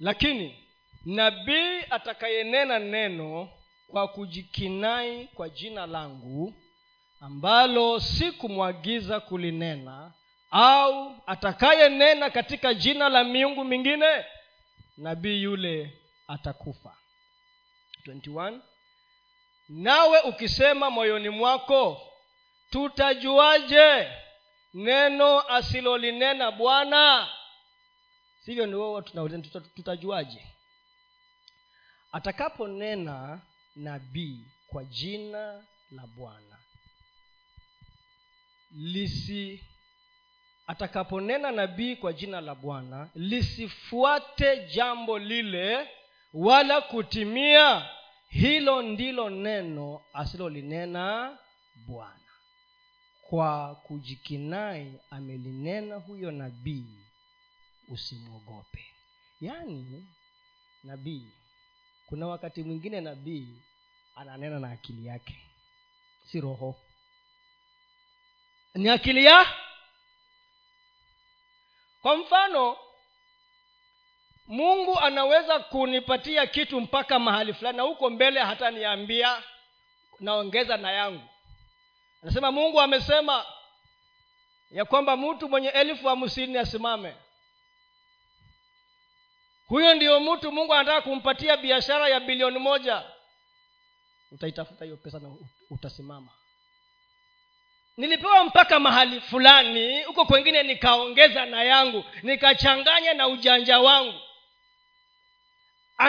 lakini 0.00 0.68
nabii 1.04 1.80
atakayenena 1.90 2.78
neno 2.78 3.48
kwa 3.86 4.08
kujikinai 4.08 5.26
kwa 5.26 5.48
jina 5.48 5.86
langu 5.86 6.54
ambalo 7.20 8.00
sikumwagiza 8.00 9.20
kulinena 9.20 10.12
au 10.50 11.16
atakayenena 11.26 12.30
katika 12.30 12.74
jina 12.74 13.08
la 13.08 13.24
miungu 13.24 13.64
mingine 13.64 14.24
nabii 14.96 15.42
yule 15.42 16.00
atakufa. 16.28 16.96
21 18.06 18.60
nawe 19.68 20.20
ukisema 20.20 20.90
moyoni 20.90 21.28
mwako 21.28 22.00
tutajuaje 22.70 24.08
neno 24.74 25.40
asilolinena 25.48 26.50
bwana. 26.50 27.28
Sivyo 28.44 28.66
ndio 28.66 29.02
tunauliza 29.02 29.60
tutajuaje? 29.60 30.46
Atakaponena 32.12 33.40
nabii 33.76 34.44
kwa 34.66 34.84
jina 34.84 35.64
la 35.90 36.06
bwana. 36.06 36.58
Lisi 38.70 39.64
atakaponena 40.66 41.50
nabii 41.50 41.96
kwa 41.96 42.12
jina 42.12 42.40
la 42.40 42.54
bwana 42.54 43.10
lisifuate 43.14 44.66
jambo 44.66 45.18
lile 45.18 45.88
wala 46.32 46.80
kutimia. 46.80 47.88
Hilo 48.28 48.82
ndilo 48.82 49.30
neno 49.30 50.02
asilolinena 50.12 51.38
bwana 51.86 52.25
kwa 53.30 53.74
kujikinai 53.74 55.00
amelinena 55.10 55.96
huyo 55.96 56.30
nabii 56.30 56.98
usimwogope. 57.88 58.86
Yaani 59.40 60.06
nabii 60.84 61.32
kuna 62.06 62.26
wakati 62.26 62.62
mwingine 62.62 63.00
nabii 63.00 63.62
ananena 64.16 64.58
na 64.58 64.70
akili 64.70 65.06
yake 65.06 65.36
si 66.26 66.40
roho. 66.40 66.76
Ni 68.74 68.88
akili 68.88 69.24
ya? 69.24 69.46
Kwa 72.02 72.16
mfano 72.16 72.76
mungu 74.46 74.98
anaweza 75.00 75.58
kunipatia 75.58 76.46
kitu 76.46 76.80
mpaka 76.80 77.18
mahali 77.18 77.54
fulani 77.54 77.76
na 77.76 77.82
huko 77.82 78.10
mbele 78.10 78.40
hataniambia 78.40 79.42
naongeza 80.20 80.76
na 80.76 80.92
yangu 80.92 81.28
anasema 82.26 82.52
mungu 82.52 82.80
amesema 82.80 83.46
ya 84.70 84.84
kwamba 84.84 85.16
mtu 85.16 85.48
mwenye 85.48 85.68
elfu 85.68 86.08
hamsini 86.08 86.58
asimame. 86.58 87.14
Huyo 89.66 89.94
ndio 89.94 90.20
mtu 90.20 90.52
mungu 90.52 90.74
anataka 90.74 91.00
kumpatia 91.00 91.56
biashara 91.56 92.08
ya 92.08 92.20
bilioni 92.20 92.58
moja. 92.58 93.02
Utaitafuta 94.32 94.84
hiyo 94.84 94.96
pesa 94.96 95.18
na 95.18 95.28
utasimama. 95.70 96.28
Nilipewa 97.96 98.44
mpaka 98.44 98.80
mahali 98.80 99.20
fulani 99.20 100.02
huko 100.02 100.24
kwengine 100.24 100.62
nikaongeza 100.62 101.46
na 101.46 101.62
yangu 101.64 102.04
nikachanganya 102.22 103.14
na 103.14 103.28
ujanja 103.28 103.78
wangu. 103.80 104.20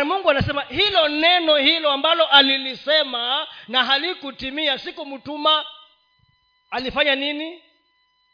Mungu 0.05 0.30
anasema 0.30 0.61
hilo 0.61 1.07
neno 1.07 1.55
hilo 1.55 1.91
ambalo 1.91 2.26
alilisema 2.28 3.47
na 3.68 3.86
halikutimia 3.86 4.78
sikumtuma 4.78 5.65
alifanya 6.70 7.15
nini? 7.15 7.63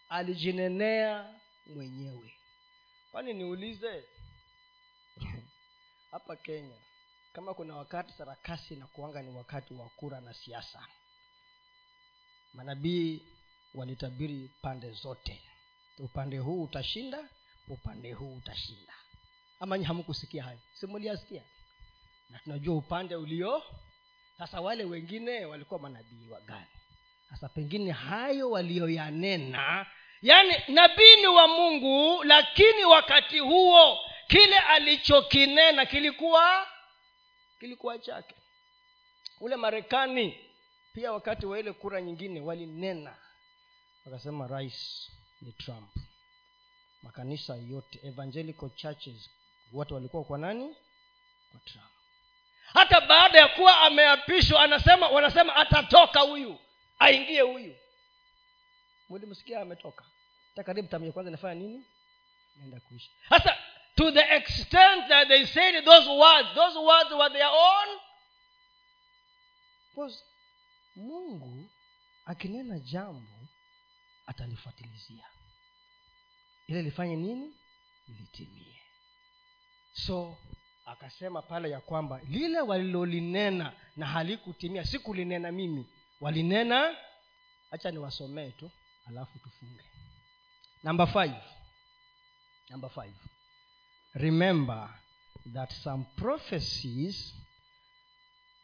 Alijinenea 0.09 1.39
mwenyewe. 1.65 2.33
Kwani 3.11 3.33
niulize? 3.33 4.03
Hapa 6.11 6.35
kenya 6.35 6.77
kama 7.33 7.53
kuna 7.53 7.75
wakati 7.75 8.13
sarakasi 8.13 8.75
na 8.75 8.87
kuanga 8.87 9.21
ni 9.21 9.29
wakati 9.37 9.73
wa 9.73 9.89
kura 9.89 10.21
na 10.21 10.33
siasa 10.33 10.87
manabii 12.53 13.27
walitabiri 13.73 14.51
pande 14.61 14.91
zote. 14.91 15.41
Upande 15.99 16.37
huu 16.37 16.63
utashinda 16.63 17.29
upande 17.67 18.13
huu 18.13 18.35
utashinda. 18.35 18.93
Ama 19.59 19.77
nyi 19.77 19.83
hamkusikia 19.85 20.43
hayo? 20.43 20.59
Simuliasikia 20.73 21.43
na 22.29 22.39
tunajua 22.39 22.75
upande 22.75 23.15
ulio. 23.15 23.63
Sasa 24.37 24.61
wale 24.61 24.83
wengine 24.83 25.45
walikuwa 25.45 25.79
manabii 25.79 26.27
wa 26.29 26.41
gani 26.41 26.67
sasa 27.33 27.49
pengine 27.49 27.91
hayo 27.91 28.49
waliyoyanena 28.51 29.85
yaani 30.21 30.53
nabii 30.67 31.15
ni 31.21 31.27
wa 31.27 31.47
mungu 31.47 32.23
lakini 32.23 32.85
wakati 32.85 33.39
huo 33.39 33.97
kile 34.27 34.57
alichokinena 34.57 35.85
kilikuwa 35.85 36.67
kilikuwa 37.59 37.99
chake. 37.99 38.35
Ule 39.39 39.55
marekani 39.55 40.37
pia 40.93 41.11
wakati 41.11 41.45
wa 41.45 41.59
ile 41.59 41.71
kura 41.73 42.01
nyingine 42.01 42.41
walinena 42.41 43.15
wakasema 44.05 44.47
rais 44.47 45.09
ni 45.41 45.51
trump. 45.51 45.89
Makanisa 47.03 47.55
yote 47.55 47.99
evangelical 48.07 48.69
churches 48.75 49.29
wote 49.73 49.93
walikuwa 49.93 50.23
kwa 50.23 50.37
nani? 50.37 50.75
Kwa 51.51 51.59
trump. 51.59 51.85
Hata 52.73 53.01
baada 53.01 53.39
ya 53.39 53.47
kuwa 53.47 53.79
ameapishwa 53.81 54.61
anasema 54.63 55.07
wanasema 55.09 55.55
atatoka 55.55 56.19
huyu 56.19 56.59
aingie 56.99 57.41
huyu. 57.41 57.75
Mlimsikia 59.09 59.61
ametoka. 59.61 60.05
Takaribu 60.55 60.87
tamia 60.87 61.11
kwanza 61.11 61.29
inafanya 61.31 61.61
nini? 61.61 61.85
Naenda 62.55 62.79
kuisha. 62.79 63.11
Sasa 63.29 63.57
to 63.95 64.11
the 64.11 64.35
extent 64.35 65.07
that 65.07 65.27
they 65.27 65.45
said 65.45 65.85
those 65.85 66.09
words 66.09 66.49
those 66.55 66.79
words 66.79 67.11
were 67.11 67.29
their 67.33 67.47
own 67.49 67.99
because 69.89 70.23
mungu 70.95 71.69
akinena 72.25 72.79
jambo 72.79 73.47
atalifuatilizia. 74.25 75.25
Ile 76.67 76.81
lifanye 76.81 77.15
nini? 77.15 77.53
Litimie 78.07 78.79
so 79.93 80.37
akasema 80.85 81.41
pale 81.41 81.69
ya 81.69 81.81
kwamba 81.81 82.21
lile 82.29 82.61
walilolinena 82.61 83.73
na 83.95 84.05
halikutimia 84.05 84.85
sikulinena 84.85 85.51
mimi 85.51 85.85
walinena 86.23 86.97
hacha 87.71 87.91
niwasomee 87.91 88.51
tu 88.51 88.71
alafu 89.05 89.39
tufunge. 89.39 89.83
Number 90.83 91.07
five. 91.07 91.35
Number 92.69 92.89
five. 92.89 93.15
Remember 94.13 94.89
that 95.53 95.71
some 95.73 96.05
prophecies 96.15 97.33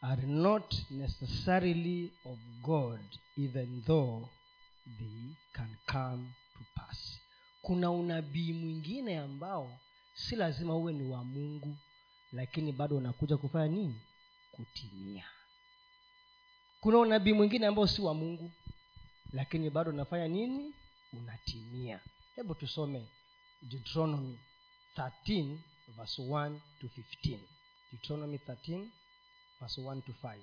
are 0.02 0.26
not 0.26 0.74
necessarily 0.90 2.12
of 2.24 2.38
god 2.62 3.00
even 3.36 3.82
though 3.82 4.28
they 4.98 5.36
can 5.52 5.76
come 5.86 6.32
to 6.58 6.64
pass. 6.74 7.20
Kuna 7.62 7.90
unabii 7.90 8.52
mwingine 8.52 9.18
ambao 9.18 9.78
si 10.14 10.36
lazima 10.36 10.74
uwe 10.76 10.92
ni 10.92 11.02
wa 11.02 11.24
mungu 11.24 11.76
lakini 12.32 12.72
bado 12.72 12.96
unakuja 12.96 13.36
kufanya 13.36 13.68
nini? 13.68 14.00
Kutimia 14.52 15.24
kuna 16.80 16.98
unabii 16.98 17.32
mwingine 17.32 17.66
ambao 17.66 17.86
si 17.86 18.02
wa 18.02 18.14
mungu 18.14 18.50
lakini 19.32 19.70
bado 19.70 19.90
unafanya 19.90 20.28
nini? 20.28 20.74
Unatimia. 21.12 22.00
Hebu 22.36 22.54
tusome 22.54 23.06
deuteronomy 23.62 24.38
13 24.96 25.56
verse 25.88 26.22
1 26.22 26.58
to 26.80 26.86
15 26.86 27.38
deuteronomy 27.92 28.36
13 28.36 28.86
verse 29.60 29.80
1 29.80 30.02
to 30.02 30.12
5 30.22 30.38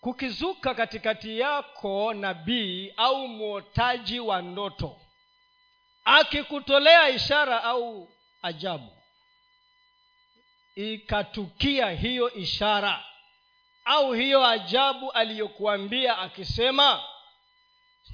kukizuka 0.00 0.74
katikati 0.74 1.38
yako 1.38 2.14
nabii 2.14 2.92
au 2.96 3.28
mwotaji 3.28 4.20
wa 4.20 4.42
ndoto 4.42 5.00
akikutolea 6.04 7.08
ishara 7.08 7.64
au 7.64 8.08
ajabu 8.42 8.90
ikatukia 10.74 11.90
hiyo 11.90 12.34
ishara 12.34 13.04
au 13.90 14.12
hiyo 14.12 14.46
ajabu 14.46 15.12
aliyokuambia 15.12 16.18
akisema 16.18 17.00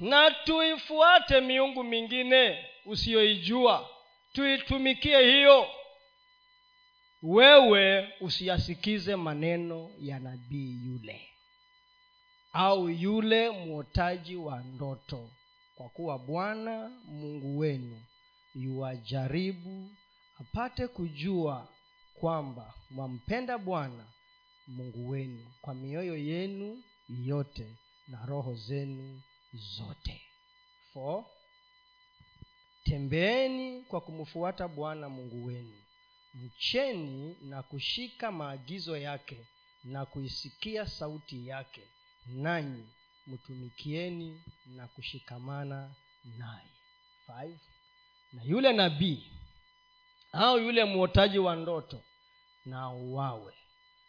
na 0.01 0.31
tuifuate 0.31 1.41
miungu 1.41 1.85
mingine 1.85 2.65
usiyoijua 2.87 3.89
tuitumikie 4.33 5.23
hiyo. 5.33 5.67
Wewe 7.23 8.13
usiyasikize 8.21 9.17
maneno 9.17 9.91
ya 10.01 10.19
nabii 10.19 10.79
yule 10.85 11.29
au 12.53 12.89
yule 12.91 13.51
mwotaji 13.51 14.37
wa 14.37 14.61
ndoto 14.61 15.31
kwa 15.75 15.89
kuwa 15.89 16.19
bwana 16.19 16.89
mungu 17.05 17.59
wenu 17.59 18.03
yuwajaribu 18.55 19.91
apate 20.41 20.87
kujua 20.89 21.69
kwamba 22.21 22.75
mwampenda 22.91 23.59
bwana 23.59 24.05
mungu 24.67 25.09
wenu 25.09 25.53
kwa 25.61 25.75
mioyo 25.75 26.17
yenu 26.17 26.83
yote 27.09 27.77
na 28.09 28.27
roho 28.27 28.55
zenu 28.55 29.23
zote. 29.53 30.23
For, 30.93 31.25
tembeeni 32.85 33.83
kwa 33.83 34.01
kumfuata 34.01 34.69
bwana 34.69 35.09
mungu 35.09 35.47
wenu. 35.47 35.83
Mcheni 36.35 37.37
na 37.43 37.63
kushika 37.63 38.33
maagizo 38.33 38.97
yake 38.97 39.47
na 39.85 40.07
kuisikia 40.07 40.87
sauti 40.87 41.47
yake. 41.49 41.83
Nanyi 42.27 42.89
mtumikieni 43.27 44.43
na 44.67 44.89
kushikamana 44.89 45.95
naye. 46.25 46.69
Na 48.33 48.43
yule 48.43 48.73
nabii 48.73 49.31
au 50.33 50.59
yule 50.59 50.85
mwotaji 50.85 51.39
wa 51.39 51.57
ndoto 51.57 52.03
na 52.65 52.91
uwawe 52.91 53.55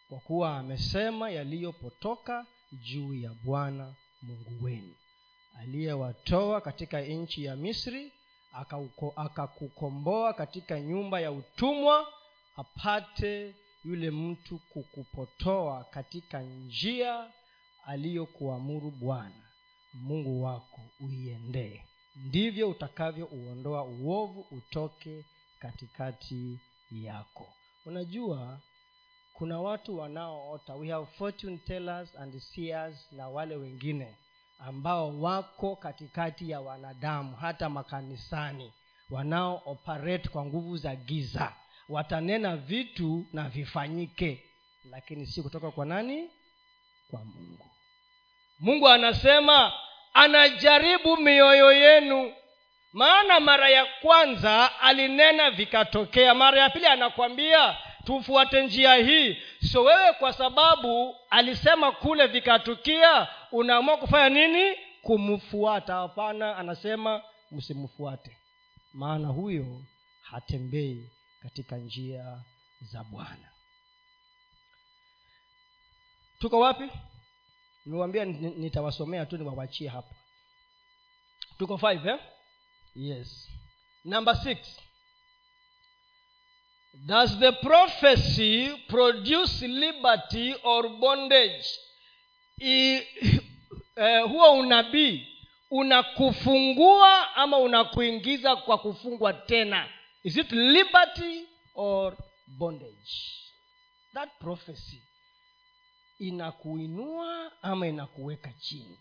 kwa 0.10 0.20
kuwa 0.20 0.58
amesema 0.58 1.30
yaliyopotoka 1.30 2.45
juu 2.72 3.14
ya 3.14 3.34
bwana 3.43 3.95
mungu 4.22 4.64
wenu. 4.66 4.95
Aliyewatoa 5.60 6.62
katika 6.62 7.01
nchi 7.01 7.43
ya 7.43 7.55
misri 7.55 8.12
akakukomboa 8.53 9.26
akakukomboa 9.26 10.34
katika 10.34 10.80
nyumba 10.80 11.20
ya 11.20 11.32
utumwa 11.32 12.14
apate 12.55 13.55
yule 13.84 14.12
mtu 14.12 14.60
kukupotoa 14.74 15.84
katika 15.84 16.41
njia 16.41 17.32
aliyokuamuru 17.86 18.91
bwana 18.91 19.43
mungu 19.93 20.43
wako 20.43 20.82
uiendee. 20.99 21.82
Ndivyo 22.16 22.70
utakavyouondoa 22.70 23.84
uovu 23.84 24.45
utoke 24.51 25.26
katikati 25.60 26.60
yako. 26.91 27.47
Unajua 27.86 28.60
kuna 29.38 29.60
watu 29.60 29.98
wanaoota. 30.00 30.76
We 30.76 30.90
have 30.90 31.06
fortune 31.18 31.58
tellers 31.58 32.16
and 32.16 32.40
seers 32.40 33.08
na 33.12 33.30
wale 33.30 33.56
wengine 33.56 34.16
ambao 34.60 35.20
wako 35.22 35.76
katikati 35.76 36.50
ya 36.50 36.62
wanadamu 36.62 37.36
hata 37.36 37.70
makanisani 37.70 38.74
wanao 39.10 39.62
kwa 40.30 40.46
nguvu 40.46 40.78
za 40.78 40.96
giza. 40.96 41.54
Watanena 41.90 42.56
vitu 42.58 43.26
na 43.34 43.50
vifanyike 43.50 44.44
lakini 44.92 45.26
si 45.26 45.42
kutoka 45.44 45.72
kwa 45.72 45.86
nani? 45.86 46.30
Kwa 47.12 47.20
mungu. 47.26 47.66
Mungu 48.60 48.88
anasema 48.90 49.74
anajaribu 50.14 51.18
mioyo 51.18 51.72
yenu. 51.72 52.34
Maana 52.94 53.40
mara 53.40 53.70
ya 53.70 53.86
kwanza 54.02 54.80
alinena 54.82 55.52
vikatokea. 55.52 56.34
Mara 56.34 56.62
ya 56.62 56.70
pili 56.70 56.86
anakwambia 56.86 57.78
tufuate 58.08 58.64
njia 58.66 58.95
hii. 58.95 59.38
So 59.72 59.84
wewe 59.84 60.14
kwa 60.14 60.34
sababu 60.34 61.16
alisema 61.30 61.91
kule 61.91 62.28
vikatukia 62.28 63.28
unaamua 63.51 63.97
kufanya 63.97 64.30
nini? 64.47 64.78
Kumfuata. 65.01 65.93
Hapana 65.95 66.58
anasema 66.58 67.22
msimfuate. 67.51 68.38
Maana 68.93 69.28
huyo 69.28 69.82
hatembei 70.22 71.12
katika 71.43 71.78
njia 71.78 72.41
za 72.82 73.03
bwana. 73.03 73.51
Tuko 76.39 76.60
wapi? 76.60 76.89
Nimewambia 77.86 78.26
nitawasomea 78.26 79.26
tu 79.26 79.38
niwawachie 79.38 79.89
hapa. 79.89 80.16
Tuko 81.58 81.78
five 81.78 82.05
eh? 82.10 82.20
yes. 82.95 83.49
Number 84.05 84.36
six 84.36 84.58
does 87.06 87.39
the 87.39 87.54
prophecy 87.62 88.72
produce 88.89 89.62
liberty 89.62 90.56
or 90.64 90.84
bondage? 91.00 91.66
I, 92.62 93.04
eh, 93.95 94.24
huo 94.28 94.52
unabii 94.54 95.28
unakufungua 95.72 97.36
ama 97.36 97.58
unakuingiza 97.58 98.56
kwa 98.56 98.78
kufungwa 98.78 99.34
tena? 99.34 99.89
Is 100.24 100.38
it 100.38 100.52
liberty 100.52 101.45
or 101.76 102.18
bondage? 102.48 103.12
That 104.14 104.30
prophecy 104.39 105.02
inakuinua 106.20 107.52
ama 107.62 107.88
inakuweka 107.88 108.54
chini? 108.54 108.98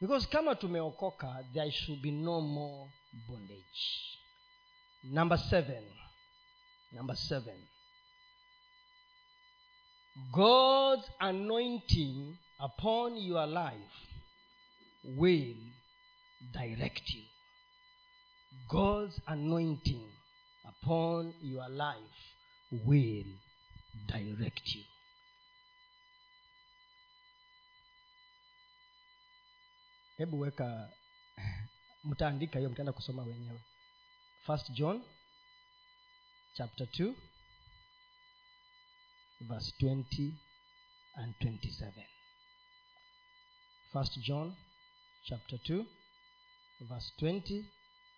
Because 0.00 0.28
kama 0.28 0.54
tumeokoka 0.54 1.44
there 1.54 1.70
should 1.70 2.00
be 2.00 2.10
no 2.10 2.40
more 2.40 2.90
bondage 3.28 4.16
number 5.12 5.36
seven. 5.50 5.82
Number 6.92 7.14
seven. 7.16 7.54
God's 10.32 11.02
anointing 11.20 12.38
upon 12.60 13.16
your 13.16 13.46
life 13.46 13.74
will 15.04 15.54
direct 16.52 17.02
you. 17.08 17.22
God's 18.70 19.20
anointing 19.28 20.08
upon 20.66 21.34
your 21.42 21.68
life 21.68 21.96
will 22.70 23.24
direct 24.08 24.62
you. 24.74 24.82
Hebu 30.18 30.40
weka 30.40 30.90
mtaandika 32.04 32.58
hiyo 32.58 32.70
mtaenda 32.70 32.92
kusoma 32.92 33.22
wenyewe 33.22 33.60
first 34.46 34.70
john 34.72 35.02
chapter 36.56 36.86
2 36.86 37.14
verse 39.48 39.72
20 39.80 40.34
and 41.16 41.34
27 41.40 41.92
first 43.92 44.18
john 44.20 44.54
chapter 45.24 45.58
2 45.58 45.84
verse 46.88 47.12
20 47.18 47.64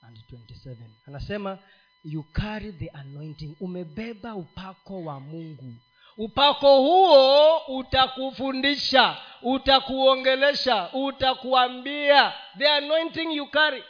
and 0.03 0.16
27 0.31 0.76
anasema 1.07 1.59
you 2.05 2.22
carry 2.33 2.72
the 2.72 2.89
anointing. 2.95 3.57
Umebeba 3.61 4.35
upako 4.35 5.05
wa 5.05 5.20
mungu. 5.20 5.74
Upako 6.16 6.76
huo 6.76 7.59
utakufundisha 7.59 9.16
utakuongelesha 9.43 10.93
utakuambia 10.93 12.33
the 12.59 12.68
anointing 12.68 13.37
you 13.37 13.47
carry 13.51 13.85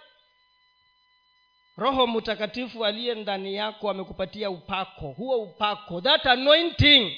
roho 1.78 2.06
mtakatifu 2.06 2.84
aliye 2.86 3.14
ndani 3.14 3.54
yako 3.54 3.90
amekupatia 3.90 4.50
upako. 4.50 5.12
Huo 5.12 5.42
upako 5.42 6.00
that 6.00 6.26
anointing 6.26 7.12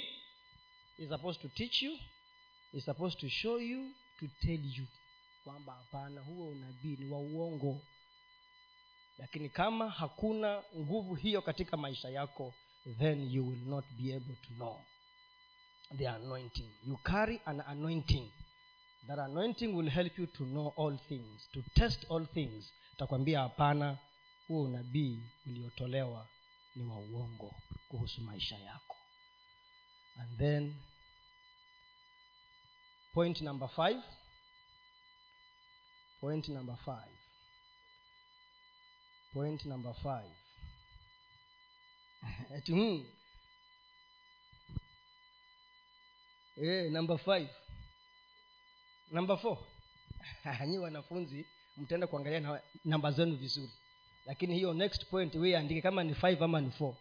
is 0.99 1.09
supposed 1.09 1.43
to 1.43 1.49
teach 1.49 1.83
you 1.83 1.99
is 2.73 2.85
supposed 2.85 3.21
to 3.21 3.29
show 3.29 3.61
you 3.61 3.91
to 4.21 4.27
tell 4.41 4.61
you 4.79 4.87
kwamba 5.45 5.73
hapana 5.73 6.21
huo 6.21 6.49
unabii 6.49 6.97
ni 6.97 7.11
wa 7.11 7.19
uongo. 7.19 7.81
Lakini 9.19 9.49
kama 9.49 9.91
hakuna 9.91 10.63
nguvu 10.79 11.15
hiyo 11.15 11.43
katika 11.43 11.77
maisha 11.77 12.09
yako 12.09 12.55
then 12.99 13.33
you 13.33 13.49
will 13.49 13.67
not 13.67 13.85
be 13.91 14.15
able 14.17 14.35
to 14.35 14.55
know 14.55 14.81
the 15.99 16.09
anointing. 16.09 16.71
You 16.87 16.97
carry 16.97 17.41
an 17.45 17.61
anointing. 17.67 18.31
That 19.07 19.19
anointing 19.19 19.67
will 19.77 19.91
help 19.91 20.19
you 20.19 20.27
to 20.27 20.45
know 20.45 20.73
all 20.77 20.99
things 20.99 21.49
to 21.53 21.63
test 21.75 22.11
all 22.11 22.27
things. 22.27 22.73
Takwambia 22.97 23.41
hapana 23.41 23.99
huo 24.51 24.63
unabii 24.63 25.23
uliotolewa 25.47 26.29
ni 26.77 26.83
wa 26.85 26.99
uongo 26.99 27.55
kuhusu 27.89 28.21
maisha 28.21 28.59
yako. 28.59 28.97
And 30.19 30.39
then 30.39 30.77
point 33.15 33.41
number 33.41 33.69
five. 33.69 34.03
Point 36.21 36.49
number 36.49 36.77
five. 36.77 37.17
Point 39.33 39.65
number 39.65 39.95
five. 39.95 40.33
Ati 42.57 42.73
hmm. 42.73 43.07
eh, 46.57 46.93
number 46.93 47.19
five. 47.19 47.49
Number 49.11 49.39
four. 49.39 49.59
Nyi 50.67 50.79
wanafunzi 50.79 51.47
mtaenda 51.77 52.07
kuangalia 52.07 52.41
na, 52.41 52.63
namba 52.85 53.11
zenu 53.11 53.37
vizuri 53.37 53.73
lakini 54.31 54.55
hiyo 54.55 54.73
next 54.75 55.07
point 55.07 55.35
we 55.35 55.57
andike 55.57 55.81
kama 55.83 56.05
ni 56.05 56.15
five 56.15 56.43
ama 56.43 56.61
ni 56.61 56.71
four. 56.71 56.95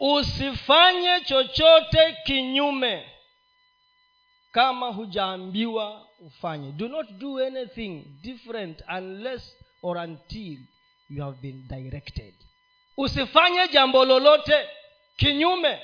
Usifanye 0.00 1.20
chochote 1.20 2.16
kinyume 2.24 3.10
kama 4.52 4.88
hujaambiwa 4.88 6.08
ufanye. 6.18 6.72
Do 6.72 6.88
not 6.88 7.10
do 7.10 7.46
anything 7.46 8.04
different 8.22 8.82
unless 8.98 9.56
or 9.82 9.96
until 9.98 10.58
you 11.10 11.22
have 11.24 11.38
been 11.40 11.68
directed. 11.68 12.34
Usifanye 12.96 13.68
jambo 13.68 14.04
lolote 14.04 14.68
kinyume 15.16 15.80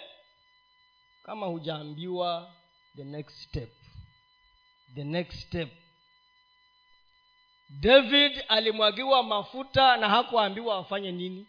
kama 1.22 1.46
hujaambiwa 1.46 2.54
the 2.96 3.04
next 3.04 3.36
step. 3.48 3.72
The 4.94 5.04
next 5.04 5.38
step 5.46 5.68
david 7.80 8.44
alimwagiwa 8.48 9.22
mafuta 9.22 9.96
na 9.96 10.08
hakuambiwa 10.08 10.78
afanye 10.78 11.12
nini. 11.12 11.48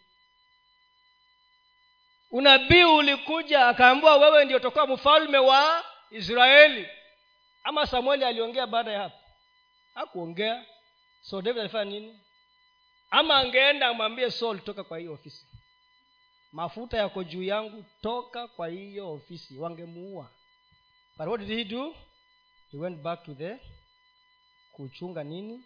Unabii 2.31 2.83
ulikuja 2.83 3.67
akaambiwa 3.67 4.17
wewe 4.17 4.45
ndio 4.45 4.59
tokuwa 4.59 4.87
mfalme 4.87 5.37
wa 5.37 5.83
israeli. 6.11 6.87
Ama 7.63 7.87
samueli 7.87 8.25
aliongea 8.25 8.67
baada 8.67 8.91
ya 8.91 8.99
hapo? 9.01 9.17
Hakuongea. 9.93 10.65
So 11.21 11.41
david 11.41 11.59
alifanya 11.59 11.91
nini? 11.91 12.19
Ama 13.11 13.37
angeenda 13.37 13.87
amwambie 13.87 14.31
saul 14.31 14.59
toka 14.59 14.83
kwa 14.83 14.99
hiyo 14.99 15.13
ofisi. 15.13 15.45
Mafuta 16.51 16.97
yako 16.97 17.23
juu 17.23 17.43
yangu 17.43 17.85
toka 18.01 18.47
kwa 18.47 18.67
hiyo 18.67 19.13
ofisi. 19.13 19.57
Wangemuua. 19.57 20.29
But 21.17 21.27
what 21.27 21.39
did 21.41 21.57
he 21.57 21.63
do? 21.63 21.95
He 22.71 22.77
went 22.77 22.97
back 23.01 23.23
to 23.25 23.33
the 23.33 23.57
kuchunga 24.71 25.23
nini 25.23 25.63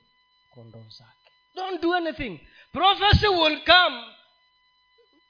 kondoo 0.58 0.90
zake. 0.90 1.32
Don't 1.56 1.82
do 1.82 1.94
anything. 1.94 2.40
Prophecy 2.72 3.28
will 3.28 3.64
come 3.66 4.04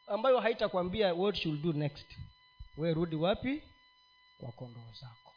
ambayo 0.07 0.39
haitakwambia 0.39 1.13
what 1.13 1.35
should 1.35 1.61
do 1.61 1.73
next. 1.73 2.07
We 2.77 2.93
rudi 2.93 3.15
wapi? 3.15 3.63
Kwa 4.37 4.51
kondoo 4.51 4.91
zako. 5.01 5.33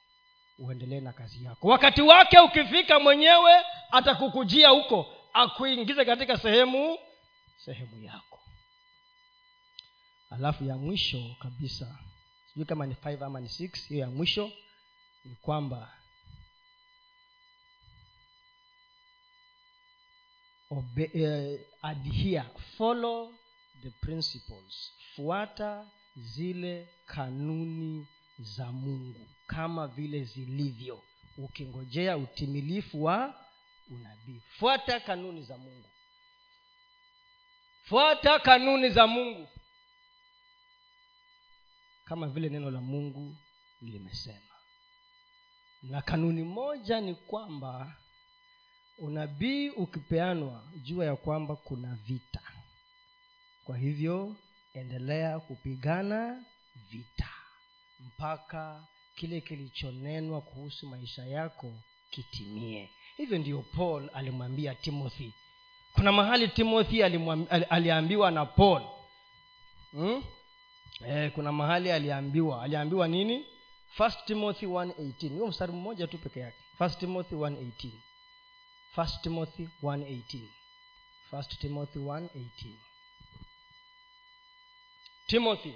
Uendelee 0.59 1.01
na 1.01 1.12
kazi 1.12 1.45
yako. 1.45 1.68
Wakati 1.68 2.03
wake 2.03 2.38
ukifika 2.38 3.01
mwenyewe 3.01 3.53
atakukujia 3.91 4.68
huko. 4.68 5.16
Akuingize 5.32 6.05
katika 6.05 6.38
sehemu 6.38 6.99
sehemu 7.64 8.03
yako. 8.03 8.41
Alafu 10.30 10.64
ya 10.64 10.76
mwisho 10.76 11.36
kabisa 11.38 11.99
sijui 12.53 12.66
kama 12.66 12.86
ni 12.86 12.95
five 12.95 13.22
ama 13.22 13.41
ni 13.41 13.49
six 13.49 13.88
hiyo 13.88 14.01
ya 14.01 14.11
mwisho 14.11 14.53
ni 15.24 15.34
kwamba 15.34 15.93
obe, 20.71 21.11
uh, 21.14 21.61
adhere 21.91 22.45
follow 22.77 23.33
the 23.83 23.91
principles. 24.01 24.93
Fuata 25.16 25.87
zile 26.16 26.89
kanuni 27.07 28.07
za 28.39 28.73
mungu 28.73 29.29
kama 29.47 29.87
vile 29.87 30.25
zilivyo. 30.25 31.03
Ukingojea 31.39 32.16
utimilifu 32.16 33.05
wa 33.05 33.45
unabii. 33.91 34.41
Fuata 34.59 35.01
kanuni 35.01 35.43
za 35.43 35.59
mungu. 35.59 35.89
Fuata 37.85 38.39
kanuni 38.39 38.91
za 38.91 39.07
mungu. 39.07 39.49
Kama 42.05 42.29
vile 42.29 42.49
neno 42.49 42.71
la 42.71 42.81
mungu 42.81 43.37
limesema. 43.83 44.55
Na 45.83 46.03
kanuni 46.03 46.43
moja 46.43 47.01
ni 47.01 47.14
kwamba 47.14 47.97
unabii 49.01 49.68
ukipeanwa 49.68 50.62
jua 50.82 51.05
ya 51.05 51.16
kwamba 51.16 51.57
kuna 51.57 51.94
vita. 52.07 52.40
Kwa 53.64 53.76
hivyo 53.76 54.36
endelea 54.74 55.40
kupigana 55.40 56.44
vita. 56.90 57.28
Mpaka 58.01 58.84
kile 59.14 59.40
kilichonenwa 59.40 60.40
kuhusu 60.40 60.86
maisha 60.86 61.24
yako 61.26 61.72
kitimie. 62.11 62.90
Hivyo 63.16 63.38
ndiyo 63.38 63.64
paul 63.76 64.11
alimwambia 64.14 64.74
timothy. 64.74 65.30
Kuna 65.92 66.12
mahali 66.12 66.48
timothy 66.48 67.03
aliambiwa 67.70 68.30
na 68.30 68.46
paul. 68.46 68.82
Hmm? 69.92 70.22
eh, 71.07 71.32
kuna 71.32 71.53
mahali 71.53 71.90
aliambiwa. 71.92 72.62
Aliambiwa 72.62 73.09
nini? 73.09 73.44
First 73.96 74.24
timothy 74.26 74.66
118 74.66 75.28
huyo 75.28 75.46
mstari 75.46 75.72
mmoja 75.72 76.07
tu 76.07 76.18
peke 76.18 76.40
yake. 76.40 76.57
First 76.78 77.01
timothy 77.01 77.34
118 77.34 77.90
first 78.95 79.22
timothy 79.22 79.68
118 79.82 80.41
1 81.32 81.43
timothy 81.61 81.99
118 81.99 82.28
timothy 85.26 85.72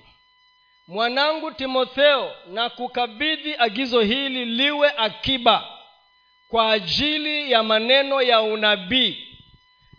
mwanangu 0.86 1.50
timotheo 1.52 2.32
na 2.46 2.70
kukabidhi 2.70 3.54
agizo 3.58 4.00
hili 4.00 4.44
liwe 4.44 4.90
akiba 4.96 5.78
kwa 6.48 6.72
ajili 6.72 7.52
ya 7.52 7.62
maneno 7.62 8.22
ya 8.22 8.40
unabii 8.42 9.38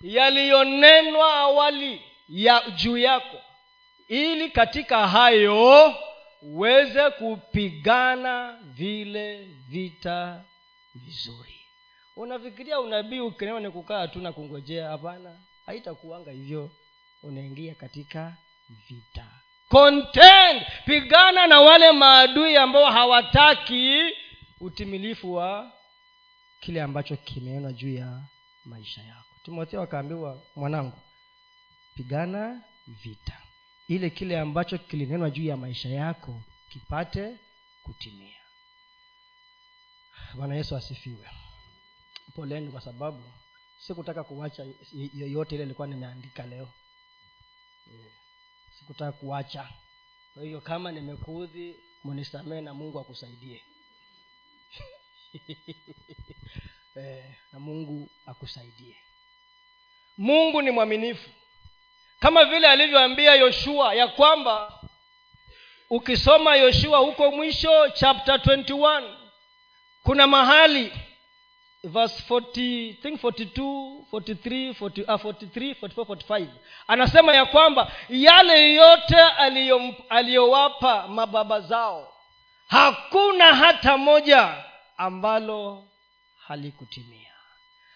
yaliyonenwa 0.02 1.34
awali 1.34 2.02
ya 2.30 2.70
juu 2.70 2.98
yako 2.98 3.42
ili 4.08 4.50
katika 4.50 5.08
hayo 5.08 5.96
uweze 6.42 7.10
kupigana 7.10 8.60
vile 8.64 9.44
vita 9.70 10.44
vizuri 10.96 11.65
unafikiria 12.16 12.80
unabii 12.80 13.20
ukinewa 13.20 13.60
ni 13.60 13.72
kukaa 13.72 14.08
tu 14.08 14.20
na 14.20 14.32
kungojea? 14.34 14.90
Hapana 14.90 15.40
haitakuanga 15.66 16.32
hivyo. 16.32 16.72
Unaingia 17.24 17.76
katika 17.76 18.38
vita. 18.90 19.28
Contend 19.70 20.66
pigana 20.86 21.48
na 21.48 21.62
wale 21.62 21.92
maadui 21.92 22.58
ambao 22.58 22.92
hawataki 22.92 24.00
utimilifu 24.60 25.34
wa 25.34 25.72
kile 26.60 26.82
ambacho 26.82 27.16
kimeona 27.18 27.74
juu 27.74 27.94
ya 27.96 28.22
maisha 28.66 29.02
yako. 29.02 29.26
Timotheo 29.44 29.82
akaambiwa 29.82 30.42
mwanangu 30.56 31.00
pigana 31.96 32.62
vita. 32.88 33.42
Ile 33.88 34.10
kile 34.10 34.40
ambacho 34.40 34.78
kilinenwa 34.78 35.30
juu 35.30 35.44
ya 35.46 35.58
maisha 35.58 35.90
yako 35.90 36.42
kipate 36.70 37.38
kutimia. 37.84 38.40
Bwana 40.36 40.56
yesu 40.56 40.76
asifiwe 40.76 41.30
poleni 42.36 42.72
kwa 42.72 42.82
sababu 42.82 43.24
sikutaka 43.78 44.24
kuwacha 44.24 44.66
yoyote 45.14 45.56
ile 45.56 45.64
ilikuwa 45.64 45.88
nimeandika 45.88 46.46
leo. 46.46 46.70
Sikutaka 48.80 49.12
kuwacha. 49.12 49.70
Kwa 50.34 50.44
hiyo 50.44 50.62
kama 50.62 50.92
nimekuudhi 50.92 51.76
munisamee 52.04 52.62
na 52.62 52.74
mungu 52.74 53.00
akusaidie. 53.00 53.64
Eh, 56.98 57.36
na 57.54 57.60
mungu 57.60 58.10
akusaidie. 58.26 58.96
Mungu 60.18 60.62
ni 60.62 60.72
mwaminifu. 60.72 61.30
Kama 62.20 62.46
vile 62.46 62.68
alivyoambia 62.68 63.36
yoshua 63.36 63.96
ya 63.96 64.08
kwamba 64.08 64.82
ukisoma 65.90 66.56
yoshua 66.56 66.98
huko 66.98 67.32
mwisho 67.32 67.90
chapter 67.90 68.36
21 68.36 69.18
kuna 70.04 70.28
mahali 70.28 70.92
verse 71.88 72.24
40, 72.30 72.94
think 73.02 73.22
42 73.22 74.06
43 74.12 74.74
40, 74.74 75.04
uh, 75.08 75.16
43 75.22 75.74
44 75.74 76.04
45 76.06 76.48
anasema 76.88 77.34
ya 77.34 77.46
kwamba 77.46 77.92
yale 78.10 78.74
yote 78.74 79.16
aliyowapa 80.10 81.08
mababa 81.08 81.60
zao 81.62 82.14
hakuna 82.68 83.56
hata 83.56 83.98
moja 83.98 84.64
ambalo 84.98 85.84
halikutimia. 86.48 87.32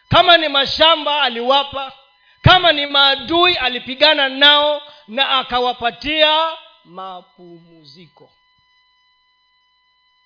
Kama 0.10 0.38
ni 0.38 0.50
mashamba 0.50 1.22
aliwapa 1.22 1.94
kama 2.42 2.72
ni 2.72 2.86
maadui 2.86 3.56
alipigana 3.56 4.30
nao 4.30 4.82
na 5.08 5.30
akawapatia 5.40 6.52
mapumuziko 6.86 8.32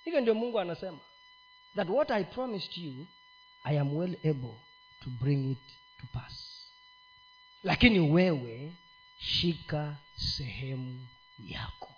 hivyo 0.05 0.21
ndio 0.21 0.33
mungu 0.35 0.59
anasema 0.59 0.99
that 1.75 1.89
what 1.89 2.11
i 2.11 2.23
promised 2.23 2.77
you 2.77 3.07
i 3.63 3.79
am 3.79 3.95
well 3.95 4.15
able 4.25 4.55
to 5.03 5.09
bring 5.09 5.51
it 5.51 5.57
to 6.01 6.07
pass. 6.13 6.33
Lakini 7.63 7.99
wewe 7.99 8.73
shika 9.19 9.95
sehemu 10.15 11.07
yako. 11.39 11.89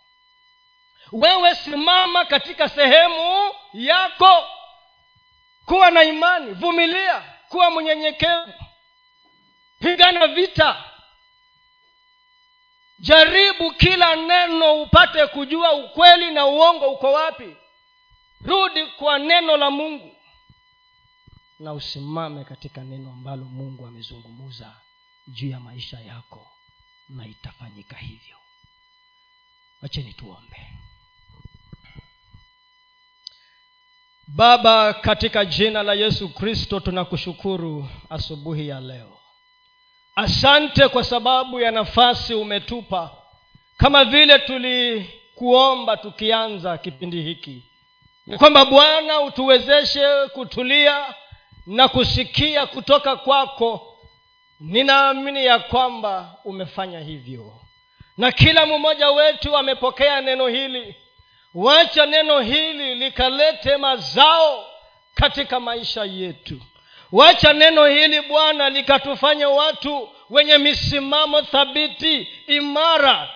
Wewe 1.12 1.56
simama 1.56 2.26
katika 2.26 2.70
sehemu 2.70 3.52
yako. 3.74 4.44
Kuwa 5.66 5.92
na 5.92 6.04
imani 6.04 6.52
vumilia 6.54 7.22
kuwa 7.50 7.72
mnyenyekevu. 7.72 8.54
Pigana 9.80 10.28
vita. 10.28 10.84
Jaribu 13.00 13.72
kila 13.72 14.16
neno 14.16 14.82
upate 14.82 15.28
kujua 15.28 15.74
ukweli 15.74 16.32
na 16.32 16.46
uongo 16.46 16.88
uko 16.92 17.12
wapi. 17.12 17.56
Rudi 18.46 18.86
kwa 18.86 19.20
neno 19.20 19.58
la 19.58 19.72
mungu 19.72 20.15
na 21.60 21.74
usimame 21.74 22.44
katika 22.44 22.84
neno 22.84 23.12
ambalo 23.12 23.46
mungu 23.46 23.86
amezungumuza 23.88 24.76
juu 25.28 25.50
ya 25.50 25.60
maisha 25.60 26.00
yako 26.00 26.48
na 27.10 27.28
itafanyika 27.28 27.96
hivyo. 27.98 28.38
Wacheni 29.82 30.14
tuombe. 30.14 30.68
Baba 34.28 34.94
katika 34.94 35.46
jina 35.46 35.84
la 35.84 35.94
yesu 35.94 36.30
kristo 36.30 36.80
tunakushukuru 36.80 37.90
asubuhi 38.10 38.68
ya 38.68 38.80
leo. 38.80 39.20
Asante 40.16 40.88
kwa 40.88 41.04
sababu 41.04 41.60
ya 41.60 41.72
nafasi 41.72 42.34
umetupa 42.34 43.18
kama 43.78 44.06
vile 44.06 44.40
tulikuomba 44.40 45.98
tukianza 45.98 46.78
kipindi 46.78 47.22
hiki 47.22 47.64
ya 48.28 48.38
kwamba 48.38 48.66
bwana 48.66 49.22
utuwezeshe 49.22 50.28
kutulia 50.34 51.16
na 51.66 51.88
kusikia 51.88 52.66
kutoka 52.66 53.16
kwako 53.16 53.98
ninaamini 54.60 55.46
ya 55.46 55.60
kwamba 55.60 56.36
umefanya 56.46 57.00
hivyo. 57.00 57.54
Na 58.18 58.32
kila 58.32 58.66
mmoja 58.66 59.12
wetu 59.12 59.58
amepokea 59.58 60.22
neno 60.22 60.48
hili. 60.48 60.96
Wacha 61.54 62.06
neno 62.06 62.40
hili 62.40 62.96
likalete 62.96 63.78
mazao 63.78 64.66
katika 65.16 65.60
maisha 65.60 66.04
yetu. 66.04 66.62
Wacha 67.12 67.54
neno 67.54 67.86
hili 67.86 68.22
bwana 68.22 68.70
likatufanya 68.70 69.50
watu 69.50 70.10
wenye 70.30 70.58
misimamo 70.58 71.42
thabiti 71.42 72.28
imara 72.48 73.30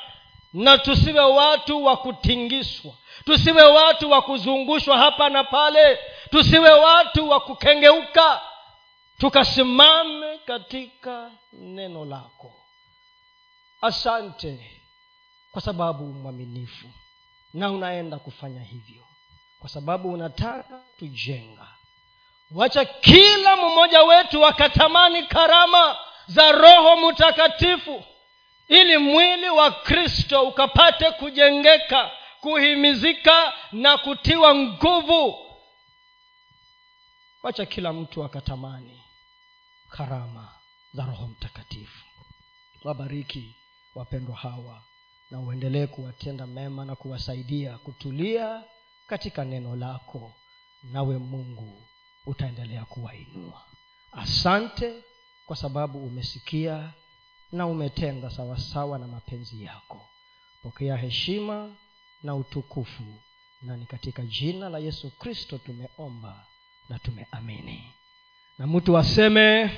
na 0.53 0.77
tusiwe 0.77 1.19
watu 1.22 1.85
wa 1.85 1.97
kutingiswa. 1.97 2.91
Tusiwe 3.26 3.64
watu 3.64 4.11
wa 4.11 4.22
kuzungushwa 4.22 4.97
hapa 4.97 5.30
na 5.30 5.43
pale 5.43 5.99
tusiwe 6.31 6.69
watu 6.69 7.30
wa 7.30 7.39
kukengeuka 7.39 8.41
tukasimame 9.18 10.38
katika 10.38 11.31
neno 11.53 12.06
lako. 12.06 12.53
Asante 13.81 14.81
kwa 15.51 15.61
sababu 15.61 16.03
mwaminifu 16.06 16.88
na 17.53 17.72
unaenda 17.72 18.19
kufanya 18.19 18.61
hivyo 18.64 19.03
kwa 19.60 19.69
sababu 19.69 20.14
unataka 20.14 20.81
tujenga 20.99 21.68
wacha 22.51 22.85
kila 22.85 23.56
mmoja 23.57 24.03
wetu 24.03 24.45
akatamani 24.45 25.23
karama 25.23 25.97
za 26.27 26.51
roho 26.51 26.95
mtakatifu 27.10 28.03
ili 28.68 28.97
mwili 28.97 29.49
wa 29.49 29.72
kristo 29.72 30.41
ukapate 30.43 31.11
kujengeka 31.11 32.11
kuhimizika 32.41 33.53
na 33.72 33.97
kutiwa 33.97 34.56
nguvu 34.56 35.48
wacha 37.43 37.65
kila 37.65 37.93
mtu 37.93 38.23
akatamani 38.23 39.01
karama 39.89 40.53
za 40.93 41.05
roho 41.05 41.27
mtakatifu. 41.27 42.05
Wabariki 42.83 43.55
wapendwa 43.95 44.35
hawa 44.35 44.83
na 45.31 45.39
uendelee 45.39 45.87
kuwatenda 45.87 46.47
mema 46.47 46.85
na 46.85 46.95
kuwasaidia 46.95 47.77
kutulia 47.77 48.63
katika 49.07 49.45
neno 49.45 49.75
lako 49.75 50.33
nawe 50.83 51.17
mungu 51.17 51.87
utaendelea 52.25 52.85
kuwainua. 52.85 53.65
Asante 54.11 55.03
kwa 55.45 55.55
sababu 55.55 56.05
umesikia 56.05 56.93
na 57.51 57.67
umetenda 57.67 58.29
sawasawa 58.29 58.99
na 58.99 59.07
mapenzi 59.07 59.63
yako. 59.63 60.09
Pokea 60.63 60.97
heshima 60.97 61.75
na 62.23 62.35
utukufu 62.35 63.03
na 63.61 63.77
ni 63.77 63.85
katika 63.85 64.23
jina 64.25 64.69
la 64.69 64.79
yesu 64.79 65.11
kristo 65.17 65.57
tumeomba 65.57 66.45
na 66.89 66.99
tumeamini. 66.99 67.93
Na 68.57 68.67
mtu 68.67 68.97
aseme 68.97 69.71